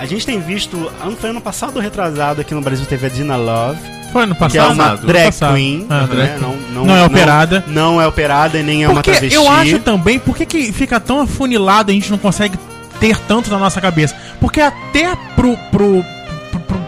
A 0.00 0.06
gente 0.06 0.24
tem 0.24 0.40
visto, 0.40 0.90
ano, 1.02 1.14
foi 1.14 1.28
ano 1.30 1.40
passado 1.42 1.76
ou 1.76 1.82
retrasado 1.82 2.40
aqui 2.40 2.54
no 2.54 2.62
Brasil 2.62 2.86
teve 2.86 3.04
a 3.06 3.08
Dina 3.10 3.36
Love, 3.36 3.78
Foi 4.12 4.24
no 4.24 4.34
que 4.34 4.42
é 4.42 4.48
passado? 4.48 4.72
uma 4.72 4.84
Passado. 4.84 5.06
drag 5.06 5.24
Passado. 5.26 5.54
queen, 5.54 5.86
Ah, 5.90 6.00
né? 6.00 6.06
drag 6.10 6.40
não, 6.40 6.56
não, 6.72 6.84
Não 6.86 6.96
é 6.96 7.04
operada. 7.04 7.64
Não, 7.68 8.00
é 8.00 8.06
operada 8.06 8.58
e 8.58 8.62
nem 8.62 8.82
é 8.82 8.88
uma 8.88 8.94
Porque 8.94 9.10
travesti. 9.12 9.34
eu 9.36 9.46
acho 9.48 9.78
também, 9.80 10.18
por 10.18 10.34
que, 10.34 10.46
que 10.46 10.72
fica 10.72 10.98
tão 10.98 11.20
afunilado 11.20 11.90
e 11.90 11.92
a 11.92 11.94
gente 11.94 12.10
não 12.10 12.16
consegue 12.18 12.58
ter 12.98 13.16
tanto 13.28 13.50
na 13.50 13.58
nossa 13.58 13.78
cabeça? 13.80 14.16
Porque 14.40 14.60
até 14.60 15.14
pro- 15.36 15.56
pro 15.70 16.02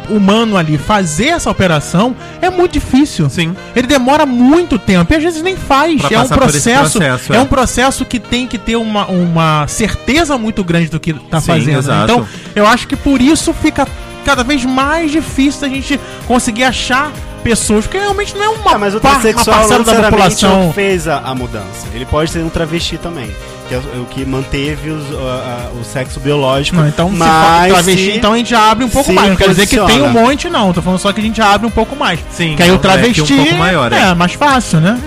humano 0.09 0.57
ali 0.57 0.77
fazer 0.79 1.29
essa 1.29 1.51
operação 1.51 2.15
é 2.41 2.51
muito 2.51 2.73
difícil. 2.73 3.29
Sim. 3.31 3.55
Ele 3.75 3.87
demora 3.87 4.27
muito 4.27 4.79
tempo 4.79 5.13
e 5.13 5.17
às 5.17 5.23
vezes 5.23 5.43
nem 5.43 5.57
faz. 5.57 6.01
Pra 6.03 6.17
é 6.17 6.21
um 6.21 6.29
processo, 6.29 6.99
processo, 6.99 7.33
é. 7.33 7.37
é. 7.37 7.41
um 7.41 7.47
processo 7.47 8.05
que 8.05 8.19
tem 8.21 8.47
que 8.47 8.59
ter 8.59 8.77
uma, 8.77 9.07
uma 9.07 9.67
certeza 9.69 10.37
muito 10.39 10.63
grande 10.65 10.89
do 10.89 11.01
que 11.01 11.13
tá 11.13 11.41
Sim, 11.41 11.47
fazendo. 11.47 11.79
exato. 11.79 12.05
Então, 12.13 12.29
eu 12.55 12.67
acho 12.67 12.87
que 12.87 12.97
por 12.97 13.21
isso 13.21 13.53
fica 13.53 13.87
cada 14.25 14.45
vez 14.45 14.65
mais 14.65 15.11
difícil 15.11 15.67
a 15.67 15.69
gente 15.71 15.99
conseguir 16.27 16.65
achar 16.65 17.11
pessoas, 17.43 17.87
porque 17.87 17.99
realmente 17.99 18.37
não 18.37 18.45
é 18.45 18.49
uma, 18.51 18.75
Ah, 18.75 18.79
mas 18.79 18.95
o 18.95 19.01
par- 19.01 19.17
uma 19.17 19.23
não 19.25 19.33
parcela 19.35 19.67
da 19.69 19.79
necessariamente 19.79 20.37
população. 20.37 20.73
fez 20.73 21.09
a, 21.09 21.19
a 21.19 21.35
mudança. 21.35 21.89
Ele 21.93 22.07
pode 22.07 22.31
ser 22.31 22.39
um 22.39 22.49
travesti 22.49 22.97
também. 22.99 23.31
Que 23.73 23.77
é 23.77 23.79
o, 23.99 24.03
o 24.03 24.07
que 24.07 24.25
manteve 24.27 24.91
os- 24.91 25.11
a- 25.15 25.71
a- 25.75 25.81
o 25.81 25.85
sexo 25.85 26.21
biológico. 26.21 26.77
Não, 26.77 26.87
então 26.87 27.09
mas 27.09 27.73
travesti, 27.73 28.05
se- 28.13 28.17
então 28.19 28.35
a 28.35 28.37
gente 28.37 28.55
abre 28.55 28.85
um 28.85 28.89
pouco 28.91 29.09
se 29.09 29.15
mais. 29.15 29.29
Não 29.31 29.37
quer 29.37 29.49
dizer 29.49 29.67
que 29.67 29.79
tem 29.87 30.03
um 30.03 30.11
monte, 30.11 30.51
não. 30.51 30.73
Tô 30.73 30.83
falando 30.83 30.99
só 30.99 31.11
que 31.13 31.21
a 31.21 31.25
gente 31.25 31.41
abre 31.41 31.67
um 31.67 31.71
pouco 31.71 31.97
mais. 31.97 32.21
Sim, 32.31 32.55
Que 32.57 32.63
aí 32.65 32.69
é 32.69 32.73
o 32.73 32.79
travesti 32.79 33.21
leque 33.23 33.33
um 33.33 33.37
pouco 33.45 33.55
maior, 33.59 33.93
é, 33.93 34.11
é. 34.11 34.15
mais 34.15 34.33
fácil, 34.35 34.81
né? 34.81 35.01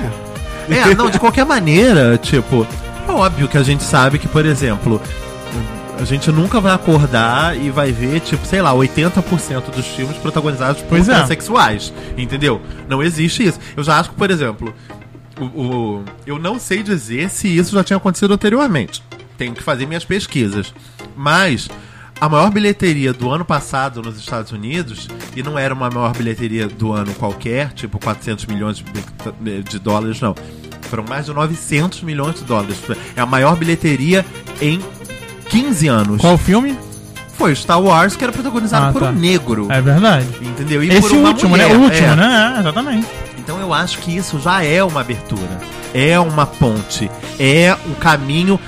É, 0.69 0.93
não, 0.95 1.11
de 1.11 1.19
qualquer 1.19 1.45
maneira, 1.45 2.17
tipo, 2.17 2.65
é 3.07 3.11
óbvio 3.11 3.47
que 3.47 3.57
a 3.57 3.61
gente 3.63 3.83
sabe 3.83 4.17
que, 4.17 4.27
por 4.27 4.45
exemplo, 4.47 4.99
a 5.99 6.03
gente 6.03 6.31
nunca 6.31 6.59
vai 6.59 6.73
acordar 6.73 7.55
e 7.55 7.69
vai 7.69 7.91
ver, 7.91 8.19
tipo, 8.21 8.45
sei 8.47 8.61
lá, 8.63 8.73
80% 8.73 9.69
dos 9.75 9.85
filmes 9.85 10.17
protagonizados 10.17 10.81
por 10.81 10.89
Pois 10.89 11.07
é. 11.07 11.13
transexuais. 11.13 11.93
Entendeu? 12.17 12.59
Não 12.89 13.03
existe 13.03 13.45
isso. 13.47 13.59
Eu 13.77 13.83
já 13.83 13.99
acho 13.99 14.09
que, 14.09 14.15
por 14.15 14.29
exemplo, 14.31 14.73
o, 15.39 15.43
o- 15.45 16.05
eu 16.25 16.37
não 16.39 16.59
sei 16.59 16.81
dizer 16.83 17.29
se 17.29 17.47
isso 17.47 17.73
já 17.75 17.83
tinha 17.83 17.97
acontecido 17.97 18.33
anteriormente. 18.33 19.03
Tenho 19.37 19.53
que 19.53 19.61
fazer 19.63 19.85
minhas 19.85 20.05
pesquisas. 20.05 20.73
Mas. 21.15 21.69
A 22.17 22.29
maior 22.29 22.49
bilheteria 22.49 23.11
do 23.11 23.29
ano 23.29 23.43
passado 23.43 24.01
nos 24.01 24.17
Estados 24.17 24.53
Unidos, 24.53 25.09
e 25.35 25.43
não 25.43 25.59
era 25.59 25.73
uma 25.73 25.89
maior 25.89 26.15
bilheteria 26.15 26.65
do 26.65 26.93
ano 26.93 27.13
qualquer, 27.15 27.73
tipo 27.73 27.99
400 27.99 28.45
milhões 28.45 28.77
de, 29.41 29.63
de 29.63 29.77
dólares, 29.79 30.21
não. 30.21 30.33
Foram 30.83 31.03
mais 31.09 31.25
de 31.25 31.33
900 31.33 32.03
milhões 32.03 32.35
de 32.35 32.45
dólares. 32.45 32.77
É 33.17 33.19
a 33.19 33.25
maior 33.25 33.57
bilheteria 33.57 34.25
em 34.61 34.79
15 35.49 35.87
anos. 35.89 36.21
Qual 36.21 36.37
filme? 36.37 36.77
Foi 37.37 37.53
Star 37.53 37.81
Wars, 37.81 38.15
que 38.15 38.23
era 38.23 38.31
protagonizado 38.31 38.85
Ah, 38.85 38.91
por 38.93 39.01
tá. 39.01 39.09
um 39.09 39.11
negro. 39.11 39.67
É 39.69 39.81
verdade. 39.81 40.25
Entendeu? 40.41 40.81
E 40.81 40.87
Esse 40.91 41.01
por 41.01 41.11
uma 41.11 41.27
último, 41.31 41.49
mulher. 41.49 41.67
né? 41.69 41.75
O 41.75 41.81
último, 41.81 42.07
É. 42.07 42.15
né? 42.15 42.53
É, 42.55 42.59
exatamente. 42.61 43.07
Eu 43.65 43.73
acho 43.73 43.97
que 43.97 44.15
isso 44.15 44.39
já 44.39 44.63
é 44.63 44.83
uma 44.83 45.01
abertura, 45.01 45.59
é 45.91 46.19
uma 46.19 46.45
ponte, 46.45 47.09
é 47.39 47.75
um 47.87 47.95
caminho 47.95 48.59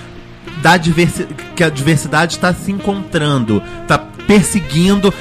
da 0.59 0.75
diversi 0.75 1.27
que 1.55 1.63
a 1.63 1.69
diversidade 1.69 2.33
está 2.33 2.51
se 2.51 2.71
encontrando, 2.71 3.61
está 3.83 3.99
perseguindo. 3.99 5.13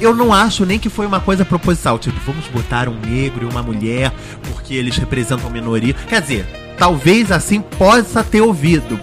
Eu 0.00 0.16
não 0.16 0.32
acho 0.32 0.66
nem 0.66 0.80
que 0.80 0.88
foi 0.88 1.06
uma 1.06 1.20
coisa 1.20 1.44
proposital, 1.44 1.96
tipo, 1.96 2.18
vamos 2.26 2.48
botar 2.48 2.88
um 2.88 2.98
negro 2.98 3.46
e 3.46 3.48
uma 3.48 3.62
mulher 3.62 4.12
porque 4.48 4.74
eles 4.74 4.96
representam 4.96 5.48
minoria. 5.48 5.94
Quer 6.08 6.20
dizer, 6.20 6.74
talvez 6.76 7.30
assim 7.30 7.60
possa 7.60 8.24
ter 8.24 8.40
ouvido. 8.40 8.98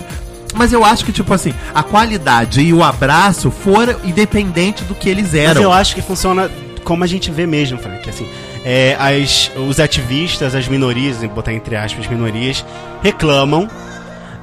Mas 0.53 0.73
eu 0.73 0.83
acho 0.83 1.05
que, 1.05 1.13
tipo 1.13 1.33
assim, 1.33 1.53
a 1.73 1.81
qualidade 1.81 2.59
e 2.59 2.73
o 2.73 2.83
abraço 2.83 3.49
foram 3.49 3.95
independente 4.03 4.83
do 4.83 4.93
que 4.93 5.07
eles 5.07 5.27
Mas 5.27 5.35
eram. 5.35 5.61
eu 5.61 5.71
acho 5.71 5.95
que 5.95 6.01
funciona 6.01 6.51
como 6.83 7.05
a 7.05 7.07
gente 7.07 7.31
vê 7.31 7.47
mesmo, 7.47 7.77
Frank, 7.77 8.09
assim, 8.09 8.27
é, 8.65 8.95
as, 8.99 9.51
os 9.55 9.79
ativistas, 9.79 10.53
as 10.55 10.67
minorias, 10.67 11.17
botar 11.29 11.53
entre 11.53 11.75
aspas 11.75 12.07
minorias, 12.07 12.63
reclamam. 13.01 13.67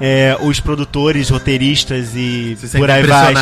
é, 0.00 0.36
os 0.40 0.60
produtores, 0.60 1.28
roteiristas 1.28 2.14
e 2.14 2.56
Se 2.60 2.78
por 2.78 2.90
aí 2.90 3.02
vai 3.02 3.34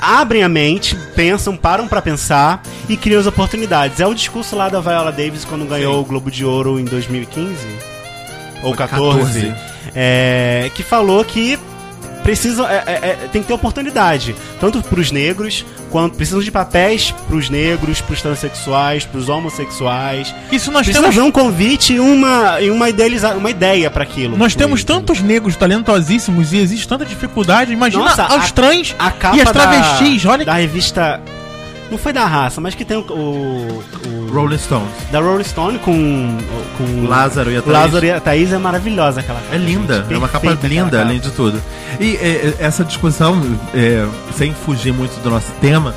abrem 0.00 0.42
a 0.42 0.48
mente, 0.48 0.96
pensam, 1.14 1.56
param 1.56 1.88
pra 1.88 2.02
pensar 2.02 2.62
e 2.88 2.96
criam 2.96 3.20
as 3.20 3.26
oportunidades. 3.26 4.00
É 4.00 4.06
o 4.06 4.14
discurso 4.14 4.54
lá 4.56 4.68
da 4.68 4.80
Viola 4.80 5.10
Davis 5.12 5.44
quando 5.44 5.64
ganhou 5.64 5.94
Sim. 5.94 6.00
o 6.00 6.04
Globo 6.04 6.30
de 6.30 6.44
Ouro 6.44 6.78
em 6.78 6.84
2015 6.84 7.54
ou 8.62 8.74
Foi 8.74 8.76
14, 8.76 9.40
14. 9.42 9.54
é, 9.94 10.70
que 10.74 10.82
falou 10.82 11.24
que 11.24 11.58
precisam 12.26 12.66
é, 12.68 12.82
é, 12.86 12.92
é, 12.92 13.28
tem 13.30 13.40
que 13.40 13.46
ter 13.48 13.54
oportunidade 13.54 14.34
tanto 14.60 14.82
pros 14.82 15.12
negros 15.12 15.64
quanto 15.90 16.16
precisam 16.16 16.40
de 16.40 16.50
papéis 16.50 17.12
pros 17.28 17.48
negros, 17.48 18.00
pros 18.00 18.20
transexuais, 18.20 19.04
pros 19.04 19.28
homossexuais. 19.28 20.34
Isso 20.50 20.72
nós 20.72 20.84
Precisa 20.86 21.08
temos 21.08 21.24
um 21.24 21.30
convite 21.30 21.92
e 21.94 22.00
uma 22.00 22.60
e 22.60 22.68
uma 22.70 22.88
idealiza, 22.88 23.30
uma 23.34 23.48
ideia 23.50 23.88
pra 23.90 24.02
aquilo. 24.02 24.36
Nós 24.36 24.54
temos 24.56 24.80
E- 24.80 24.84
tantos 24.84 25.20
negros 25.20 25.54
talentosíssimos 25.56 26.52
e 26.52 26.58
existe 26.58 26.88
tanta 26.88 27.04
dificuldade. 27.04 27.72
Imagina 27.72 28.04
Nossa, 28.04 28.24
aos 28.24 28.46
a- 28.46 28.52
trans 28.52 28.94
a 28.98 29.10
capa 29.12 29.36
e 29.36 29.40
as 29.40 29.50
travestis. 29.52 30.22
da, 30.24 30.30
olha 30.30 30.44
da 30.44 30.54
revista 30.54 31.20
não 31.90 31.96
foi 31.98 32.12
da 32.12 32.24
raça, 32.26 32.60
mas 32.60 32.74
que 32.74 32.84
tem 32.84 32.96
o, 32.96 33.00
o- 33.02 33.84
o- 34.04 34.25
Rolling 34.36 34.58
Stones. 34.58 34.90
da 35.10 35.20
Rolling 35.20 35.44
Stone 35.44 35.78
com 35.78 36.36
com 36.76 37.06
Lázaro 37.06 37.50
e 37.50 37.56
a 37.56 37.62
Thaís. 37.62 37.72
Lázaro 37.72 38.06
e 38.06 38.10
a 38.10 38.20
Thaís 38.20 38.52
é 38.52 38.58
maravilhosa 38.58 39.20
aquela 39.20 39.40
capa. 39.40 39.54
É 39.54 39.58
linda, 39.58 40.02
gente, 40.02 40.14
é 40.14 40.18
uma 40.18 40.28
capa 40.28 40.58
linda, 40.62 41.00
além 41.00 41.18
de 41.18 41.30
tudo. 41.30 41.60
E 41.98 42.16
é, 42.16 42.28
é, 42.28 42.54
essa 42.58 42.84
discussão, 42.84 43.40
é, 43.74 44.06
sem 44.36 44.52
fugir 44.52 44.92
muito 44.92 45.18
do 45.22 45.30
nosso 45.30 45.50
tema, 45.60 45.94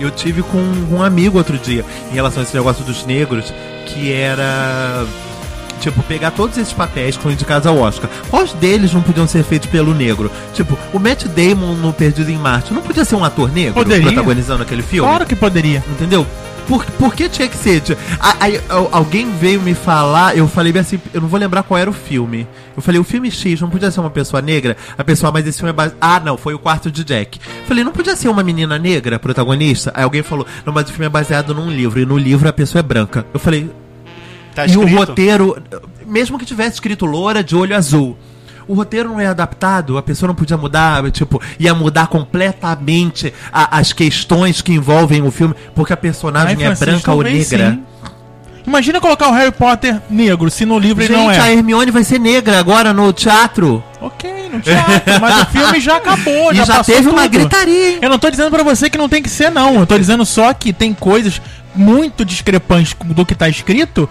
eu 0.00 0.10
tive 0.10 0.42
com 0.42 0.58
um 0.90 1.02
amigo 1.02 1.38
outro 1.38 1.58
dia, 1.58 1.84
em 2.10 2.14
relação 2.14 2.40
a 2.40 2.44
esse 2.44 2.54
negócio 2.54 2.84
dos 2.84 3.04
negros, 3.06 3.52
que 3.86 4.12
era. 4.12 5.04
Tipo, 5.80 6.00
pegar 6.04 6.30
todos 6.30 6.56
esses 6.58 6.72
papéis 6.72 7.16
que 7.16 7.22
foram 7.24 7.34
indicados 7.34 7.66
ao 7.66 7.76
Oscar. 7.76 8.08
Quais 8.30 8.52
deles 8.52 8.92
não 8.92 9.02
podiam 9.02 9.26
ser 9.26 9.42
feitos 9.42 9.68
pelo 9.68 9.92
negro? 9.92 10.30
Tipo, 10.54 10.78
o 10.92 10.98
Matt 11.00 11.24
Damon 11.24 11.74
no 11.74 11.92
Perdido 11.92 12.30
em 12.30 12.36
Marte 12.36 12.72
não 12.72 12.82
podia 12.82 13.04
ser 13.04 13.16
um 13.16 13.24
ator 13.24 13.50
negro 13.50 13.74
Poderia. 13.74 14.04
protagonizando 14.04 14.62
aquele 14.62 14.82
filme? 14.82 15.08
Claro 15.08 15.26
que 15.26 15.34
poderia. 15.34 15.82
Entendeu? 15.90 16.24
Por, 16.66 16.84
por 16.84 17.14
que 17.14 17.28
tinha 17.28 17.48
que 17.48 17.56
ser? 17.56 17.82
Aí, 18.40 18.60
alguém 18.90 19.30
veio 19.36 19.60
me 19.60 19.74
falar, 19.74 20.36
eu 20.36 20.46
falei 20.48 20.76
assim, 20.78 21.00
eu 21.12 21.20
não 21.20 21.28
vou 21.28 21.38
lembrar 21.38 21.62
qual 21.62 21.78
era 21.78 21.90
o 21.90 21.92
filme. 21.92 22.46
Eu 22.76 22.82
falei, 22.82 23.00
o 23.00 23.04
filme 23.04 23.30
X 23.30 23.60
não 23.60 23.68
podia 23.68 23.90
ser 23.90 24.00
uma 24.00 24.10
pessoa 24.10 24.40
negra? 24.40 24.76
A 24.96 25.04
pessoa, 25.04 25.30
mas 25.32 25.46
esse 25.46 25.58
filme 25.58 25.70
é 25.70 25.72
base... 25.72 25.94
Ah, 26.00 26.20
não, 26.20 26.36
foi 26.36 26.54
o 26.54 26.58
quarto 26.58 26.90
de 26.90 27.04
Jack. 27.04 27.38
Eu 27.60 27.66
falei, 27.66 27.84
não 27.84 27.92
podia 27.92 28.16
ser 28.16 28.28
uma 28.28 28.42
menina 28.42 28.78
negra 28.78 29.18
protagonista? 29.18 29.92
Aí 29.94 30.04
alguém 30.04 30.22
falou, 30.22 30.46
não, 30.64 30.72
mas 30.72 30.88
o 30.88 30.92
filme 30.92 31.06
é 31.06 31.10
baseado 31.10 31.54
num 31.54 31.70
livro, 31.70 32.00
e 32.00 32.06
no 32.06 32.16
livro 32.16 32.48
a 32.48 32.52
pessoa 32.52 32.80
é 32.80 32.82
branca. 32.82 33.26
Eu 33.34 33.40
falei, 33.40 33.70
Tá 34.54 34.66
e 34.66 34.76
o 34.76 34.86
roteiro, 34.86 35.56
mesmo 36.06 36.38
que 36.38 36.44
tivesse 36.44 36.74
escrito 36.74 37.06
loura 37.06 37.42
de 37.42 37.56
olho 37.56 37.74
azul, 37.74 38.16
o 38.68 38.74
roteiro 38.74 39.08
não 39.10 39.20
é 39.20 39.26
adaptado, 39.26 39.96
a 39.98 40.02
pessoa 40.02 40.28
não 40.28 40.34
podia 40.34 40.56
mudar, 40.56 41.10
tipo, 41.10 41.40
ia 41.58 41.74
mudar 41.74 42.06
completamente 42.06 43.32
a- 43.52 43.78
as 43.78 43.92
questões 43.92 44.60
que 44.60 44.72
envolvem 44.72 45.22
o 45.22 45.30
filme, 45.30 45.54
porque 45.74 45.92
a 45.92 45.96
personagem 45.96 46.56
Ai, 46.64 46.72
é 46.72 46.74
branca 46.74 47.12
ou 47.12 47.22
negra. 47.22 47.70
sim. 47.72 47.82
Imagina 48.64 49.00
colocar 49.00 49.28
o 49.28 49.32
Harry 49.32 49.50
Potter 49.50 50.00
negro, 50.08 50.48
se 50.48 50.64
no 50.64 50.78
livro 50.78 51.02
ele 51.02 51.12
Gente, 51.12 51.20
não 51.24 51.28
a 51.28 51.48
é. 51.48 51.52
Hermione 51.52 51.90
vai 51.90 52.04
ser 52.04 52.20
negra 52.20 52.60
agora 52.60 52.92
no 52.92 53.12
teatro. 53.12 53.82
Ok, 54.00 54.30
no 54.52 54.60
teatro, 54.60 55.20
mas 55.20 55.42
o 55.42 55.46
filme 55.46 55.80
já 55.80 55.96
acabou, 55.96 56.52
e 56.54 56.56
já, 56.56 56.64
já, 56.66 56.84
teve 56.84 57.08
uma 57.08 57.22
tudo. 57.22 57.32
gritaria, 57.32 57.90
hein? 57.94 57.98
Eu 58.00 58.08
não 58.08 58.20
tô 58.20 58.30
dizendo 58.30 58.50
pra 58.52 58.62
você 58.62 58.88
que 58.88 58.96
não 58.96 59.08
tem 59.08 59.20
que 59.20 59.28
ser, 59.28 59.50
não. 59.50 59.80
Eu 59.80 59.86
tô 59.86 59.98
dizendo 59.98 60.24
só 60.24 60.54
que 60.54 60.72
tem 60.72 60.94
coisas 60.94 61.42
muito 61.74 62.24
discrepantes 62.24 62.94
do 63.04 63.26
que 63.26 63.34
tá 63.34 63.48
escrito. 63.48 64.08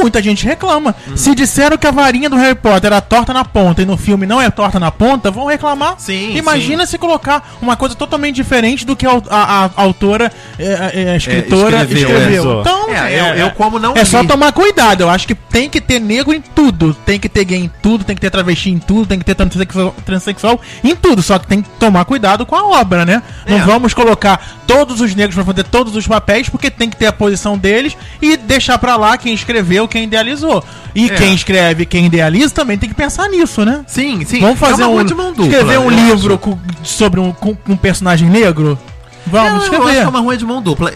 Muita 0.00 0.22
gente 0.22 0.44
reclama. 0.44 0.94
Uhum. 1.06 1.16
Se 1.16 1.34
disseram 1.34 1.76
que 1.76 1.86
a 1.86 1.90
varinha 1.90 2.28
do 2.30 2.36
Harry 2.36 2.54
Potter 2.54 2.86
era 2.92 3.00
torta 3.00 3.32
na 3.32 3.44
ponta 3.44 3.82
e 3.82 3.84
no 3.86 3.96
filme 3.96 4.26
não 4.26 4.40
é 4.40 4.50
torta 4.50 4.78
na 4.80 4.90
ponta, 4.90 5.30
vão 5.30 5.46
reclamar. 5.46 5.94
Sim, 5.98 6.36
Imagina 6.36 6.86
se 6.86 6.96
colocar 6.98 7.56
uma 7.60 7.76
coisa 7.76 7.94
totalmente 7.94 8.36
diferente 8.36 8.84
do 8.86 8.96
que 8.96 9.06
a, 9.06 9.10
a- 9.30 9.64
a 9.66 9.70
autora, 9.82 10.32
é, 10.58 11.02
é, 11.04 11.10
a 11.12 11.16
escritora 11.16 11.82
escreveu, 11.82 12.08
escreveu. 12.10 12.56
é. 12.56 12.60
Então, 12.60 12.90
É, 12.94 13.20
eu, 13.20 13.24
eu 13.46 13.50
como 13.52 13.78
não 13.78 13.94
é 13.94 14.04
só 14.04 14.24
tomar 14.24 14.52
cuidado. 14.52 15.02
Eu 15.02 15.10
acho 15.10 15.26
que 15.26 15.34
tem 15.34 15.68
que 15.68 15.80
ter 15.80 16.00
negro 16.00 16.32
em 16.32 16.40
tudo. 16.40 16.94
Tem 16.94 17.18
que 17.18 17.28
ter 17.28 17.44
gay 17.44 17.58
em 17.58 17.70
tudo, 17.82 18.04
tem 18.04 18.14
que 18.14 18.20
ter 18.20 18.30
travesti 18.30 18.70
em 18.70 18.78
tudo, 18.78 19.06
tem 19.06 19.18
que 19.18 19.24
ter 19.24 19.34
transexual, 19.34 19.94
transexual 20.04 20.60
em 20.82 20.94
tudo. 20.96 21.22
Só 21.22 21.38
que 21.38 21.46
tem 21.46 21.62
que 21.62 21.68
tomar 21.78 22.04
cuidado 22.04 22.44
com 22.46 22.54
a 22.56 22.64
obra, 22.80 23.04
né? 23.04 23.22
Não 23.46 23.58
É. 23.58 23.60
vamos 23.62 23.94
colocar 23.94 24.40
todos 24.66 25.00
os 25.00 25.14
negros 25.14 25.34
pra 25.34 25.44
fazer 25.44 25.64
todos 25.64 25.94
os 25.96 26.06
papéis, 26.06 26.48
porque 26.48 26.70
tem 26.70 26.88
que 26.88 26.96
ter 26.96 27.06
a 27.06 27.12
posição 27.12 27.58
deles 27.58 27.96
e 28.22 28.36
deixar 28.36 28.78
pra 28.78 28.96
lá 28.96 29.16
quem 29.18 29.34
escreveu, 29.34 29.88
quem 29.90 30.04
idealizou. 30.04 30.64
E 30.94 31.06
É. 31.10 31.14
quem 31.14 31.34
escreve, 31.34 31.84
quem 31.84 32.06
idealiza 32.06 32.54
também 32.54 32.78
tem 32.78 32.88
que 32.88 32.94
pensar 32.94 33.28
nisso, 33.28 33.64
né? 33.64 33.84
Sim, 33.86 34.24
sim. 34.24 34.40
Vamos 34.40 34.58
fazer 34.58 34.82
é 34.82 34.86
uma 34.86 34.88
um, 34.88 34.94
rua 34.94 35.04
de 35.04 35.14
mão 35.14 35.32
dupla, 35.32 35.46
escrever 35.46 35.78
um 35.78 35.90
livro 35.90 36.38
com- 36.38 36.58
sobre 36.82 37.20
um, 37.20 37.32
com, 37.32 37.56
um 37.68 37.76
personagem 37.76 38.28
negro? 38.30 38.78
Vamos 39.26 39.48
Não, 39.48 39.50
Eu 39.50 39.56
acho 39.56 39.64
escrever. 39.74 39.92
que 40.00 40.06
é 40.06 40.08
uma 40.08 40.20
rua 40.20 40.36
de 40.36 40.44
mão 40.46 40.62
dupla. 40.62 40.92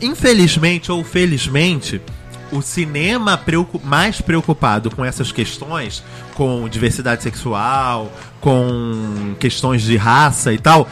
Infelizmente 0.00 0.90
ou 0.90 1.04
felizmente, 1.04 2.00
o 2.50 2.62
cinema 2.62 3.36
preocu- 3.36 3.80
mais 3.84 4.20
preocupado 4.20 4.90
com 4.90 5.04
essas 5.04 5.30
questões, 5.30 6.02
com 6.34 6.68
diversidade 6.68 7.22
sexual, 7.22 8.10
com 8.40 9.34
questões 9.38 9.82
de 9.82 9.96
raça 9.96 10.52
e 10.52 10.58
tal, 10.58 10.88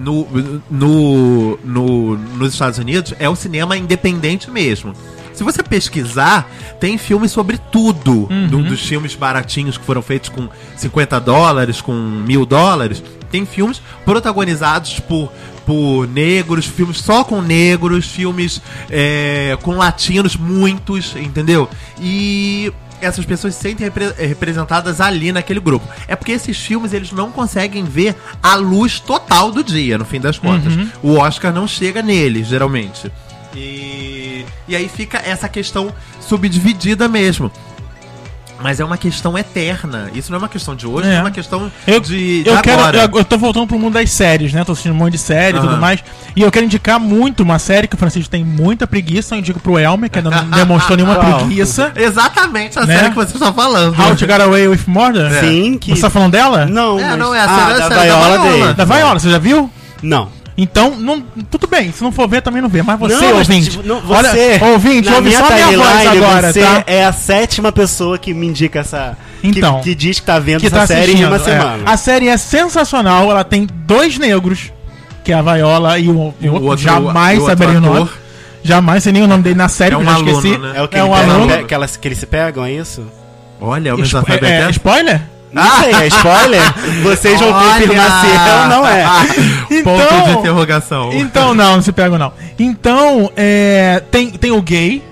no, 0.00 0.26
no, 0.70 1.58
no- 1.64 2.16
nos 2.16 2.52
Estados 2.52 2.78
Unidos, 2.78 3.14
é 3.18 3.28
o 3.28 3.34
cinema 3.34 3.76
independente 3.76 4.50
mesmo. 4.50 4.92
Se 5.36 5.44
você 5.44 5.62
pesquisar, 5.62 6.50
tem 6.80 6.96
filmes 6.98 7.30
sobre 7.30 7.58
tudo. 7.70 8.26
Do- 8.50 8.62
dos 8.64 8.80
filmes 8.80 9.14
baratinhos 9.14 9.76
que 9.78 9.84
foram 9.84 10.02
feitos 10.02 10.30
com 10.30 10.48
50 10.76 11.20
dólares, 11.20 11.80
com 11.80 11.92
mil 11.92 12.44
dólares. 12.46 13.02
Tem 13.30 13.44
filmes 13.46 13.80
protagonizados 14.04 14.98
por, 15.00 15.30
por 15.66 16.08
negros, 16.08 16.64
filmes 16.66 16.98
só 16.98 17.22
com 17.22 17.40
negros, 17.42 18.06
filmes 18.06 18.60
é, 18.90 19.56
com 19.62 19.76
latinos, 19.76 20.36
muitos, 20.36 21.14
entendeu? 21.16 21.68
E 22.00 22.72
essas 23.00 23.26
pessoas 23.26 23.54
se 23.54 23.60
sentem 23.60 23.84
repre- 23.84 24.14
eh, 24.18 24.24
representadas 24.26 25.00
ali 25.02 25.30
naquele 25.32 25.60
grupo. 25.60 25.86
É 26.08 26.16
porque 26.16 26.32
esses 26.32 26.56
filmes 26.56 26.94
eles 26.94 27.12
não 27.12 27.30
conseguem 27.30 27.84
ver 27.84 28.16
a 28.42 28.54
luz 28.54 28.98
total 29.00 29.50
do 29.52 29.62
dia, 29.62 29.98
no 29.98 30.04
fim 30.06 30.18
das 30.18 30.38
contas. 30.38 30.72
O 31.02 31.16
Oscar 31.18 31.52
não 31.52 31.68
chega 31.68 32.00
neles, 32.00 32.46
geralmente. 32.48 33.12
E, 33.56 34.44
e 34.68 34.76
aí 34.76 34.88
fica 34.88 35.18
essa 35.24 35.48
questão 35.48 35.92
subdividida 36.20 37.08
mesmo. 37.08 37.50
Mas 38.58 38.80
é 38.80 38.84
uma 38.86 38.96
questão 38.96 39.36
eterna. 39.36 40.10
Isso 40.14 40.30
não 40.32 40.36
é 40.36 40.42
uma 40.42 40.48
questão 40.48 40.74
de 40.74 40.86
hoje, 40.86 41.06
É. 41.06 41.16
é 41.16 41.20
uma 41.20 41.30
questão 41.30 41.70
Eu, 41.86 42.00
de, 42.00 42.42
de 42.42 42.48
eu 42.48 42.56
quero. 42.62 42.80
agora. 42.80 42.98
Eu, 43.12 43.18
eu 43.18 43.24
tô 43.24 43.36
voltando 43.36 43.66
pro 43.66 43.78
mundo 43.78 43.92
das 43.92 44.10
séries, 44.10 44.50
né? 44.50 44.64
Tô 44.64 44.72
assistindo 44.72 44.92
um 44.92 44.96
monte 44.96 45.12
de 45.12 45.18
série 45.18 45.58
e 45.58 45.60
tudo 45.60 45.72
Aham. 45.72 45.80
mais. 45.80 46.02
E 46.34 46.40
eu 46.40 46.50
quero 46.50 46.64
indicar 46.64 46.98
muito 46.98 47.42
uma 47.42 47.58
série 47.58 47.86
que 47.86 47.94
o 47.94 47.98
Francisco 47.98 48.30
tem 48.30 48.42
muita 48.42 48.86
preguiça. 48.86 49.34
Eu 49.34 49.40
indico 49.40 49.60
pro 49.60 49.78
Elmer, 49.78 50.08
que 50.10 50.18
ainda 50.20 50.30
não 50.30 50.48
demonstrou 50.56 50.96
nenhuma 50.96 51.16
preguiça. 51.16 51.92
Exatamente 51.94 52.78
a 52.78 52.86
Né? 52.86 52.96
série 52.96 53.08
que 53.10 53.16
você 53.16 53.34
está 53.34 53.52
falando. 53.52 53.94
How 54.00 54.16
to 54.16 54.26
Get 54.26 54.40
Away 54.40 54.68
with 54.68 54.80
Murder? 54.86 55.38
Sim, 55.40 55.76
que 55.78 55.90
Você 55.94 56.00
tá 56.00 56.08
falando 56.08 56.32
dela? 56.32 56.64
Não, 56.64 56.98
É, 56.98 57.08
mas... 57.10 57.18
não, 57.18 57.34
é 57.34 57.40
a 57.40 57.44
ah, 57.44 57.48
série- 57.48 57.78
da 57.78 57.84
a 57.84 57.88
série 57.88 57.94
da 57.94 58.02
Viola 58.16 58.38
Viola. 58.38 58.58
Davis. 58.58 58.76
Da 58.76 58.84
Viola, 58.86 59.18
você 59.20 59.30
já 59.30 59.38
viu? 59.38 59.70
Não. 60.02 60.35
Então, 60.58 60.96
não, 60.96 61.20
tudo 61.50 61.66
bem. 61.66 61.92
Se 61.92 62.02
não 62.02 62.10
for 62.10 62.26
ver, 62.26 62.40
também 62.40 62.62
não 62.62 62.68
vê. 62.68 62.82
Mas 62.82 62.98
você, 62.98 63.14
Não, 63.26 63.34
mas, 63.36 63.48
ouvinte. 63.48 63.70
tipo, 63.70 63.86
não, 63.86 64.02
olha, 64.08 64.30
você, 64.30 64.58
ouvinte, 64.62 65.08
na 65.10 65.16
ouve 65.16 65.28
minha 65.28 65.38
só 65.38 65.50
minha 65.52 65.66
voz 65.78 66.06
agora, 66.06 66.52
você 66.52 66.60
tá? 66.62 66.84
é 66.86 67.04
a 67.04 67.12
sétima 67.12 67.70
pessoa 67.70 68.16
que 68.18 68.32
me 68.32 68.46
indica 68.46 68.80
essa... 68.80 69.18
que- 69.42 69.48
Então. 69.48 69.80
Que, 69.82 69.94
diz 69.94 70.18
que 70.18 70.24
tá 70.26 70.38
vendo 70.38 70.60
Que 70.60 70.66
essa 70.68 70.76
tá 70.78 70.86
série 70.86 71.12
em 71.12 71.24
uma 71.26 71.36
é. 71.36 71.38
semana. 71.40 71.82
A 71.84 71.96
série 71.98 72.28
é 72.28 72.36
sensacional. 72.38 73.30
Ela 73.30 73.44
tem 73.44 73.66
dois 73.86 74.16
negros, 74.18 74.72
que 75.22 75.30
é 75.30 75.34
a 75.34 75.42
Viola 75.42 75.98
e 75.98 76.08
o, 76.08 76.32
e 76.40 76.48
o 76.48 76.54
O 76.54 76.62
outro. 76.64 76.78
Jamais 76.84 77.42
o 77.42 77.46
saberia 77.46 77.76
o 77.78 77.80
nome. 77.82 78.08
Jamais 78.64 79.02
sei 79.02 79.12
nem 79.12 79.22
o 79.22 79.26
nome 79.28 79.42
dele 79.42 79.56
na 79.56 79.68
série, 79.68 79.94
É 79.94 79.98
um 79.98 80.00
porque 80.04 80.10
eu 80.10 80.24
já 80.24 80.30
aluno, 80.30 80.38
esqueci. 80.46 80.58
né? 80.58 80.72
É 80.74 80.82
o 80.82 80.88
que, 80.88 80.96
É 80.98 81.04
um 81.04 81.10
pega- 81.10 81.32
aluno. 81.34 81.56
pe- 81.58 81.64
que, 81.64 81.74
elas, 81.74 81.96
que 81.98 82.08
eles 82.08 82.18
se 82.18 82.26
pegam, 82.26 82.64
é 82.64 82.72
isso? 82.72 83.04
Olha, 83.60 83.94
o 83.94 84.04
Spo- 84.04 84.18
mensageiro 84.20 84.46
é, 84.46 84.62
é, 84.62 84.70
spoiler? 84.70 85.20
Não 85.56 85.82
sei, 85.82 85.94
é 85.94 86.06
spoiler? 86.08 86.60
Vocês 87.02 87.40
vão 87.40 87.52
confirmar 87.52 88.20
se 88.20 88.26
é 88.26 88.68
não 88.68 88.86
é. 88.86 89.04
Ponto 89.82 90.24
de 90.26 90.38
interrogação. 90.38 91.12
Então 91.12 91.54
não, 91.54 91.76
não 91.76 91.82
se 91.82 91.92
pega 91.92 92.18
não. 92.18 92.32
Então, 92.58 93.30
é, 93.36 94.02
tem, 94.10 94.30
tem 94.30 94.52
o 94.52 94.60
gay, 94.60 95.02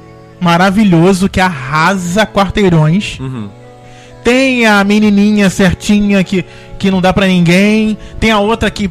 maravilhoso, 0.41 1.29
que 1.29 1.41
arrasa 1.41 2.27
quarteirões. 2.27 3.19
Uhum. 3.19 3.49
Tem 4.23 4.67
a 4.67 4.85
menininha 4.85 5.49
certinha 5.49 6.23
que, 6.23 6.45
que 6.79 6.91
não 6.91 7.01
dá 7.01 7.13
pra 7.13 7.27
ninguém. 7.27 7.97
Tem 8.21 8.31
a 8.31 8.39
outra 8.39 8.71
que 8.71 8.91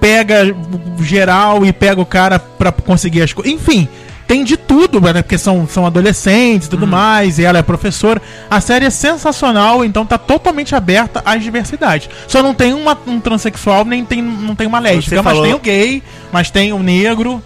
pega 0.00 0.54
geral 1.00 1.64
e 1.64 1.72
pega 1.72 2.00
o 2.00 2.06
cara 2.06 2.38
pra 2.38 2.72
conseguir 2.72 3.22
as 3.22 3.32
coisas. 3.32 3.52
Enfim, 3.52 3.88
tem 4.30 4.44
de 4.44 4.56
tudo, 4.56 5.00
né? 5.00 5.22
Porque 5.22 5.36
são, 5.36 5.66
são 5.66 5.84
adolescentes 5.84 6.68
e 6.68 6.70
tudo 6.70 6.86
mais. 6.86 7.40
E 7.40 7.44
ela 7.44 7.58
é 7.58 7.62
professora. 7.62 8.22
A 8.48 8.60
série 8.60 8.84
é 8.84 8.90
sensacional, 8.90 9.84
então 9.84 10.06
tá 10.06 10.16
totalmente 10.16 10.72
aberta 10.72 11.20
às 11.24 11.42
diversidades. 11.42 12.08
Só 12.28 12.40
não 12.40 12.54
tem 12.54 12.72
uma, 12.72 12.96
um 13.08 13.18
transexual, 13.18 13.84
nem 13.84 14.04
tem, 14.04 14.22
não 14.22 14.54
tem 14.54 14.68
uma 14.68 14.78
lésbica. 14.78 15.20
Mas 15.20 15.24
falou- 15.32 15.42
tem 15.42 15.54
o 15.54 15.58
gay, 15.58 16.00
mas 16.32 16.48
tem 16.48 16.72
o 16.72 16.78
negro. 16.80 17.42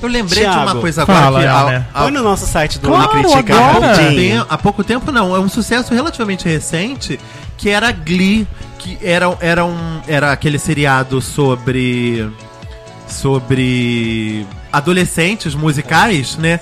Eu 0.00 0.08
lembrei 0.08 0.44
de 0.44 0.48
Thiago, 0.48 0.70
uma 0.70 0.80
coisa 0.80 1.02
agora 1.02 1.18
fala, 1.18 1.40
que 1.40 1.46
ao- 1.48 1.66
né? 1.70 1.86
ao- 1.92 2.02
Põe 2.04 2.12
no 2.12 2.22
nosso 2.22 2.46
site 2.46 2.78
do 2.78 2.86
Claro, 2.86 3.08
Critica 3.08 3.54
agora. 3.56 3.86
rapidinho. 3.96 4.14
tem- 4.44 4.46
há 4.48 4.56
pouco 4.56 4.84
tempo 4.84 5.10
não, 5.10 5.34
é 5.34 5.40
um 5.40 5.48
sucesso 5.48 5.92
relativamente 5.92 6.48
recente 6.48 7.18
que 7.56 7.68
era 7.68 7.90
Glee, 7.90 8.46
que 8.78 8.96
era, 9.02 9.36
era 9.40 9.64
um 9.64 10.00
era 10.06 10.30
aquele 10.30 10.56
seriado 10.56 11.20
sobre 11.20 12.30
sobre 13.08 14.46
adolescentes 14.72 15.54
musicais, 15.54 16.36
né? 16.36 16.60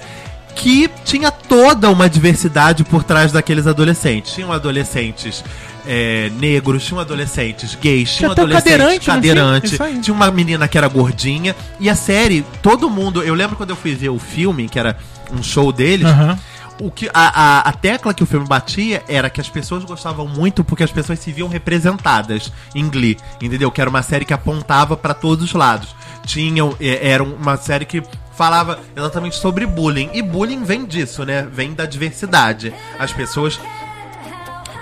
Que 0.54 0.88
tinha 1.04 1.30
toda 1.30 1.90
uma 1.90 2.08
diversidade 2.08 2.82
por 2.82 3.04
trás 3.04 3.30
daqueles 3.30 3.66
adolescentes. 3.66 4.32
Tinham 4.32 4.50
adolescentes 4.52 5.44
é, 5.86 6.30
negros, 6.40 6.84
tinham 6.84 6.98
adolescentes 6.98 7.74
gays, 7.74 8.10
tinham 8.10 8.32
adolescentes 8.32 8.70
cadeirante, 8.70 9.00
tinha? 9.00 9.14
cadeirante, 9.14 9.82
aí. 9.82 10.00
tinha 10.00 10.14
uma 10.14 10.30
menina 10.30 10.66
que 10.66 10.78
era 10.78 10.88
gordinha. 10.88 11.54
E 11.78 11.90
a 11.90 11.94
série, 11.94 12.44
todo 12.62 12.88
mundo. 12.88 13.22
Eu 13.22 13.34
lembro 13.34 13.56
quando 13.56 13.70
eu 13.70 13.76
fui 13.76 13.94
ver 13.94 14.08
o 14.08 14.18
filme, 14.18 14.68
que 14.68 14.78
era 14.78 14.96
um 15.30 15.42
show 15.42 15.70
deles. 15.70 16.06
Aham. 16.06 16.38
O 16.78 16.90
que, 16.90 17.08
a, 17.08 17.12
a, 17.14 17.58
a 17.60 17.72
tecla 17.72 18.12
que 18.12 18.22
o 18.22 18.26
filme 18.26 18.46
batia 18.46 19.02
era 19.08 19.30
que 19.30 19.40
as 19.40 19.48
pessoas 19.48 19.84
gostavam 19.84 20.28
muito 20.28 20.62
porque 20.62 20.84
as 20.84 20.92
pessoas 20.92 21.18
se 21.18 21.32
viam 21.32 21.48
representadas 21.48 22.52
em 22.74 22.88
Glee, 22.88 23.16
entendeu? 23.40 23.70
Que 23.70 23.80
era 23.80 23.88
uma 23.88 24.02
série 24.02 24.26
que 24.26 24.34
apontava 24.34 24.96
pra 24.96 25.14
todos 25.14 25.44
os 25.44 25.52
lados. 25.54 25.94
Tinham, 26.24 26.76
é, 26.78 27.08
era 27.08 27.22
uma 27.22 27.56
série 27.56 27.86
que 27.86 28.02
falava 28.36 28.78
exatamente 28.94 29.36
sobre 29.36 29.64
bullying. 29.64 30.10
E 30.12 30.20
bullying 30.20 30.62
vem 30.64 30.84
disso, 30.84 31.24
né? 31.24 31.48
Vem 31.50 31.72
da 31.72 31.86
diversidade. 31.86 32.74
As 32.98 33.12
pessoas 33.12 33.58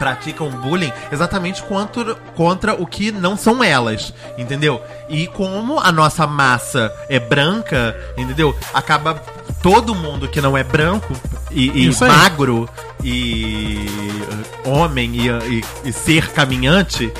praticam 0.05 0.50
bullying 0.50 0.92
exatamente 1.11 1.62
contra, 1.62 2.14
contra 2.36 2.74
o 2.74 2.86
que 2.86 3.11
não 3.11 3.38
são 3.38 3.64
elas, 3.64 4.12
entendeu? 4.36 4.82
E 5.09 5.26
como 5.28 5.80
a 5.80 5.90
nossa 5.90 6.26
massa 6.26 6.92
é 7.09 7.18
branca, 7.18 7.96
entendeu? 8.14 8.55
Acaba 8.74 9.14
todo 9.62 9.94
mundo 9.94 10.28
que 10.28 10.42
não 10.42 10.59
é 10.59 10.62
branco 10.62 11.14
e, 11.50 11.68
e 11.84 11.88
magro 12.07 12.68
e 13.02 13.86
homem 14.66 15.11
e, 15.14 15.28
e- 15.28 15.64
e 15.88 15.92
ser 15.92 16.30
caminhante 16.32 17.11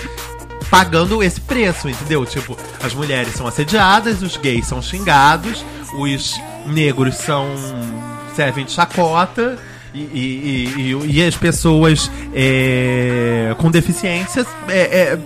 pagando 0.71 1.23
esse 1.23 1.41
preço, 1.41 1.89
entendeu? 1.89 2.27
Tipo, 2.27 2.55
as 2.83 2.93
mulheres 2.93 3.33
são 3.35 3.47
assediadas, 3.47 4.21
os 4.21 4.37
gays 4.37 4.67
são 4.67 4.83
xingados, 4.83 5.65
os 5.99 6.39
negros 6.67 7.15
são 7.17 7.47
servem 8.37 8.65
de 8.67 8.73
chacota 8.73 9.57
e, 9.95 10.01
e- 10.01 10.75
e- 10.93 11.19
e- 11.21 11.25
as 11.27 11.37
pessoas 11.37 12.11
é, 12.35 13.55
com 13.59 13.71
deficiências 13.71 14.47
é, 14.69 14.81
é, 15.15 15.19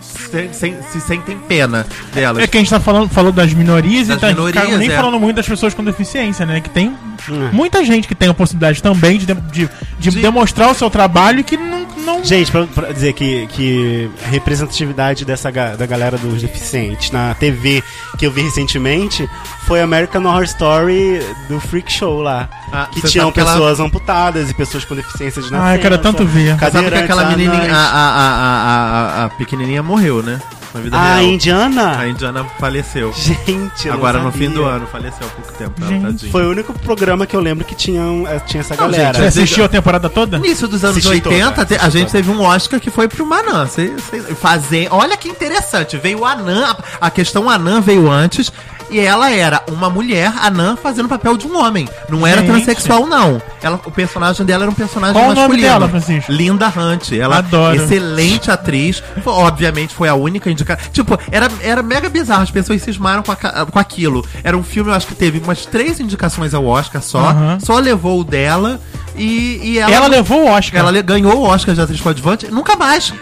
se, 0.00 0.48
se- 0.52 0.76
se 0.92 1.00
sentem 1.00 1.38
pena 1.48 1.86
delas. 2.12 2.42
É 2.42 2.46
que 2.46 2.56
a 2.56 2.60
gente 2.60 2.70
tá 2.70 2.80
falando, 2.80 3.08
falou 3.08 3.32
das 3.32 3.52
minorias 3.54 4.08
Das 4.08 4.16
e 4.18 4.20
tá 4.20 4.26
minorias, 4.28 4.78
nem 4.78 4.90
é. 4.90 4.96
falando 4.96 5.18
muito 5.20 5.36
das 5.36 5.46
pessoas 5.48 5.72
com 5.74 5.84
deficiência, 5.84 6.44
né? 6.44 6.60
Que 6.60 6.68
tem 6.70 6.94
Hum. 7.28 7.50
muita 7.52 7.84
gente 7.84 8.06
que 8.08 8.14
tem 8.14 8.28
a 8.28 8.34
possibilidade 8.34 8.82
também 8.82 9.18
de, 9.18 9.26
de, 9.34 9.68
de- 9.98 10.20
demonstrar 10.20 10.70
o 10.70 10.74
seu 10.74 10.88
trabalho 10.90 11.40
e 11.40 11.44
que 11.44 11.56
não. 11.56 11.86
não... 12.04 12.24
Gente, 12.24 12.50
pra, 12.50 12.66
pra 12.66 12.92
dizer 12.92 13.12
que, 13.12 13.46
que 13.48 14.10
a 14.24 14.28
representatividade 14.28 15.24
dessa 15.24 15.50
ga- 15.50 15.76
da 15.76 15.86
galera 15.86 16.16
dos 16.16 16.40
deficientes 16.42 17.10
na 17.10 17.34
TV 17.34 17.82
que 18.18 18.26
eu 18.26 18.30
vi 18.32 18.42
recentemente 18.42 19.28
foi 19.66 19.80
American 19.80 20.24
Horror 20.24 20.44
Story 20.44 21.20
do 21.48 21.60
Freak 21.60 21.92
Show 21.92 22.20
lá. 22.22 22.48
Ah, 22.72 22.88
que 22.92 23.02
tinham 23.02 23.24
ela- 23.24 23.32
pessoas 23.32 23.80
amputadas 23.80 24.50
e 24.50 24.54
pessoas 24.54 24.84
com 24.84 24.94
deficiência 24.94 25.42
de 25.42 25.50
nascença. 25.50 25.70
Ah, 25.70 25.76
eu 25.76 25.80
quero 25.80 25.98
tanto 25.98 26.24
ver. 26.26 26.58
Sabe 26.58 26.88
que 26.90 26.94
aquela 26.98 27.24
menininha, 27.26 27.72
a, 27.72 27.76
a, 27.76 28.08
a, 28.08 29.22
a- 29.22 29.24
a 29.24 29.28
pequenininha 29.30 29.82
morreu, 29.82 30.22
né? 30.22 30.40
Na 30.74 30.80
vida 30.80 30.96
A 30.98 31.14
real. 31.16 31.22
indiana? 31.22 31.98
A 31.98 32.08
indiana 32.08 32.44
faleceu. 32.58 33.12
Gente, 33.14 33.86
eu 33.86 33.92
não 33.92 33.94
Agora 33.94 34.18
no 34.18 34.30
sabia. 34.30 34.48
fim 34.48 34.54
do 34.54 34.64
ano, 34.64 34.86
faleceu 34.86 35.26
há 35.26 35.30
pouco 35.30 35.52
tempo. 35.54 35.72
ela, 35.80 35.88
Gente. 35.90 36.02
tadinha. 36.02 36.32
Foi 36.32 36.44
o 36.46 36.50
único 36.50 36.72
programa 36.80 37.26
que 37.26 37.34
eu 37.34 37.40
lembro 37.40 37.64
que 37.64 37.74
tinha, 37.74 38.02
eh, 38.28 38.38
tinha 38.40 38.60
essa 38.60 38.74
Não, 38.74 38.82
galera. 38.82 39.18
Você 39.18 39.24
assistiu 39.40 39.64
a 39.64 39.68
temporada 39.68 40.10
toda? 40.10 40.36
Início 40.36 40.68
dos 40.68 40.84
anos 40.84 40.98
Assisti 40.98 41.14
80, 41.26 41.64
toda, 41.64 41.82
a 41.82 41.88
gente 41.88 42.06
toda. 42.08 42.12
teve 42.12 42.30
um 42.30 42.42
Oscar 42.42 42.78
que 42.80 42.90
foi 42.90 43.08
pro 43.08 43.24
Manan. 43.24 43.66
Cê, 43.66 43.94
cê, 44.10 44.20
fazer, 44.34 44.88
olha 44.90 45.16
que 45.16 45.28
interessante. 45.28 45.96
Veio 45.96 46.20
o 46.20 46.24
Anã, 46.26 46.76
a, 47.00 47.06
a 47.06 47.10
questão 47.10 47.48
Anã 47.48 47.80
veio 47.80 48.10
antes. 48.10 48.52
E 48.90 48.98
ela 48.98 49.30
era 49.30 49.62
uma 49.70 49.90
mulher, 49.90 50.32
Anã, 50.40 50.74
fazendo 50.76 51.06
o 51.06 51.08
papel 51.08 51.36
de 51.36 51.46
um 51.46 51.58
homem. 51.58 51.86
Não 52.08 52.26
era 52.26 52.40
Gente. 52.40 52.50
transexual, 52.50 53.06
não. 53.06 53.40
Ela, 53.62 53.78
o 53.84 53.90
personagem 53.90 54.46
dela 54.46 54.64
era 54.64 54.70
um 54.70 54.74
personagem 54.74 55.14
Qual 55.14 55.26
o 55.26 55.34
nome 55.34 55.40
masculino. 55.40 55.68
dela, 55.68 55.88
Francisco? 55.88 56.32
Linda 56.32 56.72
Hunt. 56.74 57.12
Ela 57.12 57.38
Adoro. 57.38 57.76
excelente 57.76 58.50
atriz. 58.50 59.02
Foi- 59.22 59.32
obviamente 59.32 59.94
foi 59.94 60.08
a 60.08 60.14
única 60.14 60.50
indicada. 60.50 60.80
Tipo, 60.92 61.18
era, 61.30 61.50
era 61.62 61.82
mega 61.82 62.08
bizarro. 62.08 62.42
As 62.42 62.50
pessoas 62.50 62.80
cismaram 62.80 63.22
com, 63.22 63.32
a 63.32 63.36
com 63.66 63.78
aquilo. 63.78 64.24
Era 64.42 64.56
um 64.56 64.62
filme, 64.62 64.90
eu 64.90 64.94
acho 64.94 65.06
que 65.06 65.14
teve 65.14 65.38
umas 65.38 65.66
três 65.66 66.00
indicações 66.00 66.54
ao 66.54 66.64
Oscar 66.64 67.02
só. 67.02 67.18
Aham. 67.28 67.58
Só 67.60 67.78
levou 67.78 68.20
o 68.20 68.24
dela. 68.24 68.80
E, 69.16 69.60
e 69.62 69.78
ela, 69.78 69.92
Ela, 69.92 70.06
levou 70.06 70.44
o 70.44 70.48
Oscar. 70.50 70.80
ela 70.80 71.02
ganhou 71.02 71.36
o 71.38 71.42
Oscar 71.42 71.74
de 71.74 71.80
atriz 71.80 72.00
coadjuvante, 72.00 72.46
nunca 72.50 72.76
mais. 72.76 73.12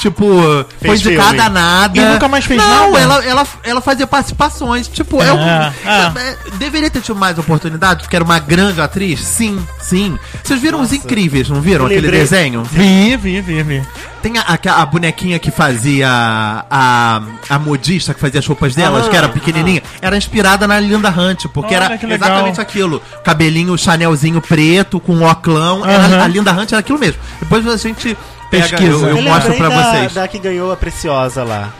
Tipo, 0.00 0.24
foi 0.24 0.66
Fez 0.80 1.00
indicada 1.00 1.28
filme. 1.30 1.40
a 1.40 1.48
nada. 1.50 1.98
E 1.98 2.04
nunca 2.04 2.28
mais 2.28 2.44
fez 2.44 2.60
não, 2.60 2.92
nada? 2.92 2.98
Ela, 3.02 3.24
ela, 3.24 3.46
ela 3.64 3.80
fazia 3.80 4.06
participações. 4.06 4.88
Tipo, 4.88 5.22
É, 5.22 5.28
eu, 5.30 5.36
é. 5.38 5.72
é, 5.86 6.36
deveria 6.58 6.90
ter 6.90 7.00
tido 7.00 7.16
mais 7.16 7.38
oportunidade, 7.38 8.02
porque 8.02 8.14
era 8.16 8.24
uma 8.24 8.38
grande 8.38 8.80
atriz. 8.80 9.20
Sim, 9.20 9.58
sim. 9.80 10.18
Vocês 10.42 10.60
viram 10.60 10.80
os 10.80 10.92
incríveis, 10.92 11.48
não 11.48 11.60
viram 11.60 11.86
aquele 11.86 12.10
desenho? 12.10 12.62
Vi, 12.64 13.16
vi, 13.16 13.40
vi, 13.40 13.62
vi. 13.62 13.82
Tem 14.22 14.38
a, 14.38 14.42
a, 14.42 14.82
a 14.82 14.86
bonequinha 14.86 15.38
que 15.38 15.50
fazia 15.50 16.08
a, 16.10 17.22
a 17.48 17.58
modista 17.58 18.12
que 18.12 18.20
fazia 18.20 18.40
as 18.40 18.46
roupas 18.46 18.74
delas, 18.74 19.06
Ah, 19.06 19.10
que 19.10 19.16
era 19.16 19.28
pequenininha, 19.28 19.82
era 20.02 20.16
inspirada 20.16 20.66
na 20.66 20.80
Linda 20.80 21.10
Hunt, 21.10 21.46
porque 21.54 21.74
Olha, 21.74 21.84
era 21.94 22.14
exatamente 22.14 22.60
aquilo. 22.60 23.00
Cabelinho 23.22 23.76
Chanelzinho 23.78 24.40
preto, 24.40 24.98
com 24.98 25.22
oclão. 25.24 25.84
Aham. 25.84 25.90
Era, 25.92 26.24
a 26.24 26.28
Linda 26.28 26.52
Hunt 26.52 26.72
era 26.72 26.80
aquilo 26.80 26.98
mesmo. 26.98 27.20
Depois 27.40 27.66
a 27.68 27.76
gente 27.76 28.16
Pesquisa. 28.50 28.82
eu, 28.84 29.00
eu 29.08 29.16
Eu 29.18 29.22
mostro 29.22 29.54
pra 29.54 29.68
da, 29.68 29.82
vocês. 29.92 30.14
da 30.14 30.28
que 30.28 30.38
ganhou 30.38 30.72
a 30.72 30.76
Preciosa 30.76 31.42
lá. 31.44 31.72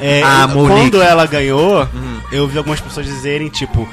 É, 0.00 0.22
Ah, 0.24 0.42
eu- 0.42 0.48
Monique. 0.48 0.90
quando 0.90 1.02
ela 1.02 1.26
ganhou, 1.26 1.82
Uhum. 1.92 2.20
eu 2.32 2.46
vi 2.48 2.58
algumas 2.58 2.80
pessoas 2.80 3.06
dizerem, 3.06 3.48
tipo, 3.48 3.88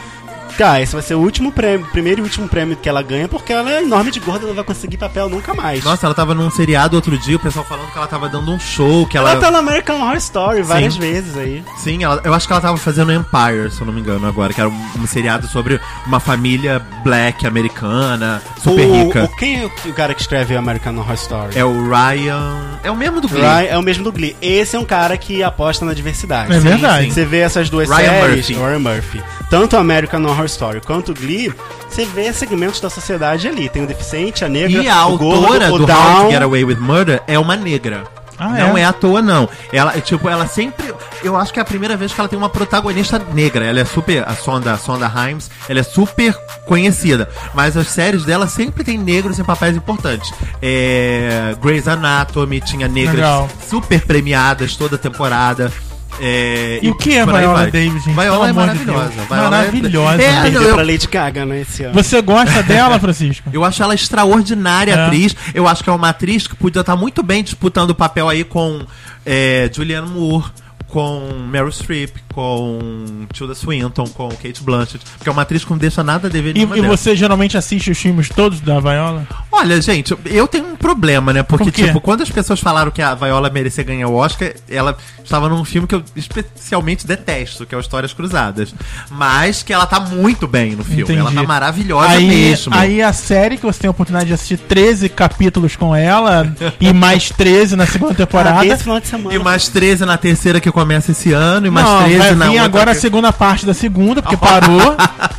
cara, 0.54 0.82
esse 0.82 0.94
vai 0.94 1.02
ser 1.02 1.16
o 1.16 1.20
último 1.20 1.52
prêmio, 1.52 1.86
primeiro 1.92 2.22
e 2.22 2.24
último 2.24 2.48
prêmio 2.48 2.76
que 2.76 2.88
ela 2.88 3.02
ganha, 3.02 3.28
porque 3.28 3.52
ela 3.54 3.72
é 3.72 3.82
enorme 3.82 4.12
de 4.12 4.20
gorda, 4.20 4.46
não 4.48 4.54
vai 4.54 4.64
conseguir 4.64 4.98
papel 4.98 5.30
nunca 5.30 5.54
mais. 5.54 5.84
Nossa, 5.84 6.06
ela 6.06 6.16
tava 6.16 6.34
num 6.34 6.50
seriado 6.52 6.96
outro 6.96 7.18
dia, 7.18 7.36
o 7.36 7.40
pessoal 7.40 7.66
falando 7.66 7.92
que 7.92 7.98
ela 7.98 8.08
tava 8.08 8.30
dando 8.30 8.52
um 8.52 8.60
show, 8.60 9.06
que 9.08 9.18
ela, 9.18 9.32
ela... 9.32 9.40
tá 9.42 9.52
no 9.52 9.58
American 9.58 10.00
Horror 10.02 10.16
Story 10.18 10.62
várias 10.62 10.94
Sim. 10.96 11.00
vezes 11.00 11.38
aí. 11.38 11.64
Sim, 11.78 12.04
ela- 12.04 12.22
eu 12.24 12.34
acho 12.34 12.48
que 12.48 12.54
ela 12.54 12.62
tava 12.62 12.78
fazendo 12.78 13.12
Empire, 13.12 13.72
se 13.72 13.82
eu 13.82 13.88
não 13.88 13.94
me 13.94 14.02
engano, 14.02 14.28
agora, 14.28 14.54
que 14.54 14.60
era 14.62 14.70
um, 14.70 14.90
um 15.00 15.08
seriado 15.08 15.48
sobre 15.48 15.80
uma 16.06 16.20
família 16.20 16.80
black 17.04 17.46
americana, 17.46 18.42
super 18.62 18.86
o, 18.86 18.94
rica. 19.06 19.24
o- 19.26 19.36
quem 19.36 19.62
é 19.62 19.66
o, 19.66 19.72
o 19.90 19.94
cara 19.94 20.14
que 20.14 20.22
escreve 20.22 20.56
American 20.56 20.96
Horror 20.98 21.14
Story? 21.16 21.58
É 21.58 21.66
o 21.66 21.90
Ryan. 21.90 22.80
É 22.84 22.92
o 22.92 22.96
mesmo 22.96 23.20
do 23.22 23.28
Glee. 23.28 23.42
Ryan- 23.42 23.68
é 23.70 23.78
o 23.78 23.82
mesmo 23.82 24.04
do 24.04 24.12
Glee. 24.12 24.36
Esse 24.42 24.76
é 24.76 24.80
um 24.80 24.86
cara 24.86 25.18
que 25.18 25.42
aposta 25.44 25.86
na 25.86 25.94
diversidade. 25.94 26.54
É 26.54 26.60
verdade. 26.60 27.12
Você 27.12 27.26
vê 27.26 27.40
essas 27.40 27.70
duas 27.70 27.90
Ryan 27.90 27.98
séries, 28.10 28.50
Murphy. 28.50 28.54
Ryan 28.54 28.80
Murphy, 28.80 29.24
tanto 29.50 29.78
American 29.78 30.24
Horror 30.26 30.43
Story 30.46 30.82
quanto 30.82 31.12
o 31.12 31.14
Glee, 31.16 31.54
você 31.90 32.06
vê 32.06 32.32
segmentos 32.34 32.80
da 32.80 32.90
sociedade 32.90 33.48
ali. 33.48 33.70
Tem 33.70 33.84
o 33.84 33.88
deficiente, 33.88 34.44
a 34.44 34.50
negra, 34.50 34.82
E 34.84 34.88
a 34.90 35.06
o 35.08 35.18
gordo, 35.18 35.46
autora 35.46 35.74
o 35.74 35.78
do 35.78 35.84
How 35.84 35.88
down. 35.88 36.26
to 36.26 36.32
Get 36.32 36.42
Away 36.42 36.64
with 36.64 36.78
Murder 36.78 37.22
é 37.28 37.38
uma 37.40 37.56
negra. 37.56 38.04
Ah, 38.38 38.50
não 38.50 38.78
é? 38.78 38.82
é? 38.82 38.86
à 38.86 38.92
toa, 38.92 39.22
não. 39.22 39.48
Ela, 39.72 39.92
tipo, 40.02 40.28
ela 40.28 40.48
sempre. 40.48 40.92
Eu 41.24 41.38
acho 41.38 41.54
que 41.54 41.60
é 41.60 41.62
a 41.62 41.66
primeira 41.66 41.96
vez 41.96 42.12
que 42.12 42.20
ela 42.20 42.28
tem 42.28 42.38
uma 42.38 42.50
protagonista 42.50 43.22
negra. 43.32 43.64
Ela 43.64 43.80
é 43.80 43.86
super. 43.86 44.28
A 44.28 44.36
Sonda, 44.36 44.76
Sonda 44.76 45.06
Himes, 45.08 45.50
ela 45.70 45.80
é 45.80 45.84
super 45.84 46.36
conhecida. 46.66 47.30
Mas 47.54 47.78
as 47.78 47.88
séries 47.90 48.26
dela 48.26 48.48
sempre 48.48 48.84
tem 48.84 48.98
negros 48.98 49.38
em 49.40 49.44
papéis 49.44 49.78
importantes. 49.78 50.34
É, 50.62 51.56
Grey's 51.62 51.88
Anatomy 51.88 52.60
tinha 52.60 52.88
negras 52.88 53.16
Legal. 53.18 53.50
super 53.70 54.02
premiadas 54.02 54.76
toda 54.76 54.98
temporada. 54.98 55.72
É, 56.20 56.80
E 56.82 56.90
o 56.90 56.96
que 56.96 57.14
é 57.18 57.26
Viola. 57.26 57.66
Davis, 57.72 58.04
gente? 58.04 58.14
Viola 58.16 58.46
é 58.46 58.52
de 58.52 58.54
maravilhosa. 58.58 59.10
Viola 59.10 59.46
é- 59.48 59.50
Maravilhosa. 59.50 60.22
É, 60.22 60.50
não, 60.52 60.62
eu- 60.62 60.74
pra 60.76 60.84
Lady 60.84 61.08
Gaga, 61.08 61.46
né, 61.46 61.62
esse 61.62 61.84
ano. 61.84 61.94
Você 61.94 62.22
gosta 62.22 62.62
dela, 62.64 63.00
Francisco? 63.00 63.50
eu 63.52 63.64
acho 63.64 63.82
ela 63.82 63.96
extraordinária 63.96 64.94
É. 64.94 65.06
atriz. 65.06 65.36
Eu 65.54 65.68
acho 65.68 65.84
que 65.84 65.90
é 65.90 65.94
uma 65.94 66.10
atriz 66.10 66.48
que 66.48 66.56
podia 66.56 66.82
estar 66.82 66.96
muito 66.96 67.22
bem 67.24 67.44
disputando 67.44 67.90
o 67.92 67.96
papel 67.96 68.30
aí 68.30 68.44
com 68.44 68.82
é, 69.26 69.70
Julianne 69.74 70.10
Moore, 70.10 70.46
com 70.88 71.48
Meryl 71.50 71.72
Streep, 71.72 72.12
com 72.32 73.26
Tilda 73.34 73.56
Swinton, 73.56 74.06
com 74.14 74.30
Kate 74.30 74.62
Blanchett. 74.62 75.04
Porque 75.18 75.28
é 75.28 75.32
uma 75.32 75.42
atriz 75.42 75.64
que 75.66 75.72
não 75.72 75.78
deixa 75.78 76.04
nada 76.04 76.28
a 76.28 76.30
dever 76.30 76.52
E, 76.52 76.54
nenhuma 76.66 76.78
e 76.78 76.82
você 76.82 77.16
geralmente 77.16 77.58
assiste 77.58 77.90
os 77.90 77.98
filmes 77.98 78.30
todos 78.30 78.60
da 78.62 78.80
Viola? 78.80 79.26
Olha, 79.56 79.80
gente, 79.82 80.16
eu 80.26 80.48
tenho 80.48 80.66
um 80.66 80.76
problema, 80.76 81.32
né? 81.32 81.44
Porque, 81.44 81.66
Por 81.66 81.72
tipo, 81.72 82.02
quando 82.02 82.22
as 82.24 82.30
pessoas 82.32 82.60
falaram 82.60 82.90
que 82.92 83.02
a 83.02 83.14
Viola 83.14 83.50
merecia 83.52 83.84
ganhar 83.84 84.08
o 84.08 84.16
Oscar, 84.16 84.52
ela 84.70 84.98
estava 85.24 85.48
num 85.48 85.64
filme 85.64 85.88
que 85.88 85.94
eu 85.96 86.04
especialmente 86.16 87.06
detesto, 87.06 87.66
que 87.66 87.74
é 87.76 87.78
o 87.78 87.82
Histórias 87.82 88.14
Cruzadas. 88.14 88.74
Mas 89.12 89.62
que 89.64 89.72
ela 89.72 89.86
tá 89.86 90.00
muito 90.00 90.48
bem 90.48 90.76
no 90.76 90.84
filme. 90.84 91.04
Entendi. 91.04 91.20
Ela 91.20 91.32
tá 91.32 91.44
maravilhosa 91.44 92.10
aí, 92.10 92.28
mesmo. 92.28 92.74
Aí 92.76 93.02
a 93.02 93.14
série 93.14 93.58
que 93.58 93.64
você 93.66 93.82
tem 93.82 93.88
a 93.88 93.92
oportunidade 93.92 94.28
de 94.28 94.34
assistir 94.34 94.58
13 94.58 95.08
capítulos 95.10 95.76
com 95.76 95.96
ela 95.96 96.52
e 96.80 96.92
mais 96.92 97.30
13 97.30 97.76
na 97.76 97.86
segunda 97.86 98.16
temporada. 98.16 98.60
Ah, 98.62 98.66
esse 98.66 98.84
final 98.84 99.00
de 99.00 99.08
semana. 99.08 99.36
E 99.36 99.40
mais 99.40 99.68
13 99.68 100.06
na 100.06 100.18
terceira 100.18 100.60
que 100.60 100.72
começa 100.72 101.12
esse 101.12 101.32
ano, 101.32 101.68
e 101.68 101.70
mais 101.70 101.86
Não, 101.88 102.04
13 102.04 102.18
vai 102.18 102.32
na 102.36 102.46
vir 102.46 102.50
outra 102.52 102.66
agora 102.66 102.92
a 102.92 102.96
que- 102.96 103.02
segunda 103.02 103.32
parte 103.32 103.66
da 103.66 103.74
segunda, 103.74 104.22
porque 104.22 104.36
parou. 104.38 104.96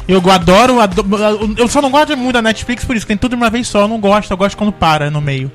Eu 0.07 0.23
adoro, 0.31 0.81
adoro. 0.81 1.55
Eu 1.57 1.67
só 1.69 1.81
não 1.83 1.91
gosto 1.91 2.17
muito 2.17 2.35
da 2.35 2.43
Netflix 2.43 2.85
por 2.85 2.95
isso, 2.95 3.07
tem 3.07 3.17
tudo 3.17 3.31
de 3.31 3.37
uma 3.37 3.51
vez 3.51 3.67
só. 3.69 3.81
Eu 3.83 3.89
não 3.89 4.01
gosto, 4.09 4.31
eu 4.31 4.37
gosto 4.37 4.57
quando 4.57 4.73
para 4.73 5.11
no 5.11 5.21
meio. 5.21 5.51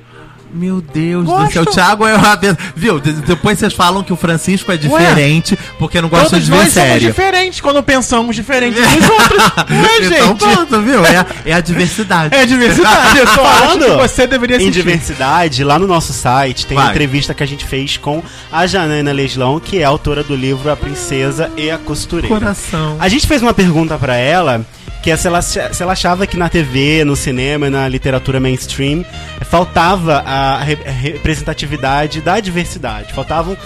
Meu 0.52 0.80
Deus 0.80 1.24
do 1.26 1.30
Gosto. 1.30 1.52
céu, 1.52 1.62
o 1.62 1.66
Thiago 1.66 2.04
é 2.04 2.12
uma 2.16 2.34
vez. 2.34 2.56
Viu? 2.74 2.98
De- 2.98 3.12
Depois 3.12 3.56
vocês 3.56 3.72
falam 3.72 4.02
que 4.02 4.12
o 4.12 4.16
Francisco 4.16 4.72
é 4.72 4.76
diferente 4.76 5.56
porque 5.78 6.00
não 6.00 6.08
gosta 6.08 6.30
Todos 6.30 6.44
de 6.44 6.50
ver 6.50 6.56
nós 6.56 6.72
somos 6.72 6.88
série. 6.88 7.06
diferentes 7.06 7.60
quando 7.60 7.80
pensamos 7.84 8.34
diferente 8.34 8.74
dos 8.82 9.08
outros. 9.10 9.38
Não 9.70 9.84
é, 9.84 9.98
então, 10.18 10.36
pronto, 10.36 10.82
viu? 10.82 11.06
É, 11.06 11.18
a- 11.18 11.26
é 11.46 11.52
a 11.52 11.60
diversidade. 11.60 12.34
É 12.40 12.44
diversidade. 12.44 13.18
Eu 13.18 13.28
só 13.28 13.42
acho 13.46 13.58
Falando 13.60 13.84
que 13.84 14.08
você 14.08 14.26
deveria 14.26 14.56
Em 14.56 14.58
assistir. 14.58 14.82
diversidade, 14.82 15.62
lá 15.62 15.78
no 15.78 15.86
nosso 15.86 16.12
site 16.12 16.66
tem 16.66 16.74
Vai. 16.74 16.86
uma 16.86 16.90
entrevista 16.90 17.32
que 17.32 17.44
a 17.44 17.46
gente 17.46 17.64
fez 17.64 17.96
com 17.96 18.20
a 18.50 18.66
Janaina 18.66 19.12
Leslão, 19.12 19.60
que 19.60 19.78
é 19.78 19.84
autora 19.84 20.24
do 20.24 20.34
livro 20.34 20.68
A 20.68 20.74
Princesa 20.76 21.48
e 21.56 21.70
a 21.70 21.78
Costureira. 21.78 22.34
Coração. 22.40 22.96
A 22.98 23.08
gente 23.08 23.24
fez 23.24 23.40
uma 23.40 23.54
pergunta 23.54 23.96
pra 23.96 24.16
ela, 24.16 24.66
que 25.02 25.10
é 25.10 25.16
se 25.16 25.26
ela, 25.26 25.40
se 25.42 25.58
ela 25.82 25.92
achava 25.92 26.26
que 26.26 26.36
na 26.36 26.48
TV, 26.48 27.04
no 27.04 27.16
cinema 27.16 27.66
e 27.66 27.70
na 27.70 27.88
literatura 27.88 28.38
mainstream 28.38 29.04
faltava 29.48 30.18
a 30.26 30.58
re- 30.62 30.74
representatividade 30.84 32.20
da 32.20 32.38
diversidade. 32.40 33.12
Faltavam 33.12 33.56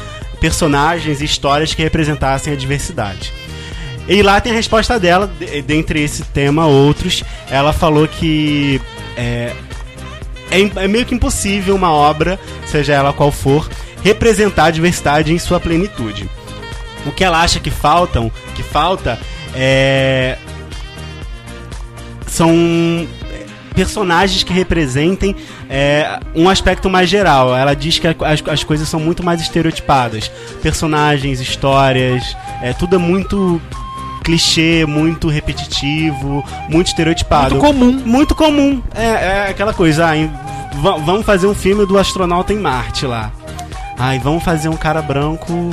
personagens 0.41 1.21
e 1.21 1.25
histórias 1.25 1.75
que 1.75 1.83
representassem 1.83 2.53
a 2.53 2.57
diversidade. 2.57 3.33
E 4.07 4.23
lá 4.23 4.41
tem 4.41 4.53
a 4.53 4.55
resposta 4.55 4.99
dela, 5.01 5.27
de- 5.39 5.63
dentre 5.63 6.03
esse 6.03 6.23
tema, 6.25 6.67
outros. 6.67 7.25
Ela 7.51 7.73
falou 7.73 8.07
que 8.07 8.81
é, 9.17 9.53
é, 10.51 10.71
é 10.85 10.89
meio 10.89 11.07
que 11.07 11.15
impossível 11.15 11.75
uma 11.75 11.91
obra, 11.91 12.39
seja 12.67 12.93
ela 12.93 13.13
qual 13.13 13.33
for, 13.33 13.69
representar 14.03 14.67
a 14.67 14.71
diversidade 14.71 15.33
em 15.33 15.39
sua 15.39 15.59
plenitude. 15.59 16.29
O 17.07 17.11
que 17.13 17.25
ela 17.25 17.41
acha 17.43 17.59
que 17.59 17.71
faltam, 17.71 18.31
que 18.55 18.63
falta, 18.63 19.19
é 19.55 20.37
são 22.35 22.51
é, 23.31 23.45
personagens 23.75 24.43
que 24.43 24.53
representem 24.53 25.37
é, 25.71 26.19
um 26.35 26.49
aspecto 26.49 26.91
mais 26.91 27.09
geral. 27.09 27.57
Ela 27.57 27.75
diz 27.75 27.99
que 27.99 28.07
as, 28.09 28.17
as 28.49 28.65
coisas 28.65 28.89
são 28.89 28.99
muito 28.99 29.23
mais 29.23 29.41
estereotipadas. 29.41 30.29
Personagens, 30.63 31.41
histórias, 31.41 32.37
é, 32.61 32.73
tudo 32.73 32.97
é 32.97 32.99
muito 32.99 33.61
clichê, 34.25 34.85
muito 34.87 35.29
repetitivo, 35.29 36.45
muito 36.69 36.89
estereotipado. 36.89 37.55
Muito 37.57 37.67
comum. 37.67 37.93
Muito 38.05 38.35
comum. 38.35 38.83
É, 38.95 39.05
é 39.05 39.47
aquela 39.51 39.73
coisa, 39.75 40.07
ah, 40.09 40.17
em- 40.17 40.31
va- 40.83 40.97
vamos 40.97 41.25
fazer 41.27 41.47
um 41.47 41.55
filme 41.55 41.87
do 41.87 41.97
astronauta 41.99 42.53
em 42.53 42.59
Marte 42.59 43.07
lá. 43.07 43.31
Ai, 43.99 44.19
vamos 44.19 44.43
fazer 44.43 44.69
um 44.69 44.77
cara 44.77 45.01
branco 45.03 45.71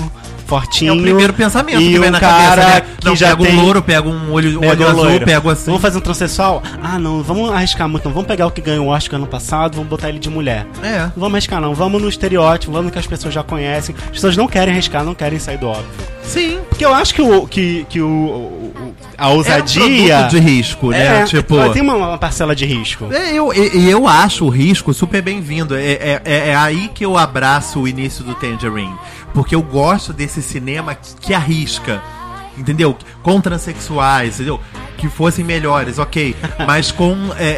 fortinho. 0.52 0.94
É 0.94 0.98
o 0.98 1.02
primeiro 1.02 1.34
pensamento 1.34 1.82
e 1.82 1.94
que 1.94 2.00
vem 2.00 2.10
um 2.10 2.12
na 2.12 2.20
cara 2.20 2.62
cabeça, 2.62 2.74
né? 2.82 2.82
que 3.00 3.06
Não, 3.06 3.16
já 3.16 3.30
pega 3.38 3.44
tem 3.50 3.58
um 3.58 3.64
louro, 3.64 3.82
pega 3.82 4.08
um 4.10 4.32
olho, 4.34 4.60
Pega 4.60 4.74
olho 4.74 4.88
azul, 4.88 5.04
loiro. 5.06 5.26
pega 5.26 5.52
assim. 5.52 5.66
Vamos 5.68 5.82
fazer 5.82 5.98
um 5.98 6.02
transexual? 6.02 6.62
Ah, 6.84 7.00
não, 7.00 7.24
vamos 7.24 7.50
arriscar 7.52 7.88
muito. 7.88 8.04
Não. 8.06 8.14
Vamos 8.14 8.28
pegar 8.28 8.48
o 8.48 8.52
que 8.52 8.60
ganhou 8.60 8.88
o 8.88 8.90
Oscar 8.90 9.18
ano 9.18 9.28
passado, 9.28 9.76
vamos 9.76 9.90
botar 9.90 10.10
ele 10.10 10.20
de 10.20 10.30
mulher. 10.30 10.66
É. 10.84 11.04
Não 11.04 11.12
vamos 11.16 11.36
arriscar, 11.36 11.62
não. 11.62 11.74
Vamos 11.74 12.02
no 12.02 12.10
estereótipo, 12.10 12.72
vamos 12.72 12.88
no 12.88 12.92
que 12.92 13.00
as 13.00 13.08
pessoas 13.08 13.34
já 13.34 13.44
conhecem. 13.44 13.96
As 14.06 14.12
pessoas 14.12 14.36
não 14.36 14.48
querem 14.48 14.74
arriscar, 14.74 15.04
não 15.06 15.16
querem 15.16 15.40
sair 15.40 15.58
do 15.58 15.68
óbvio. 15.68 15.86
Sim. 16.24 16.60
Porque 16.70 16.86
eu 16.86 16.94
acho 16.94 17.14
que, 17.14 17.22
o, 17.22 17.48
que, 17.48 17.86
que 17.90 18.02
o, 18.02 18.08
o- 18.08 18.96
a 19.18 19.26
É 19.26 19.28
um 19.28 19.36
ousadia. 19.38 20.24
de 20.24 20.40
risco, 20.40 20.90
né? 20.92 21.22
É, 21.22 21.24
tipo. 21.26 21.56
Tem 21.74 21.82
uma, 21.82 21.96
uma 21.96 22.18
parcela 22.18 22.56
de 22.56 22.66
risco. 22.66 23.08
É, 23.12 23.34
eu, 23.34 23.54
e- 23.54 23.78
e 23.78 23.90
eu 23.90 24.08
acho 24.08 24.46
o 24.46 24.50
risco 24.50 24.94
super 24.94 25.22
bem-vindo. 25.22 25.76
É, 25.76 25.82
é, 25.92 26.22
é- 26.24 26.48
é 26.50 26.56
aí 26.56 26.90
que 26.94 27.06
eu 27.06 27.18
abraço 27.18 27.80
o 27.82 27.88
início 27.88 28.24
do 28.24 28.34
Tangerine. 28.36 28.96
Porque 29.34 29.54
eu 29.56 29.62
gosto 29.62 30.14
desse 30.14 30.42
cinema 30.42 30.96
que, 30.96 31.16
que 31.20 31.34
arrisca. 31.34 32.02
Entendeu? 32.58 32.96
Com 33.24 33.40
transexuais, 33.40 34.36
entendeu? 34.36 34.60
Que 34.98 35.08
fossem 35.10 35.44
melhores, 35.44 35.98
ok. 35.98 36.36
Mas 36.68 36.92
com, 36.92 37.16
é, 37.38 37.50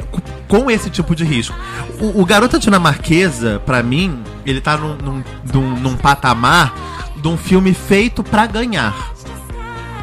é, 0.00 0.04
com 0.46 0.70
esse 0.70 0.90
tipo 0.90 1.16
de 1.16 1.24
risco. 1.24 1.54
O, 2.00 2.20
o 2.20 2.24
Garota 2.26 2.58
Dinamarquesa, 2.58 3.60
pra 3.64 3.82
mim, 3.82 4.22
ele 4.44 4.60
tá 4.60 4.76
num, 4.76 4.94
num, 4.96 5.24
num, 5.52 5.76
num 5.80 5.96
patamar 5.96 6.74
de 7.22 7.28
um 7.28 7.36
filme 7.38 7.72
feito 7.72 8.22
pra 8.22 8.46
ganhar. 8.46 9.12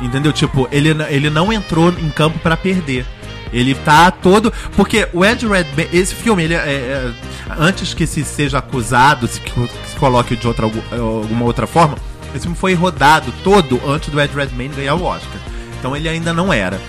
Entendeu? 0.02 0.32
Tipo, 0.32 0.68
ele, 0.72 0.90
ele 1.10 1.30
não 1.30 1.52
entrou 1.52 1.90
em 1.90 2.10
campo 2.10 2.40
pra 2.40 2.56
perder. 2.56 3.06
Ele 3.52 3.76
tá 3.76 4.10
todo. 4.12 4.54
Porque 4.76 5.08
o 5.12 5.26
Ed 5.26 5.46
Redmayne. 5.46 5.90
Esse 5.92 6.16
filme, 6.16 6.44
ele 6.44 6.54
é, 6.54 6.58
é- 6.58 7.12
Antes 7.58 7.94
que 7.94 8.06
se 8.08 8.24
seja 8.24 8.60
acusado, 8.60 9.28
se, 9.28 9.42
que 9.42 9.52
se 9.52 9.96
coloque 10.00 10.36
de 10.36 10.48
outra, 10.48 10.66
algu- 10.66 10.84
alguma 10.92 11.46
outra 11.46 11.66
forma, 11.66 11.98
esse 12.34 12.42
filme 12.44 12.56
foi 12.56 12.76
rodado 12.76 13.34
todo 13.44 13.82
antes 13.90 14.10
do 14.10 14.22
Ed 14.22 14.34
Redmayne 14.36 14.76
ganhar 14.76 14.94
o 14.96 15.04
Oscar. 15.04 15.40
Então 15.80 15.96
ele 15.96 16.08
ainda 16.08 16.32
não 16.32 16.54
era. 16.54 16.80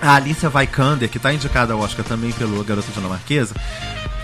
A 0.00 0.14
Alicia 0.14 0.48
Vikander, 0.48 1.08
que 1.08 1.18
tá 1.18 1.34
indicada 1.34 1.72
ao 1.74 1.80
Oscar 1.80 2.04
também 2.04 2.30
pelo 2.30 2.62
Garota 2.62 2.86
Dinamarquesa, 2.94 3.52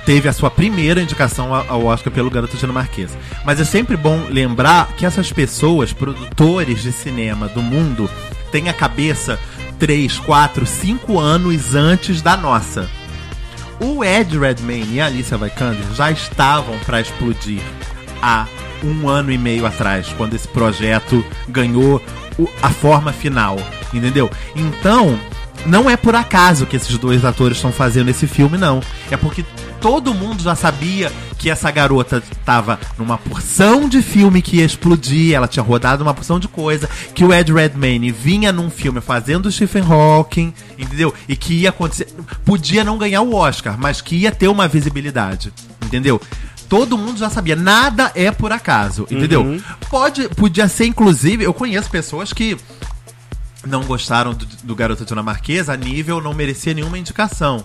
teve 0.05 0.29
a 0.29 0.33
sua 0.33 0.51
primeira 0.51 1.01
indicação 1.01 1.55
ao 1.55 1.85
Oscar 1.85 2.13
pelo 2.13 2.31
Garota 2.31 2.57
Dinamarquesa. 2.57 3.17
Mas 3.45 3.61
é 3.61 3.65
sempre 3.65 3.97
bom 3.97 4.27
lembrar 4.29 4.89
que 4.97 5.07
essas 5.07 5.33
pessoas, 5.33 5.93
produtores 5.93 6.83
de 6.83 6.93
cinema 6.93 7.49
do 7.49 7.63
mundo, 7.63 8.09
têm 8.51 8.69
a 8.69 8.73
cabeça 8.73 9.39
3, 9.79 10.19
4, 10.21 10.67
5 10.67 11.19
anos 11.19 11.75
antes 11.75 12.23
da 12.23 12.37
nossa. 12.37 12.89
O 13.81 14.05
Ed 14.05 14.39
Redmayne 14.39 14.95
e 14.95 15.01
a 15.01 15.07
Alicia 15.07 15.37
Vikander 15.37 15.93
já 15.95 16.11
estavam 16.11 16.79
para 16.81 17.01
explodir 17.01 17.61
há 18.23 18.47
um 18.83 19.09
ano 19.09 19.33
e 19.33 19.39
meio 19.39 19.67
atrás, 19.67 20.09
quando 20.17 20.35
esse 20.35 20.47
projeto 20.47 21.25
ganhou 21.49 22.01
a 22.63 22.71
forma 22.71 23.13
final, 23.13 23.57
entendeu? 23.93 24.31
Então, 24.55 25.19
não 25.67 25.89
é 25.89 25.97
por 25.97 26.15
acaso 26.15 26.67
que 26.67 26.77
esses 26.77 26.97
dois 26.99 27.25
atores 27.25 27.57
estão 27.57 27.73
fazendo 27.73 28.11
esse 28.11 28.27
filme, 28.27 28.59
não. 28.59 28.83
É 29.11 29.17
porque 29.17 29.45
todo 29.81 30.15
mundo 30.15 30.43
já 30.43 30.55
sabia 30.55 31.11
que 31.39 31.51
essa 31.51 31.71
garota 31.71 32.23
estava 32.31 32.79
numa 32.99 33.19
porção 33.19 33.89
de 33.89 34.01
filme 34.01 34.41
que 34.41 34.57
ia 34.57 34.65
explodir, 34.65 35.35
ela 35.35 35.49
tinha 35.49 35.63
rodado 35.63 36.03
uma 36.03 36.15
porção 36.15 36.39
de 36.39 36.49
coisa, 36.49 36.89
que 37.15 37.25
o 37.25 37.33
Ed 37.33 37.53
Redmayne 37.53 38.11
vinha 38.11 38.53
num 38.53 38.71
filme 38.71 39.01
fazendo 39.01 39.47
o 39.47 39.53
Stephen 39.53 39.85
Hawking, 39.87 40.55
entendeu? 40.79 41.13
E 41.29 41.37
que 41.37 41.55
ia 41.55 41.69
acontecer, 41.69 42.09
podia 42.45 42.83
não 42.83 42.97
ganhar 42.97 43.23
o 43.23 43.35
Oscar, 43.35 43.77
mas 43.79 44.01
que 44.01 44.17
ia 44.17 44.33
ter 44.33 44.49
uma 44.49 44.69
visibilidade, 44.69 45.53
entendeu? 45.85 46.21
Todo 46.69 46.97
mundo 46.97 47.19
já 47.19 47.29
sabia, 47.29 47.55
nada 47.55 48.11
é 48.15 48.31
por 48.31 48.51
acaso, 48.51 49.07
entendeu? 49.11 49.61
Pode, 49.91 50.29
podia 50.31 50.67
ser 50.67 50.87
inclusive, 50.87 51.45
eu 51.45 51.53
conheço 51.53 51.91
pessoas 51.91 52.33
que 52.33 52.57
não 53.67 53.85
gostaram 53.85 54.33
do, 54.35 54.45
do 54.63 54.75
Garota 54.75 55.05
Dinamarquesa 55.05 55.73
a 55.73 55.77
nível 55.77 56.21
não 56.21 56.35
merecia 56.35 56.75
nenhuma 56.75 56.99
indicação. 56.99 57.65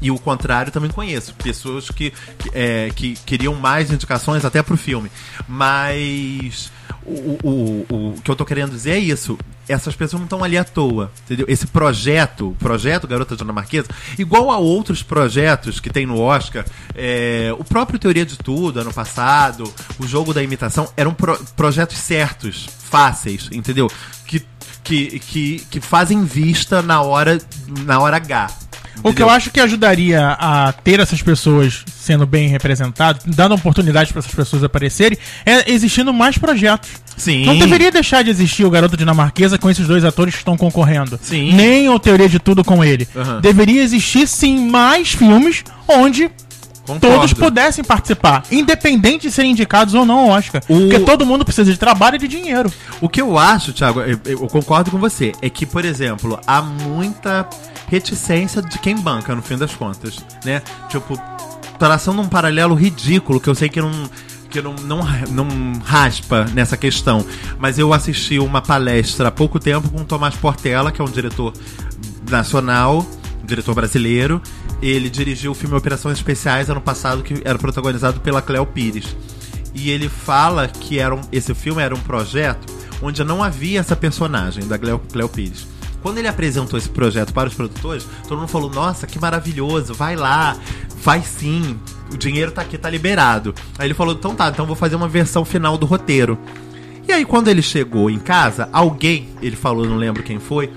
E 0.00 0.10
o 0.10 0.18
contrário 0.18 0.72
também 0.72 0.90
conheço. 0.90 1.32
Pessoas 1.34 1.88
que, 1.88 2.12
é, 2.52 2.90
que 2.94 3.14
queriam 3.24 3.54
mais 3.54 3.90
indicações 3.92 4.44
até 4.44 4.60
pro 4.60 4.76
filme. 4.76 5.08
Mas 5.46 6.72
o, 7.04 7.12
o, 7.12 7.86
o, 7.88 7.94
o 8.16 8.20
que 8.20 8.28
eu 8.28 8.34
tô 8.34 8.44
querendo 8.44 8.72
dizer 8.72 8.92
é 8.92 8.98
isso. 8.98 9.38
Essas 9.68 9.94
pessoas 9.94 10.18
não 10.20 10.24
estão 10.26 10.42
ali 10.42 10.58
à 10.58 10.64
toa. 10.64 11.12
Entendeu? 11.24 11.46
Esse 11.48 11.68
projeto, 11.68 12.56
projeto 12.58 13.06
Garota 13.06 13.36
Dinamarquesa, 13.36 13.86
igual 14.18 14.50
a 14.50 14.58
outros 14.58 15.04
projetos 15.04 15.78
que 15.78 15.88
tem 15.88 16.04
no 16.04 16.18
Oscar, 16.20 16.64
é, 16.96 17.54
o 17.56 17.62
próprio 17.62 17.96
Teoria 17.96 18.26
de 18.26 18.36
Tudo, 18.36 18.80
ano 18.80 18.92
passado, 18.92 19.72
o 20.00 20.06
Jogo 20.06 20.34
da 20.34 20.42
Imitação, 20.42 20.92
eram 20.96 21.14
pro- 21.14 21.38
projetos 21.56 21.96
certos, 21.98 22.68
fáceis, 22.90 23.48
entendeu? 23.52 23.88
Que, 24.26 24.40
que, 24.82 25.18
que, 25.20 25.66
que 25.70 25.80
fazem 25.80 26.24
vista 26.24 26.82
na 26.82 27.02
hora, 27.02 27.38
na 27.84 27.98
hora 28.00 28.16
H. 28.16 28.46
O 28.98 29.04
que 29.04 29.08
entendeu? 29.08 29.26
eu 29.26 29.30
acho 29.30 29.50
que 29.50 29.58
ajudaria 29.58 30.36
a 30.38 30.72
ter 30.72 31.00
essas 31.00 31.22
pessoas 31.22 31.84
sendo 32.02 32.26
bem 32.26 32.48
representadas, 32.48 33.22
dando 33.26 33.54
oportunidade 33.54 34.12
para 34.12 34.20
essas 34.20 34.34
pessoas 34.34 34.62
aparecerem, 34.62 35.18
é 35.46 35.72
existindo 35.72 36.12
mais 36.12 36.36
projetos. 36.36 36.90
Sim. 37.16 37.44
Não 37.44 37.58
deveria 37.58 37.90
deixar 37.90 38.22
de 38.22 38.30
existir 38.30 38.64
o 38.64 38.70
Garoto 38.70 38.96
Dinamarquesa 38.96 39.58
com 39.58 39.70
esses 39.70 39.86
dois 39.86 40.04
atores 40.04 40.34
que 40.34 40.40
estão 40.40 40.56
concorrendo. 40.56 41.18
Sim. 41.22 41.52
Nem 41.52 41.88
o 41.88 41.98
Teoria 41.98 42.28
de 42.28 42.38
Tudo 42.38 42.64
com 42.64 42.84
ele. 42.84 43.08
Aham. 43.14 43.40
Deveria 43.40 43.82
existir, 43.82 44.26
sim, 44.26 44.68
mais 44.70 45.12
filmes 45.12 45.64
onde 45.88 46.30
Concordo. 46.86 47.16
todos 47.16 47.32
pudessem 47.32 47.84
participar, 47.84 48.42
independente 48.50 49.28
de 49.28 49.30
serem 49.32 49.52
indicados 49.52 49.94
ou 49.94 50.04
não 50.04 50.18
ao 50.18 50.28
Oscar. 50.30 50.62
O- 50.68 50.78
Porque 50.80 50.98
todo 51.00 51.24
mundo 51.24 51.44
precisa 51.44 51.70
de 51.70 51.78
trabalho 51.78 52.16
e 52.16 52.18
de 52.18 52.26
dinheiro. 52.28 52.72
O 53.00 53.08
que 53.08 53.20
eu 53.22 53.38
acho, 53.38 53.72
Thiago, 53.72 54.00
eu, 54.00 54.18
eu 54.24 54.38
concordo 54.48 54.90
com 54.90 54.98
você, 54.98 55.32
é 55.40 55.48
que, 55.48 55.64
por 55.64 55.84
exemplo, 55.84 56.40
há 56.46 56.60
muita 56.60 57.48
reticência 57.88 58.60
de 58.60 58.78
quem 58.78 58.96
banca, 58.96 59.34
no 59.34 59.42
fim 59.42 59.56
das 59.56 59.72
contas, 59.74 60.16
né? 60.44 60.60
Tipo, 60.88 61.16
traçando 61.78 62.20
um 62.20 62.28
paralelo 62.28 62.74
ridículo, 62.74 63.40
que 63.40 63.48
eu 63.48 63.54
sei 63.54 63.68
que 63.68 63.80
não 63.80 63.90
que 64.50 64.60
não, 64.60 64.74
não, 64.74 64.98
não 65.30 65.48
raspa 65.82 66.44
nessa 66.52 66.76
questão. 66.76 67.24
Mas 67.58 67.78
eu 67.78 67.90
assisti 67.94 68.38
uma 68.38 68.60
palestra 68.60 69.28
há 69.28 69.30
pouco 69.30 69.58
tempo 69.58 69.88
com 69.88 70.02
o 70.02 70.04
Tomás 70.04 70.34
Portela, 70.34 70.92
que 70.92 71.00
é 71.00 71.04
um 71.04 71.08
diretor 71.08 71.54
nacional, 72.28 73.06
um 73.42 73.46
diretor 73.46 73.74
brasileiro. 73.74 74.42
Ele 74.82 75.08
dirigiu 75.08 75.52
o 75.52 75.54
filme 75.54 75.76
Operações 75.76 76.18
Especiais 76.18 76.68
ano 76.68 76.80
passado, 76.80 77.22
que 77.22 77.40
era 77.44 77.58
protagonizado 77.58 78.20
pela 78.20 78.42
Cleo 78.42 78.66
Pires. 78.66 79.16
E 79.74 79.90
ele 79.90 80.08
fala 80.08 80.68
que 80.68 80.98
era 80.98 81.14
um, 81.14 81.20
esse 81.30 81.54
filme 81.54 81.80
era 81.80 81.94
um 81.94 82.00
projeto 82.00 82.70
onde 83.00 83.22
não 83.24 83.42
havia 83.42 83.80
essa 83.80 83.96
personagem 83.96 84.66
da 84.66 84.76
Cleo, 84.78 85.00
Cleo 85.10 85.28
Pires. 85.28 85.66
Quando 86.02 86.18
ele 86.18 86.28
apresentou 86.28 86.76
esse 86.76 86.88
projeto 86.88 87.32
para 87.32 87.48
os 87.48 87.54
produtores, 87.54 88.06
todo 88.28 88.38
mundo 88.38 88.48
falou: 88.48 88.68
Nossa, 88.68 89.06
que 89.06 89.20
maravilhoso, 89.20 89.94
vai 89.94 90.16
lá, 90.16 90.56
faz 90.98 91.26
sim, 91.26 91.78
o 92.12 92.16
dinheiro 92.16 92.50
tá 92.50 92.62
aqui, 92.62 92.76
tá 92.76 92.90
liberado. 92.90 93.54
Aí 93.78 93.86
ele 93.86 93.94
falou: 93.94 94.14
Então 94.14 94.34
tá, 94.34 94.48
então 94.48 94.66
vou 94.66 94.76
fazer 94.76 94.96
uma 94.96 95.08
versão 95.08 95.44
final 95.44 95.78
do 95.78 95.86
roteiro. 95.86 96.36
E 97.06 97.12
aí, 97.12 97.24
quando 97.24 97.48
ele 97.48 97.62
chegou 97.62 98.08
em 98.08 98.18
casa, 98.18 98.68
alguém, 98.72 99.28
ele 99.42 99.56
falou, 99.56 99.84
não 99.84 99.96
lembro 99.96 100.22
quem 100.22 100.38
foi, 100.38 100.72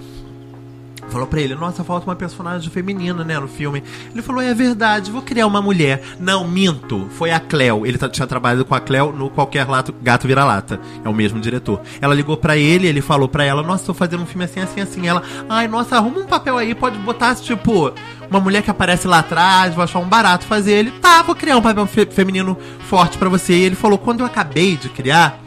falou 1.15 1.27
pra 1.27 1.39
ele: 1.39 1.55
Nossa, 1.55 1.81
falta 1.81 2.05
uma 2.05 2.15
personagem 2.15 2.69
feminina, 2.69 3.23
né, 3.23 3.39
no 3.39 3.47
filme. 3.47 3.81
Ele 4.11 4.21
falou: 4.21 4.41
É 4.41 4.53
verdade, 4.53 5.09
vou 5.09 5.21
criar 5.21 5.47
uma 5.47 5.61
mulher. 5.61 6.01
Não, 6.19 6.45
minto, 6.45 7.07
foi 7.11 7.31
a 7.31 7.39
Cleo. 7.39 7.85
Ele 7.85 7.97
tá- 7.97 8.09
tinha 8.09 8.27
trabalhado 8.27 8.65
com 8.65 8.75
a 8.75 8.79
Cleo 8.81 9.13
no 9.13 9.29
Qualquer 9.29 9.65
Lato, 9.67 9.93
Gato 10.03 10.27
Vira-Lata. 10.27 10.77
É 11.05 11.07
o 11.09 11.13
mesmo 11.13 11.39
diretor. 11.39 11.79
Ela 12.01 12.13
ligou 12.13 12.35
pra 12.35 12.57
ele, 12.57 12.85
ele 12.85 13.01
falou 13.01 13.29
pra 13.29 13.45
ela: 13.45 13.63
Nossa, 13.63 13.85
tô 13.85 13.93
fazendo 13.93 14.23
um 14.23 14.25
filme 14.25 14.43
assim, 14.43 14.59
assim, 14.59 14.81
assim. 14.81 15.07
Ela: 15.07 15.23
Ai, 15.47 15.67
nossa, 15.69 15.95
arruma 15.95 16.19
um 16.19 16.25
papel 16.25 16.57
aí, 16.57 16.75
pode 16.75 16.97
botar, 16.99 17.33
tipo, 17.35 17.93
uma 18.29 18.39
mulher 18.41 18.61
que 18.61 18.69
aparece 18.69 19.07
lá 19.07 19.19
atrás, 19.19 19.73
vou 19.73 19.83
achar 19.85 19.99
um 19.99 20.07
barato 20.09 20.45
fazer. 20.45 20.73
Ele: 20.73 20.91
Tá, 20.91 21.21
vou 21.21 21.33
criar 21.35 21.55
um 21.57 21.61
papel 21.61 21.85
fe- 21.87 22.05
feminino 22.07 22.57
forte 22.89 23.17
pra 23.17 23.29
você. 23.29 23.53
E 23.53 23.63
ele 23.63 23.75
falou: 23.75 23.97
Quando 23.97 24.19
eu 24.19 24.25
acabei 24.25 24.75
de 24.75 24.89
criar, 24.89 25.39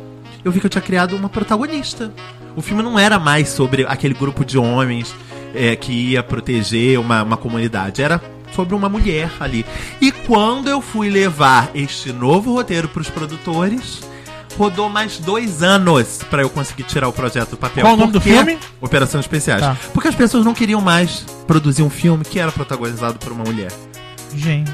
eu 0.43 0.51
vi 0.51 0.61
que 0.61 0.67
eu 0.67 0.71
tinha 0.71 0.81
criado 0.83 1.15
uma 1.15 1.29
protagonista. 1.29 2.11
O 2.57 2.63
filme 2.63 2.83
não 2.83 2.99
era 2.99 3.21
mais 3.21 3.51
sobre 3.51 3.85
aquele 3.87 4.15
grupo 4.15 4.45
de 4.45 4.59
homens 4.59 5.15
é, 5.55 5.75
que 5.77 5.93
ia 5.93 6.23
proteger 6.23 6.99
uma, 6.99 7.23
uma 7.23 7.37
comunidade. 7.37 8.03
Era 8.03 8.21
sobre 8.55 8.75
uma 8.75 8.89
mulher 8.89 9.31
ali. 9.41 9.65
E 10.01 10.11
quando 10.11 10.69
eu 10.69 10.81
fui 10.81 11.09
levar 11.11 11.71
este 11.75 12.13
novo 12.13 12.53
roteiro 12.55 12.89
para 12.89 13.03
os 13.03 13.11
produtores, 13.11 14.01
rodou 14.57 14.89
mais 14.89 15.19
dois 15.19 15.63
anos 15.63 16.21
para 16.31 16.43
eu 16.43 16.51
conseguir 16.51 16.83
tirar 16.85 17.09
o 17.09 17.13
projeto 17.13 17.51
do 17.51 17.57
papel. 17.57 17.85
Qual 17.85 17.95
o 17.95 17.97
nome 17.97 18.13
do 18.13 18.21
filme? 18.21 18.59
Operações 18.81 19.25
Especiais. 19.25 19.61
Tá. 19.61 19.77
Porque 19.93 20.09
as 20.09 20.15
pessoas 20.15 20.45
não 20.45 20.55
queriam 20.55 20.81
mais 20.81 21.25
produzir 21.47 21.83
um 21.83 21.91
filme 21.91 22.25
que 22.25 22.39
era 22.39 22.51
protagonizado 22.51 23.19
por 23.19 23.33
uma 23.33 23.45
mulher. 23.45 23.71
Gente. 24.35 24.71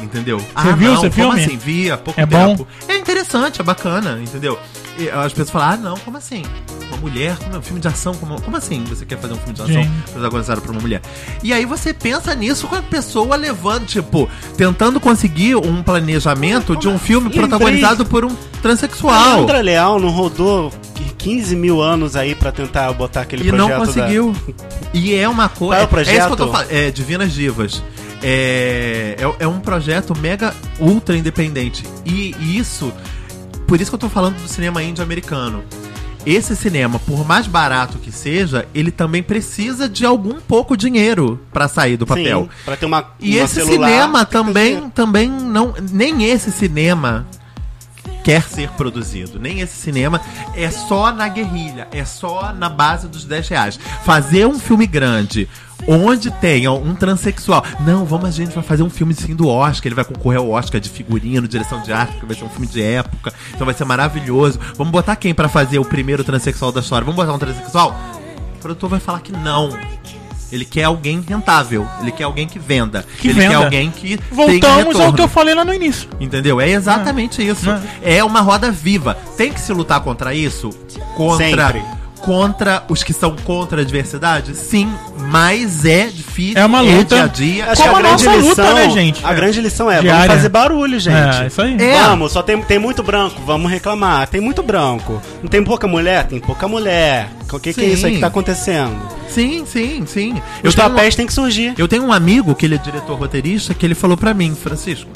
Entendeu? 0.00 0.38
Você 0.38 0.72
viu 0.74 0.92
esse 0.92 1.00
como 1.02 1.12
filme? 1.12 1.40
assim? 1.44 1.56
Vi 1.56 1.90
há 1.90 1.96
pouco 1.96 2.20
É 2.20 2.26
bom? 2.26 2.48
tempo. 2.56 2.68
É 2.88 2.96
interessante, 2.96 3.60
é 3.60 3.64
bacana, 3.64 4.20
entendeu? 4.22 4.58
E 4.98 5.10
as 5.10 5.32
pessoas 5.32 5.50
falam, 5.50 5.68
ah, 5.68 5.76
não, 5.76 5.96
como 5.98 6.16
assim? 6.16 6.42
Uma 6.88 6.96
mulher, 6.98 7.36
como 7.38 7.56
é 7.56 7.58
um 7.58 7.62
filme 7.62 7.80
de 7.80 7.88
ação? 7.88 8.14
Como, 8.14 8.40
como 8.40 8.56
assim 8.56 8.84
você 8.84 9.04
quer 9.04 9.18
fazer 9.18 9.34
um 9.34 9.38
filme 9.38 9.54
de 9.54 9.62
ação 9.62 9.90
protagonizado 10.12 10.60
por 10.60 10.70
uma 10.70 10.80
mulher? 10.80 11.00
E 11.42 11.52
aí 11.52 11.64
você 11.64 11.92
pensa 11.92 12.34
nisso 12.34 12.68
com 12.68 12.76
a 12.76 12.82
pessoa 12.82 13.34
levando, 13.36 13.86
tipo, 13.86 14.28
tentando 14.56 15.00
conseguir 15.00 15.56
um 15.56 15.82
planejamento 15.82 16.76
de 16.76 16.88
um 16.88 16.98
filme 16.98 17.28
Lembrei. 17.28 17.48
protagonizado 17.48 18.06
por 18.06 18.24
um 18.24 18.34
transexual. 18.62 19.40
Andra 19.40 19.60
Leal 19.60 19.98
não 19.98 20.10
rodou 20.10 20.72
15 21.18 21.56
mil 21.56 21.80
anos 21.80 22.16
aí 22.16 22.34
pra 22.34 22.52
tentar 22.52 22.92
botar 22.92 23.22
aquele 23.22 23.48
E 23.48 23.50
não 23.52 23.66
projeto 23.66 23.86
conseguiu. 23.86 24.36
E 24.92 25.14
é 25.14 25.28
uma 25.28 25.48
coisa. 25.48 25.74
Qual 25.74 25.80
é 25.80 25.84
o 25.84 25.88
projeto? 25.88 26.18
isso 26.18 26.26
que 26.26 26.32
eu 26.32 26.36
tô 26.36 26.52
falando. 26.52 26.70
É 26.70 26.90
Divinas 26.90 27.32
Divas. 27.32 27.82
É, 28.22 29.16
é, 29.18 29.44
é 29.44 29.48
um 29.48 29.58
projeto 29.58 30.16
mega 30.18 30.54
ultra 30.78 31.16
independente. 31.16 31.82
E 32.04 32.34
isso. 32.58 32.92
Por 33.74 33.80
isso 33.80 33.90
que 33.90 33.96
eu 33.96 33.98
tô 33.98 34.08
falando 34.08 34.40
do 34.40 34.46
cinema 34.46 34.84
índio 34.84 35.02
americano. 35.02 35.64
Esse 36.24 36.54
cinema, 36.54 37.00
por 37.00 37.26
mais 37.26 37.48
barato 37.48 37.98
que 37.98 38.12
seja, 38.12 38.68
ele 38.72 38.92
também 38.92 39.20
precisa 39.20 39.88
de 39.88 40.06
algum 40.06 40.40
pouco 40.40 40.76
dinheiro 40.76 41.40
pra 41.52 41.66
sair 41.66 41.96
do 41.96 42.06
papel. 42.06 42.42
Sim, 42.42 42.48
pra 42.64 42.76
ter 42.76 42.86
uma 42.86 43.04
E 43.18 43.34
uma 43.34 43.44
esse 43.44 43.54
celular, 43.54 43.88
cinema 43.88 44.24
também, 44.24 44.88
também 44.90 45.28
não. 45.28 45.74
Nem 45.90 46.22
esse 46.22 46.52
cinema 46.52 47.26
quer 48.24 48.42
ser 48.42 48.70
produzido. 48.70 49.38
Nem 49.38 49.60
esse 49.60 49.76
cinema 49.76 50.20
é 50.56 50.70
só 50.70 51.12
na 51.12 51.28
guerrilha, 51.28 51.86
é 51.92 52.04
só 52.04 52.52
na 52.52 52.70
base 52.70 53.06
dos 53.06 53.24
10 53.24 53.48
reais. 53.48 53.78
Fazer 54.02 54.46
um 54.46 54.58
filme 54.58 54.86
grande. 54.86 55.48
Onde 55.86 56.30
tenha 56.30 56.72
um 56.72 56.94
transexual. 56.94 57.62
Não, 57.80 58.06
vamos, 58.06 58.26
a 58.26 58.30
gente 58.30 58.54
vai 58.54 58.64
fazer 58.64 58.82
um 58.82 58.88
filme 58.88 59.12
assim 59.12 59.34
do 59.34 59.46
Oscar. 59.46 59.86
Ele 59.88 59.94
vai 59.94 60.04
concorrer 60.04 60.38
ao 60.38 60.48
Oscar 60.48 60.80
de 60.80 60.88
figurino, 60.88 61.46
direção 61.46 61.82
de 61.82 61.92
arte, 61.92 62.12
porque 62.12 62.26
vai 62.26 62.36
ser 62.36 62.44
um 62.44 62.48
filme 62.48 62.66
de 62.66 62.82
época. 62.82 63.34
Então 63.52 63.66
vai 63.66 63.74
ser 63.74 63.84
maravilhoso. 63.84 64.58
Vamos 64.76 64.90
botar 64.90 65.14
quem 65.16 65.34
pra 65.34 65.48
fazer 65.48 65.78
o 65.78 65.84
primeiro 65.84 66.24
transexual 66.24 66.72
da 66.72 66.80
história? 66.80 67.04
Vamos 67.04 67.16
botar 67.16 67.34
um 67.34 67.38
transexual? 67.38 67.94
O 68.56 68.58
produtor 68.60 68.88
vai 68.88 69.00
falar 69.00 69.20
que 69.20 69.32
não. 69.32 69.76
Ele 70.54 70.64
quer 70.64 70.84
alguém 70.84 71.20
rentável. 71.20 71.84
Ele 72.00 72.12
quer 72.12 72.22
alguém 72.22 72.46
que 72.46 72.60
venda. 72.60 73.04
Que 73.18 73.28
ele 73.28 73.40
venda. 73.40 73.48
quer 73.48 73.54
alguém 73.56 73.90
que. 73.90 74.16
tenha 74.16 74.28
Voltamos 74.30 75.00
ao 75.00 75.12
que 75.12 75.20
eu 75.20 75.26
falei 75.26 75.52
lá 75.52 75.64
no 75.64 75.74
início. 75.74 76.08
Entendeu? 76.20 76.60
É 76.60 76.70
exatamente 76.70 77.44
isso. 77.44 77.66
É 78.00 78.22
uma 78.22 78.40
roda 78.40 78.70
viva. 78.70 79.18
Tem 79.36 79.52
que 79.52 79.60
se 79.60 79.72
lutar 79.72 80.00
contra 80.00 80.32
isso? 80.32 80.70
Contra. 81.16 81.66
Sempre. 81.72 82.03
Contra 82.24 82.82
os 82.88 83.02
que 83.02 83.12
são 83.12 83.36
contra 83.44 83.82
a 83.82 83.84
diversidade? 83.84 84.54
Sim, 84.56 84.90
mas 85.30 85.84
é 85.84 86.06
difícil. 86.06 86.58
É 86.58 86.64
uma 86.64 86.80
luta. 86.80 87.14
dia 87.16 87.24
a 87.24 87.26
dia. 87.26 87.70
Acho 87.70 87.82
Como 87.82 87.94
que 87.96 88.00
a 88.06 88.10
nossa 88.10 88.34
luta, 88.34 88.74
né, 88.74 88.90
gente? 88.90 89.24
A 89.26 89.32
É. 89.32 89.34
grande 89.34 89.60
lição 89.60 89.90
é, 89.90 90.00
Diária. 90.00 90.20
vamos 90.22 90.34
fazer 90.36 90.48
barulho, 90.48 90.98
gente. 90.98 91.42
É, 91.42 91.46
isso 91.46 91.60
aí. 91.60 91.76
É. 91.80 92.00
Vamos, 92.04 92.32
só 92.32 92.42
tem, 92.42 92.60
tem 92.62 92.78
muito 92.78 93.02
branco, 93.02 93.40
vamos 93.44 93.70
reclamar. 93.70 94.26
Tem 94.28 94.40
muito 94.40 94.62
branco. 94.62 95.20
Não 95.42 95.48
tem 95.50 95.62
pouca 95.62 95.86
mulher? 95.86 96.26
Tem 96.26 96.40
pouca 96.40 96.66
mulher. 96.66 97.28
O 97.52 97.60
que, 97.60 97.72
que 97.74 97.80
é 97.82 97.84
isso 97.88 98.06
aí 98.06 98.14
que 98.14 98.20
tá 98.20 98.28
acontecendo? 98.28 98.96
Sim, 99.28 99.64
sim, 99.66 100.04
sim. 100.06 100.40
Os 100.64 100.74
tenho 100.74 100.86
um- 100.86 100.90
papéis 100.90 101.14
têm 101.14 101.26
que 101.26 101.32
surgir. 101.32 101.74
Eu 101.76 101.86
tenho 101.88 102.04
um 102.04 102.12
amigo 102.12 102.54
que 102.54 102.64
ele 102.66 102.76
é 102.76 102.78
diretor 102.78 103.18
roteirista 103.18 103.74
que 103.74 103.84
ele 103.84 103.94
falou 103.94 104.16
pra 104.16 104.32
mim, 104.32 104.54
Francisco, 104.54 105.10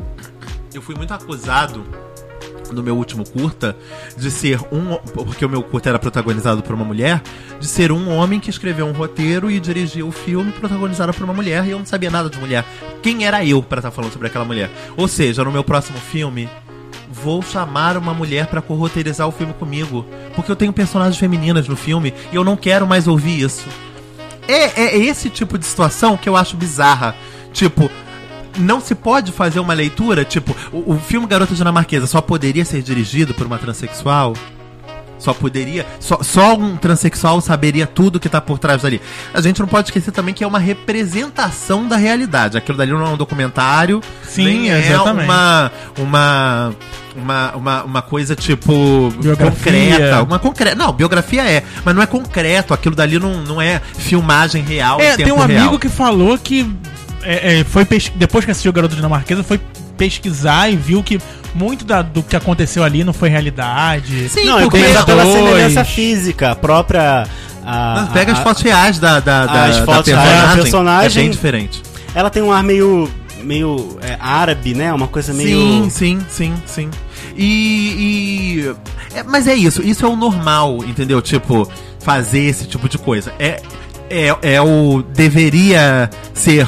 eu 0.74 0.82
fui 0.82 0.94
muito 0.94 1.14
acusado 1.14 1.84
no 2.72 2.82
meu 2.82 2.96
último 2.96 3.28
curta 3.28 3.76
de 4.16 4.30
ser 4.30 4.60
um, 4.72 4.96
porque 5.12 5.44
o 5.44 5.48
meu 5.48 5.62
curta 5.62 5.88
era 5.88 5.98
protagonizado 5.98 6.62
por 6.62 6.74
uma 6.74 6.84
mulher, 6.84 7.22
de 7.58 7.66
ser 7.66 7.92
um 7.92 8.08
homem 8.10 8.40
que 8.40 8.50
escreveu 8.50 8.86
um 8.86 8.92
roteiro 8.92 9.50
e 9.50 9.60
dirigiu 9.60 10.08
o 10.08 10.12
filme 10.12 10.52
protagonizado 10.52 11.12
por 11.12 11.24
uma 11.24 11.34
mulher 11.34 11.66
e 11.66 11.70
eu 11.70 11.78
não 11.78 11.86
sabia 11.86 12.10
nada 12.10 12.28
de 12.28 12.38
mulher. 12.38 12.64
Quem 13.02 13.24
era 13.24 13.44
eu 13.44 13.62
pra 13.62 13.78
estar 13.78 13.90
falando 13.90 14.12
sobre 14.12 14.28
aquela 14.28 14.44
mulher? 14.44 14.70
Ou 14.96 15.08
seja, 15.08 15.44
no 15.44 15.52
meu 15.52 15.64
próximo 15.64 15.98
filme 15.98 16.48
vou 17.10 17.42
chamar 17.42 17.96
uma 17.96 18.14
mulher 18.14 18.46
pra 18.46 18.62
corroteirizar 18.62 19.26
o 19.26 19.32
filme 19.32 19.52
comigo, 19.54 20.06
porque 20.34 20.50
eu 20.50 20.56
tenho 20.56 20.72
personagens 20.72 21.18
femininas 21.18 21.66
no 21.66 21.76
filme 21.76 22.14
e 22.32 22.36
eu 22.36 22.44
não 22.44 22.56
quero 22.56 22.86
mais 22.86 23.08
ouvir 23.08 23.40
isso. 23.40 23.66
É, 24.46 24.80
é 24.80 24.98
esse 24.98 25.28
tipo 25.28 25.58
de 25.58 25.66
situação 25.66 26.16
que 26.16 26.28
eu 26.28 26.36
acho 26.36 26.56
bizarra. 26.56 27.14
Tipo, 27.52 27.90
não 28.58 28.80
se 28.80 28.94
pode 28.94 29.32
fazer 29.32 29.60
uma 29.60 29.74
leitura, 29.74 30.24
tipo, 30.24 30.54
o, 30.72 30.94
o 30.94 30.98
filme 30.98 31.26
Garota 31.26 31.54
Dinamarquesa 31.54 32.06
só 32.06 32.20
poderia 32.20 32.64
ser 32.64 32.82
dirigido 32.82 33.34
por 33.34 33.46
uma 33.46 33.58
transexual? 33.58 34.34
Só 35.18 35.34
poderia. 35.34 35.84
Só, 35.98 36.22
só 36.22 36.54
um 36.54 36.76
transexual 36.76 37.40
saberia 37.40 37.86
tudo 37.86 38.20
que 38.20 38.28
tá 38.28 38.40
por 38.40 38.58
trás 38.58 38.82
dali. 38.82 39.00
A 39.34 39.40
gente 39.40 39.60
não 39.60 39.66
pode 39.66 39.88
esquecer 39.88 40.12
também 40.12 40.32
que 40.32 40.44
é 40.44 40.46
uma 40.46 40.58
representação 40.58 41.86
da 41.86 41.96
realidade. 41.96 42.56
Aquilo 42.56 42.78
dali 42.78 42.92
não 42.92 43.04
é 43.04 43.08
um 43.08 43.16
documentário. 43.16 44.00
Sim, 44.22 44.70
é 44.70 44.78
exatamente. 44.78 45.24
uma. 45.24 45.72
Uma. 45.98 46.74
Uma, 47.16 47.56
uma, 47.56 47.82
uma 47.82 48.02
coisa 48.02 48.36
tipo 48.36 49.10
Biografia. 49.20 49.50
concreta, 49.50 50.22
uma 50.22 50.38
concreta. 50.38 50.76
Não, 50.76 50.92
biografia 50.92 51.42
é, 51.42 51.64
mas 51.84 51.92
não 51.92 52.00
é 52.00 52.06
concreto. 52.06 52.72
Aquilo 52.72 52.94
dali 52.94 53.18
não, 53.18 53.42
não 53.42 53.60
é 53.60 53.82
filmagem 53.96 54.62
real. 54.62 55.00
É, 55.00 55.14
em 55.14 55.16
tem 55.16 55.32
um 55.32 55.42
amigo 55.42 55.60
real. 55.60 55.78
que 55.80 55.88
falou 55.88 56.38
que 56.38 56.70
é, 57.22 57.60
é, 57.60 57.64
foi 57.64 57.86
depois 58.16 58.44
que 58.44 58.50
assistiu 58.50 58.70
o 58.70 58.72
Garoto 58.72 58.94
Dinamarquesa, 58.96 59.42
foi 59.42 59.60
pesquisar 59.96 60.70
e 60.70 60.76
viu 60.76 61.02
que 61.02 61.20
muito 61.54 61.84
da- 61.84 62.02
do 62.02 62.22
que 62.22 62.36
aconteceu 62.36 62.84
ali 62.84 63.02
não 63.02 63.12
foi 63.12 63.28
realidade. 63.28 64.28
Sim, 64.28 64.44
Não, 64.44 64.60
porque 64.62 64.78
começo 64.84 65.04
pela 65.06 65.24
semelhança 65.26 65.84
física, 65.84 66.52
a 66.52 66.54
própria. 66.56 67.26
a- 67.64 67.94
Mas 68.02 68.08
pega 68.10 68.32
a- 68.32 68.34
as 68.36 68.42
fotos 68.42 68.62
reais 68.62 68.98
da, 68.98 69.18
da, 69.20 69.46
da, 69.46 69.64
as 69.64 69.76
da 69.78 69.84
fotos 69.84 70.04
personagem, 70.04 70.32
reais 70.36 70.50
da 70.56 70.62
personagem. 70.62 71.20
É 71.20 71.22
bem 71.24 71.30
diferente. 71.30 71.82
Ela 72.14 72.30
tem 72.30 72.42
um 72.42 72.52
ar 72.52 72.62
meio. 72.62 73.10
meio 73.42 73.98
é, 74.02 74.16
árabe, 74.20 74.74
né? 74.74 74.92
Uma 74.92 75.08
coisa 75.08 75.32
meio. 75.32 75.48
Sim, 75.48 75.90
sim, 75.90 76.20
sim, 76.28 76.54
sim. 76.66 76.90
E. 77.36 78.64
e- 78.68 78.74
é, 79.18 79.22
mas 79.22 79.46
é 79.46 79.54
isso, 79.54 79.82
isso 79.82 80.04
é 80.04 80.08
o 80.08 80.16
normal, 80.16 80.78
entendeu? 80.84 81.20
Tipo, 81.22 81.68
fazer 82.00 82.40
esse 82.40 82.66
tipo 82.66 82.88
de 82.88 82.98
coisa. 82.98 83.32
É, 83.38 83.60
é, 84.10 84.36
é 84.42 84.60
o. 84.60 85.02
Deveria 85.14 86.10
ser. 86.34 86.66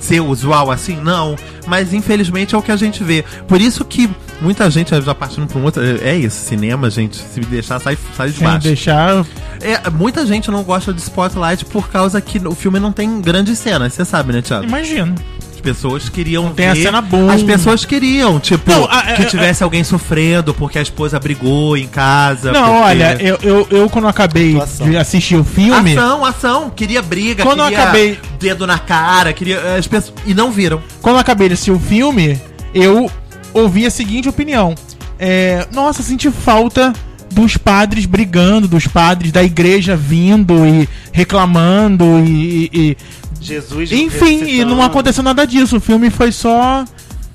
Ser 0.00 0.20
usual 0.20 0.70
assim? 0.70 0.96
Não. 0.96 1.36
Mas 1.66 1.92
infelizmente 1.92 2.54
é 2.54 2.58
o 2.58 2.62
que 2.62 2.72
a 2.72 2.76
gente 2.76 3.02
vê. 3.04 3.24
Por 3.46 3.60
isso 3.60 3.84
que 3.84 4.08
Muita 4.40 4.70
gente 4.70 4.90
já 5.02 5.14
partindo 5.14 5.48
pra 5.48 5.58
um 5.58 5.64
outro. 5.64 5.82
É 5.82 6.14
isso, 6.14 6.44
cinema, 6.44 6.88
gente. 6.88 7.16
Se 7.16 7.40
deixar, 7.40 7.80
sai, 7.80 7.98
sai 8.16 8.30
de 8.30 8.40
baixo. 8.40 8.68
deixar. 8.68 9.26
É, 9.60 9.90
muita 9.90 10.24
gente 10.24 10.48
não 10.50 10.62
gosta 10.62 10.92
de 10.92 11.00
Spotlight 11.00 11.64
por 11.64 11.88
causa 11.88 12.20
que 12.20 12.38
o 12.46 12.54
filme 12.54 12.78
não 12.78 12.92
tem 12.92 13.20
grandes 13.20 13.58
cenas. 13.58 13.92
Você 13.92 14.04
sabe, 14.04 14.32
né, 14.32 14.40
Thiago? 14.40 14.64
Imagino. 14.64 15.14
As 15.58 15.60
pessoas 15.60 16.08
queriam 16.08 16.52
tem 16.54 16.68
a 16.68 16.74
ver- 16.74 16.82
cena 16.84 17.00
boa. 17.00 17.34
As 17.34 17.42
pessoas 17.42 17.84
queriam, 17.84 18.38
tipo, 18.38 18.70
Não, 18.70 18.84
a- 18.84 19.02
que 19.14 19.22
a- 19.22 19.26
tivesse 19.26 19.64
alguém 19.64 19.82
sofrendo 19.82 20.54
porque 20.54 20.78
a 20.78 20.82
esposa 20.82 21.18
brigou 21.18 21.76
em 21.76 21.88
casa. 21.88 22.52
Não, 22.52 22.62
porque- 22.64 22.78
olha, 22.84 23.16
eu, 23.20 23.38
eu, 23.42 23.66
eu 23.70 23.90
quando 23.90 24.06
acabei 24.06 24.56
de 24.84 24.96
assistir 24.96 25.34
o 25.34 25.42
filme. 25.42 25.92
Ação, 25.96 26.24
ação. 26.24 26.70
Queria 26.70 27.02
briga, 27.02 27.42
Quando 27.42 27.58
eu 27.58 27.64
queria 27.64 27.82
acabei- 27.82 28.18
dedo 28.38 28.66
na 28.68 28.78
cara, 28.78 29.32
queria. 29.32 29.74
As 29.76 29.86
pessoas. 29.88 30.14
E 30.24 30.32
não 30.32 30.52
viram. 30.52 30.80
Quando 31.02 31.16
eu 31.16 31.20
acabei 31.20 31.48
de 31.48 31.54
assistir 31.54 31.72
o 31.72 31.78
filme, 31.80 32.40
eu 32.72 33.10
ouvi 33.52 33.84
a 33.84 33.90
seguinte 33.90 34.28
opinião. 34.28 34.76
É, 35.18 35.66
nossa, 35.72 36.04
senti 36.04 36.30
falta 36.30 36.92
dos 37.32 37.56
padres 37.56 38.06
brigando, 38.06 38.68
dos 38.68 38.86
padres 38.86 39.32
da 39.32 39.42
igreja 39.42 39.96
vindo 39.96 40.64
e 40.64 40.88
reclamando 41.12 42.04
e. 42.24 42.70
e- 42.72 42.96
Jesus. 43.40 43.92
enfim, 43.92 44.44
e 44.44 44.64
não 44.64 44.82
aconteceu 44.82 45.22
nada 45.22 45.46
disso. 45.46 45.76
O 45.76 45.80
filme 45.80 46.10
foi 46.10 46.32
só. 46.32 46.84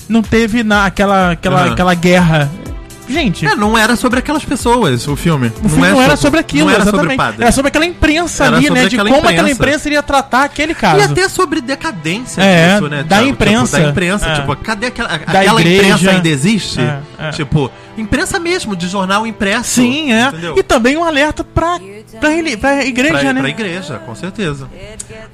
Não 0.10 0.22
teve 0.22 0.64
na, 0.64 0.86
aquela, 0.86 1.32
aquela, 1.32 1.62
Aham. 1.64 1.72
aquela 1.74 1.94
guerra. 1.94 2.52
Gente. 3.08 3.46
É, 3.46 3.54
não 3.56 3.78
era 3.78 3.96
sobre 3.98 4.20
aquelas 4.20 4.46
pessoas, 4.46 5.06
o 5.08 5.16
filme. 5.16 5.52
O 5.62 5.68
filme 5.68 5.90
não, 5.90 6.02
era 6.02 6.16
sobre 6.16 6.40
aquilo, 6.40 6.68
não 6.68 6.74
era 6.74 6.84
exatamente. 6.84 7.02
sobre 7.04 7.18
padre. 7.18 7.42
era 7.44 7.52
sobre 7.52 7.68
aquela 7.68 7.86
imprensa 7.86 8.46
Era 8.46 8.58
ali, 8.58 8.70
né? 8.70 8.86
De 8.88 8.96
aquela 8.96 9.10
como 9.10 9.28
aquela 9.28 9.50
imprensa. 9.50 9.52
imprensa 9.52 9.88
iria 9.90 10.04
tratar 10.04 10.44
aquele 10.46 10.74
caso. 10.74 11.00
E 11.00 11.04
até 11.04 11.28
sobre 11.28 11.60
decadência 11.60 12.42
É, 12.42 12.74
disso, 12.76 12.88
né? 12.90 13.04
da 13.04 13.18
Thiago? 13.18 13.28
imprensa. 13.30 13.66
Tipo, 13.78 13.84
da 13.84 13.90
imprensa. 13.90 14.26
É. 14.30 14.36
Tipo, 14.36 14.56
cadê 14.56 14.88
aquela, 14.88 15.10
aquela 15.10 15.62
igreja. 15.62 15.84
imprensa 15.84 16.12
ainda 16.12 16.30
existe? 16.30 16.80
É, 16.80 17.00
é. 17.20 17.30
Tipo, 17.32 17.70
imprensa 17.98 18.40
mesmo, 18.40 18.76
de 18.76 18.88
jornal 18.88 19.26
impresso. 19.28 19.82
Sim, 19.82 20.12
é. 20.12 20.28
Entendeu? 20.28 20.56
E 20.58 20.64
também 20.64 20.98
um 20.98 21.04
alerta 21.04 21.44
pra, 21.44 21.80
pra, 22.20 22.34
ele- 22.34 22.58
pra 22.58 22.84
igreja, 22.86 23.20
pra, 23.20 23.34
né? 23.34 23.40
pra 23.42 23.50
igreja, 23.50 24.00
com 24.06 24.16
certeza. 24.16 24.68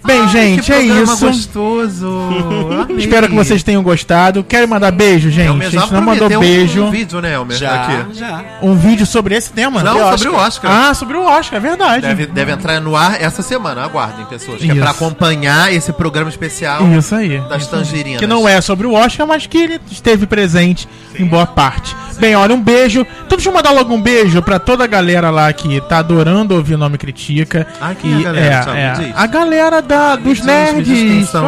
Bem, 0.05 0.27
gente, 0.29 0.63
que 0.63 0.73
é 0.73 0.81
isso. 0.81 1.25
gostoso. 1.25 2.19
Espero 2.97 3.27
que 3.27 3.35
vocês 3.35 3.63
tenham 3.63 3.83
gostado. 3.83 4.43
Quero 4.43 4.67
mandar 4.67 4.91
beijo, 4.91 5.29
gente. 5.29 5.47
Elmer 5.47 5.67
A 5.67 5.71
gente 5.71 5.93
não 5.93 6.01
mandou 6.01 6.29
beijo. 6.39 6.83
Um 6.83 6.91
vídeo, 6.91 7.21
né, 7.21 7.33
Elmer? 7.33 7.57
Já, 7.57 7.83
Aqui. 7.85 8.13
já. 8.17 8.43
Um 8.61 8.75
vídeo 8.75 9.05
sobre 9.05 9.35
esse 9.35 9.51
tema? 9.51 9.83
Não, 9.83 9.93
Sobre 9.99 10.17
sobre 10.19 10.29
o 10.29 10.35
Oscar. 10.35 10.71
Ah, 10.71 10.93
sobre 10.93 11.17
o 11.17 11.23
Oscar, 11.23 11.57
é 11.57 11.59
verdade. 11.61 12.01
Deve, 12.01 12.25
deve 12.27 12.51
entrar 12.51 12.79
no 12.79 12.95
ar 12.95 13.21
essa 13.21 13.41
semana, 13.41 13.83
aguardem, 13.83 14.25
pessoas. 14.25 14.59
Que 14.59 14.65
é 14.69 14.73
Isso. 14.73 14.81
pra 14.81 14.91
acompanhar 14.91 15.73
esse 15.73 15.91
programa 15.93 16.29
especial 16.29 16.85
Isso 16.97 17.13
aí. 17.15 17.39
das 17.49 17.67
tangerinas. 17.67 18.19
Que 18.19 18.27
não 18.27 18.47
é 18.47 18.59
sobre 18.61 18.87
o 18.87 18.93
Oscar, 18.93 19.27
mas 19.27 19.45
que 19.45 19.57
ele 19.57 19.81
esteve 19.91 20.25
presente 20.25 20.87
em 21.17 21.25
boa 21.25 21.45
parte. 21.45 21.95
Bem, 22.19 22.35
olha, 22.35 22.48
um 22.53 22.61
beijo. 22.61 23.01
Então 23.25 23.37
deixa 23.37 23.49
eu 23.49 23.53
mandar 23.53 23.71
logo 23.71 23.93
um 23.93 24.01
beijo 24.01 24.41
pra 24.41 24.59
toda 24.59 24.83
a 24.83 24.87
galera 24.87 25.29
lá 25.29 25.51
que 25.53 25.79
tá 25.81 25.99
adorando 25.99 26.55
ouvir 26.55 26.75
o 26.75 26.77
Nome 26.77 26.97
Critica. 26.97 27.65
Ah, 27.81 27.93
quem 27.93 28.11
é 28.13 28.15
a 28.17 28.21
galera, 28.21 28.77
é, 28.77 28.79
é, 29.09 29.13
a 29.15 29.25
galera 29.27 29.81
da, 29.81 30.15
dos 30.15 30.39
nerds. 30.41 30.85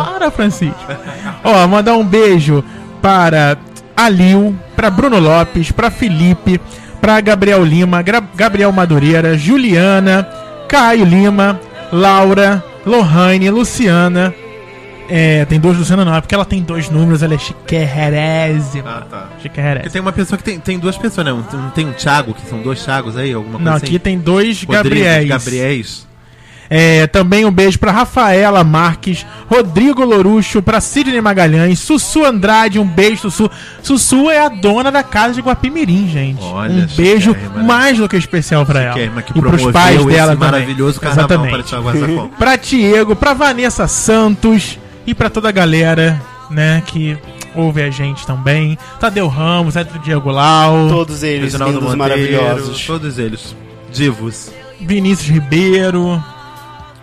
Para, 0.04 0.32
Francisco. 0.32 0.76
Ó, 1.44 1.68
mandar 1.68 1.94
um 1.96 2.06
beijo 2.06 2.64
para 3.02 3.58
Alil, 3.96 4.56
pra 4.76 4.90
Bruno 4.90 5.20
Lopes, 5.20 5.72
pra 5.72 5.90
Felipe, 5.92 6.60
pra 7.00 7.20
Gabriel 7.22 7.64
Lima, 7.64 8.02
Gra- 8.02 8.24
Gabriel 8.36 8.72
Madureira, 8.72 9.38
Juliana, 9.38 10.28
Caio 10.68 11.04
Lima, 11.06 11.60
Laura, 11.92 12.64
Lohane, 12.86 13.50
Luciana. 13.50 14.34
É, 15.14 15.44
tem 15.44 15.60
dois 15.60 15.78
Luciana 15.78 16.06
não, 16.06 16.16
é 16.16 16.22
porque 16.22 16.34
ela 16.34 16.46
tem 16.46 16.62
dois 16.64 16.90
números, 16.90 17.22
ela 17.22 17.34
é 17.34 17.38
chiquerésima. 17.38 18.90
Ah, 18.90 19.02
tá. 19.02 19.18
Porque 19.32 19.42
Chiquerésima. 19.50 19.90
tem 19.92 20.02
uma 20.02 20.14
pessoa 20.14 20.38
que 20.38 20.44
tem, 20.44 20.58
tem 20.60 20.80
duas 20.80 20.98
pessoas, 20.98 21.26
né? 21.26 21.34
Um- 21.34 21.44
Não 21.52 21.70
tem 21.72 21.86
um 21.86 21.92
Thiago, 21.92 22.34
que 22.34 22.48
são 22.50 22.62
dois 22.62 22.82
Thiagos 22.84 23.18
aí, 23.18 23.34
alguma 23.34 23.56
coisa 23.58 23.70
Não, 23.70 23.76
assim? 23.78 23.86
aqui 23.88 24.00
tem 24.00 24.18
dois 24.18 24.64
Rodrigo, 24.64 24.72
Gabriéis. 24.74 25.28
Gabriéis. 25.28 26.08
É, 26.74 27.06
também 27.08 27.44
um 27.44 27.52
beijo 27.52 27.78
pra 27.78 27.92
Rafaela 27.92 28.64
Marques, 28.64 29.26
Rodrigo 29.50 30.06
Lorucho, 30.06 30.62
pra 30.62 30.80
Sidney 30.80 31.20
Magalhães, 31.20 31.78
Sussu 31.80 32.24
Andrade, 32.24 32.80
um 32.80 32.86
beijo, 32.88 33.24
Sussu. 33.30 33.52
Sussu 33.84 34.30
é 34.30 34.40
a 34.40 34.48
dona 34.48 34.90
da 34.90 35.04
casa 35.04 35.34
de 35.34 35.42
Guapimirim, 35.42 36.08
gente. 36.08 36.42
Olha, 36.42 36.86
um 36.86 36.96
beijo 36.96 37.32
né? 37.34 37.64
mais 37.66 37.98
do 37.98 38.08
que 38.08 38.16
especial 38.16 38.66
pra 38.66 38.82
ela. 38.82 38.94
Que 39.22 39.38
e 39.38 39.42
pros 39.42 39.70
pais 39.74 40.06
dela 40.06 40.32
também. 40.32 40.50
maravilhoso 40.50 41.02
carnaval 41.02 41.26
Exatamente. 41.26 41.52
para 41.52 41.64
Thiago 41.64 41.90
Azacon. 41.90 42.30
Pra 42.40 42.56
Diego, 42.56 43.16
pra 43.18 43.34
Vanessa 43.34 43.86
Santos 43.90 44.80
e 45.06 45.14
pra 45.14 45.30
toda 45.30 45.50
a 45.50 45.52
galera, 45.52 46.22
né, 46.50 46.84
que 46.86 47.18
ouve 47.56 47.82
a 47.82 47.90
gente 47.90 48.26
também. 48.26 48.78
Tadeu 49.00 49.28
Ramos, 49.28 49.76
Edson 49.76 50.00
Diego 50.00 50.32
Lau, 50.32 50.88
Todos 50.90 51.24
eles 51.24 51.54
lindos, 51.54 51.74
Monteiro, 51.74 51.98
maravilhosos. 51.98 52.86
Todos 52.86 53.18
eles. 53.18 53.56
Divos. 53.92 54.52
Vinícius 54.80 55.30
Ribeiro, 55.30 56.24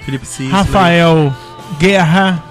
Felipe 0.04 0.26
Cisne. 0.26 0.50
Rafael 0.50 1.32
Guerra. 1.78 2.42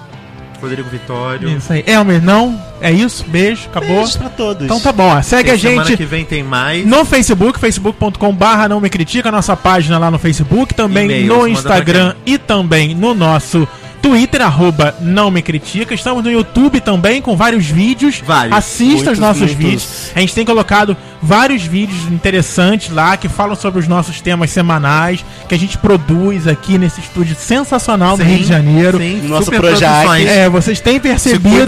Rodrigo 0.60 0.88
Vitório. 0.88 1.48
Isso 1.56 1.72
aí. 1.72 1.84
Elmer, 1.86 2.20
não? 2.20 2.60
É 2.80 2.90
isso? 2.90 3.24
Beijo, 3.28 3.68
acabou. 3.68 3.96
Beijos 3.96 4.16
pra 4.16 4.28
todos. 4.28 4.64
Então 4.64 4.80
tá 4.80 4.90
bom, 4.90 5.22
segue 5.22 5.44
Tem 5.44 5.54
a 5.54 5.58
Semana 5.58 5.84
gente 5.84 5.96
que 5.96 6.04
vem 6.04 6.24
tem 6.24 6.42
mais. 6.42 6.84
no 6.84 7.04
Facebook, 7.04 7.60
facebook.com 7.60 8.34
barra 8.34 8.68
não 8.68 8.80
me 8.80 8.90
critica, 8.90 9.30
nossa 9.30 9.56
página 9.56 9.98
lá 9.98 10.10
no 10.10 10.18
Facebook, 10.18 10.74
também 10.74 11.24
no 11.26 11.46
Instagram 11.46 12.14
e 12.26 12.38
também 12.38 12.92
no 12.94 13.14
nosso 13.14 13.68
Twitter, 14.00 14.42
arroba 14.42 14.94
não 15.00 15.30
me 15.30 15.42
critica. 15.42 15.94
Estamos 15.94 16.22
no 16.24 16.30
YouTube 16.30 16.80
também 16.80 17.20
com 17.20 17.36
vários 17.36 17.66
vídeos. 17.66 18.22
Vários. 18.24 18.56
Assista 18.56 19.10
os 19.10 19.18
nossos 19.18 19.54
muitos. 19.54 19.56
vídeos. 19.56 20.12
A 20.14 20.20
gente 20.20 20.34
tem 20.34 20.44
colocado 20.44 20.96
vários 21.22 21.62
vídeos 21.64 22.00
interessantes 22.10 22.90
lá 22.90 23.16
que 23.16 23.28
falam 23.28 23.54
sobre 23.56 23.80
os 23.80 23.88
nossos 23.88 24.20
temas 24.20 24.50
semanais 24.50 25.24
que 25.48 25.54
a 25.54 25.58
gente 25.58 25.76
produz 25.78 26.46
aqui 26.46 26.78
nesse 26.78 27.00
estúdio 27.00 27.34
sensacional 27.36 28.16
Sim, 28.16 28.22
Rio 28.24 28.38
de 28.38 28.44
Janeiro. 28.44 28.98
Sim, 28.98 29.22
Nosso 29.28 29.50
produções. 29.50 30.26
É, 30.28 30.48
vocês 30.48 30.80
têm 30.80 31.00
percebido 31.00 31.66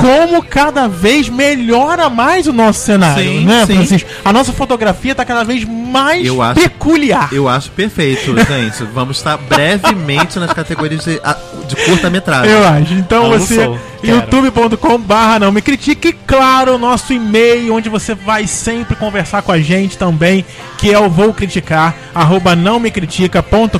como 0.00 0.42
cada 0.42 0.88
vez 0.88 1.28
melhora 1.28 2.08
mais 2.10 2.46
o 2.46 2.52
nosso 2.52 2.80
cenário, 2.80 3.22
Sim, 3.22 3.44
né, 3.44 3.64
sim. 3.66 3.74
Francisco? 3.74 4.08
A 4.24 4.32
nossa 4.32 4.52
fotografia 4.52 5.14
tá 5.14 5.24
cada 5.24 5.44
vez 5.44 5.64
mais 5.64 6.26
Eu 6.26 6.40
acho- 6.42 6.60
peculiar. 6.60 7.28
Eu 7.32 7.48
acho 7.48 7.70
perfeito, 7.72 8.34
gente. 8.36 8.84
Vamos 8.94 9.18
estar 9.18 9.36
brevemente 9.36 10.38
nas 10.38 10.52
categorias 10.52 11.04
de, 11.04 11.20
de 11.68 11.76
curta-metragem. 11.84 12.50
Eu 12.52 12.66
acho. 12.66 12.94
Então 12.94 13.28
você, 13.30 13.64
sou. 13.64 13.78
Quero. 14.00 14.16
youtube.com 14.16 14.98
barra 14.98 15.38
não 15.38 15.52
me 15.52 15.60
critique. 15.60 16.12
Claro, 16.12 16.74
o 16.74 16.78
nosso 16.78 17.12
e-mail, 17.12 17.74
onde 17.74 17.88
você 17.88 18.14
vai 18.14 18.46
sempre 18.46 18.96
conversar 18.96 19.42
com 19.42 19.52
a 19.52 19.60
gente 19.60 19.98
também, 19.98 20.44
que 20.78 20.92
é 20.92 20.98
o 20.98 21.10
vou 21.10 21.34
criticar, 21.34 21.94
arroba 22.14 22.56
não 22.56 22.80
me 22.80 22.90
critica.com.br. 22.90 23.78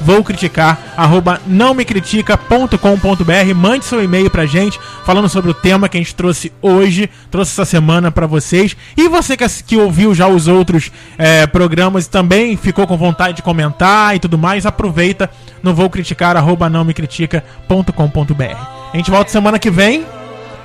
Vou 0.00 0.22
criticar, 0.22 0.78
arroba 0.96 1.40
não 1.46 1.74
me 1.74 1.84
critica.com.br. 1.84 3.54
Mande 3.54 3.84
seu 3.84 4.02
e-mail 4.02 4.30
pra 4.30 4.46
gente, 4.46 4.78
falando 5.04 5.28
sobre 5.28 5.50
o 5.50 5.54
tema 5.54 5.88
que 5.88 5.96
a 5.96 6.00
gente 6.00 6.14
trouxe 6.14 6.52
hoje, 6.60 7.08
trouxe 7.30 7.52
essa 7.52 7.64
semana 7.64 8.10
pra 8.10 8.26
vocês. 8.26 8.76
E 8.96 9.08
você 9.08 9.36
que, 9.36 9.46
que 9.64 9.76
ouviu 9.76 10.14
já 10.14 10.28
os 10.28 10.48
outros 10.48 10.92
eh, 11.16 11.46
programas 11.46 12.06
e 12.06 12.10
também 12.10 12.56
ficou 12.56 12.86
com 12.86 12.96
vontade 12.96 13.36
de 13.36 13.42
comentar 13.42 14.14
e 14.14 14.18
tudo 14.18 14.36
mais, 14.36 14.66
aproveita 14.66 15.30
no 15.62 15.74
vou 15.74 15.88
criticar, 15.88 16.36
arroba 16.36 16.68
não 16.68 16.84
me 16.84 16.94
critica.com.br. 16.94 18.77
A 18.92 18.96
gente 18.96 19.10
volta 19.10 19.30
semana 19.30 19.58
que 19.58 19.70
vem 19.70 20.06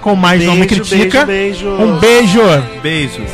com 0.01 0.15
mais 0.15 0.43
Não 0.43 0.55
Me 0.55 0.65
Beijo, 0.65 0.84
Critica. 0.84 1.26
beijo, 1.26 1.65
beijo. 1.65 1.84
Um 1.84 1.99
beijo! 1.99 2.41
Beijos. 2.82 3.32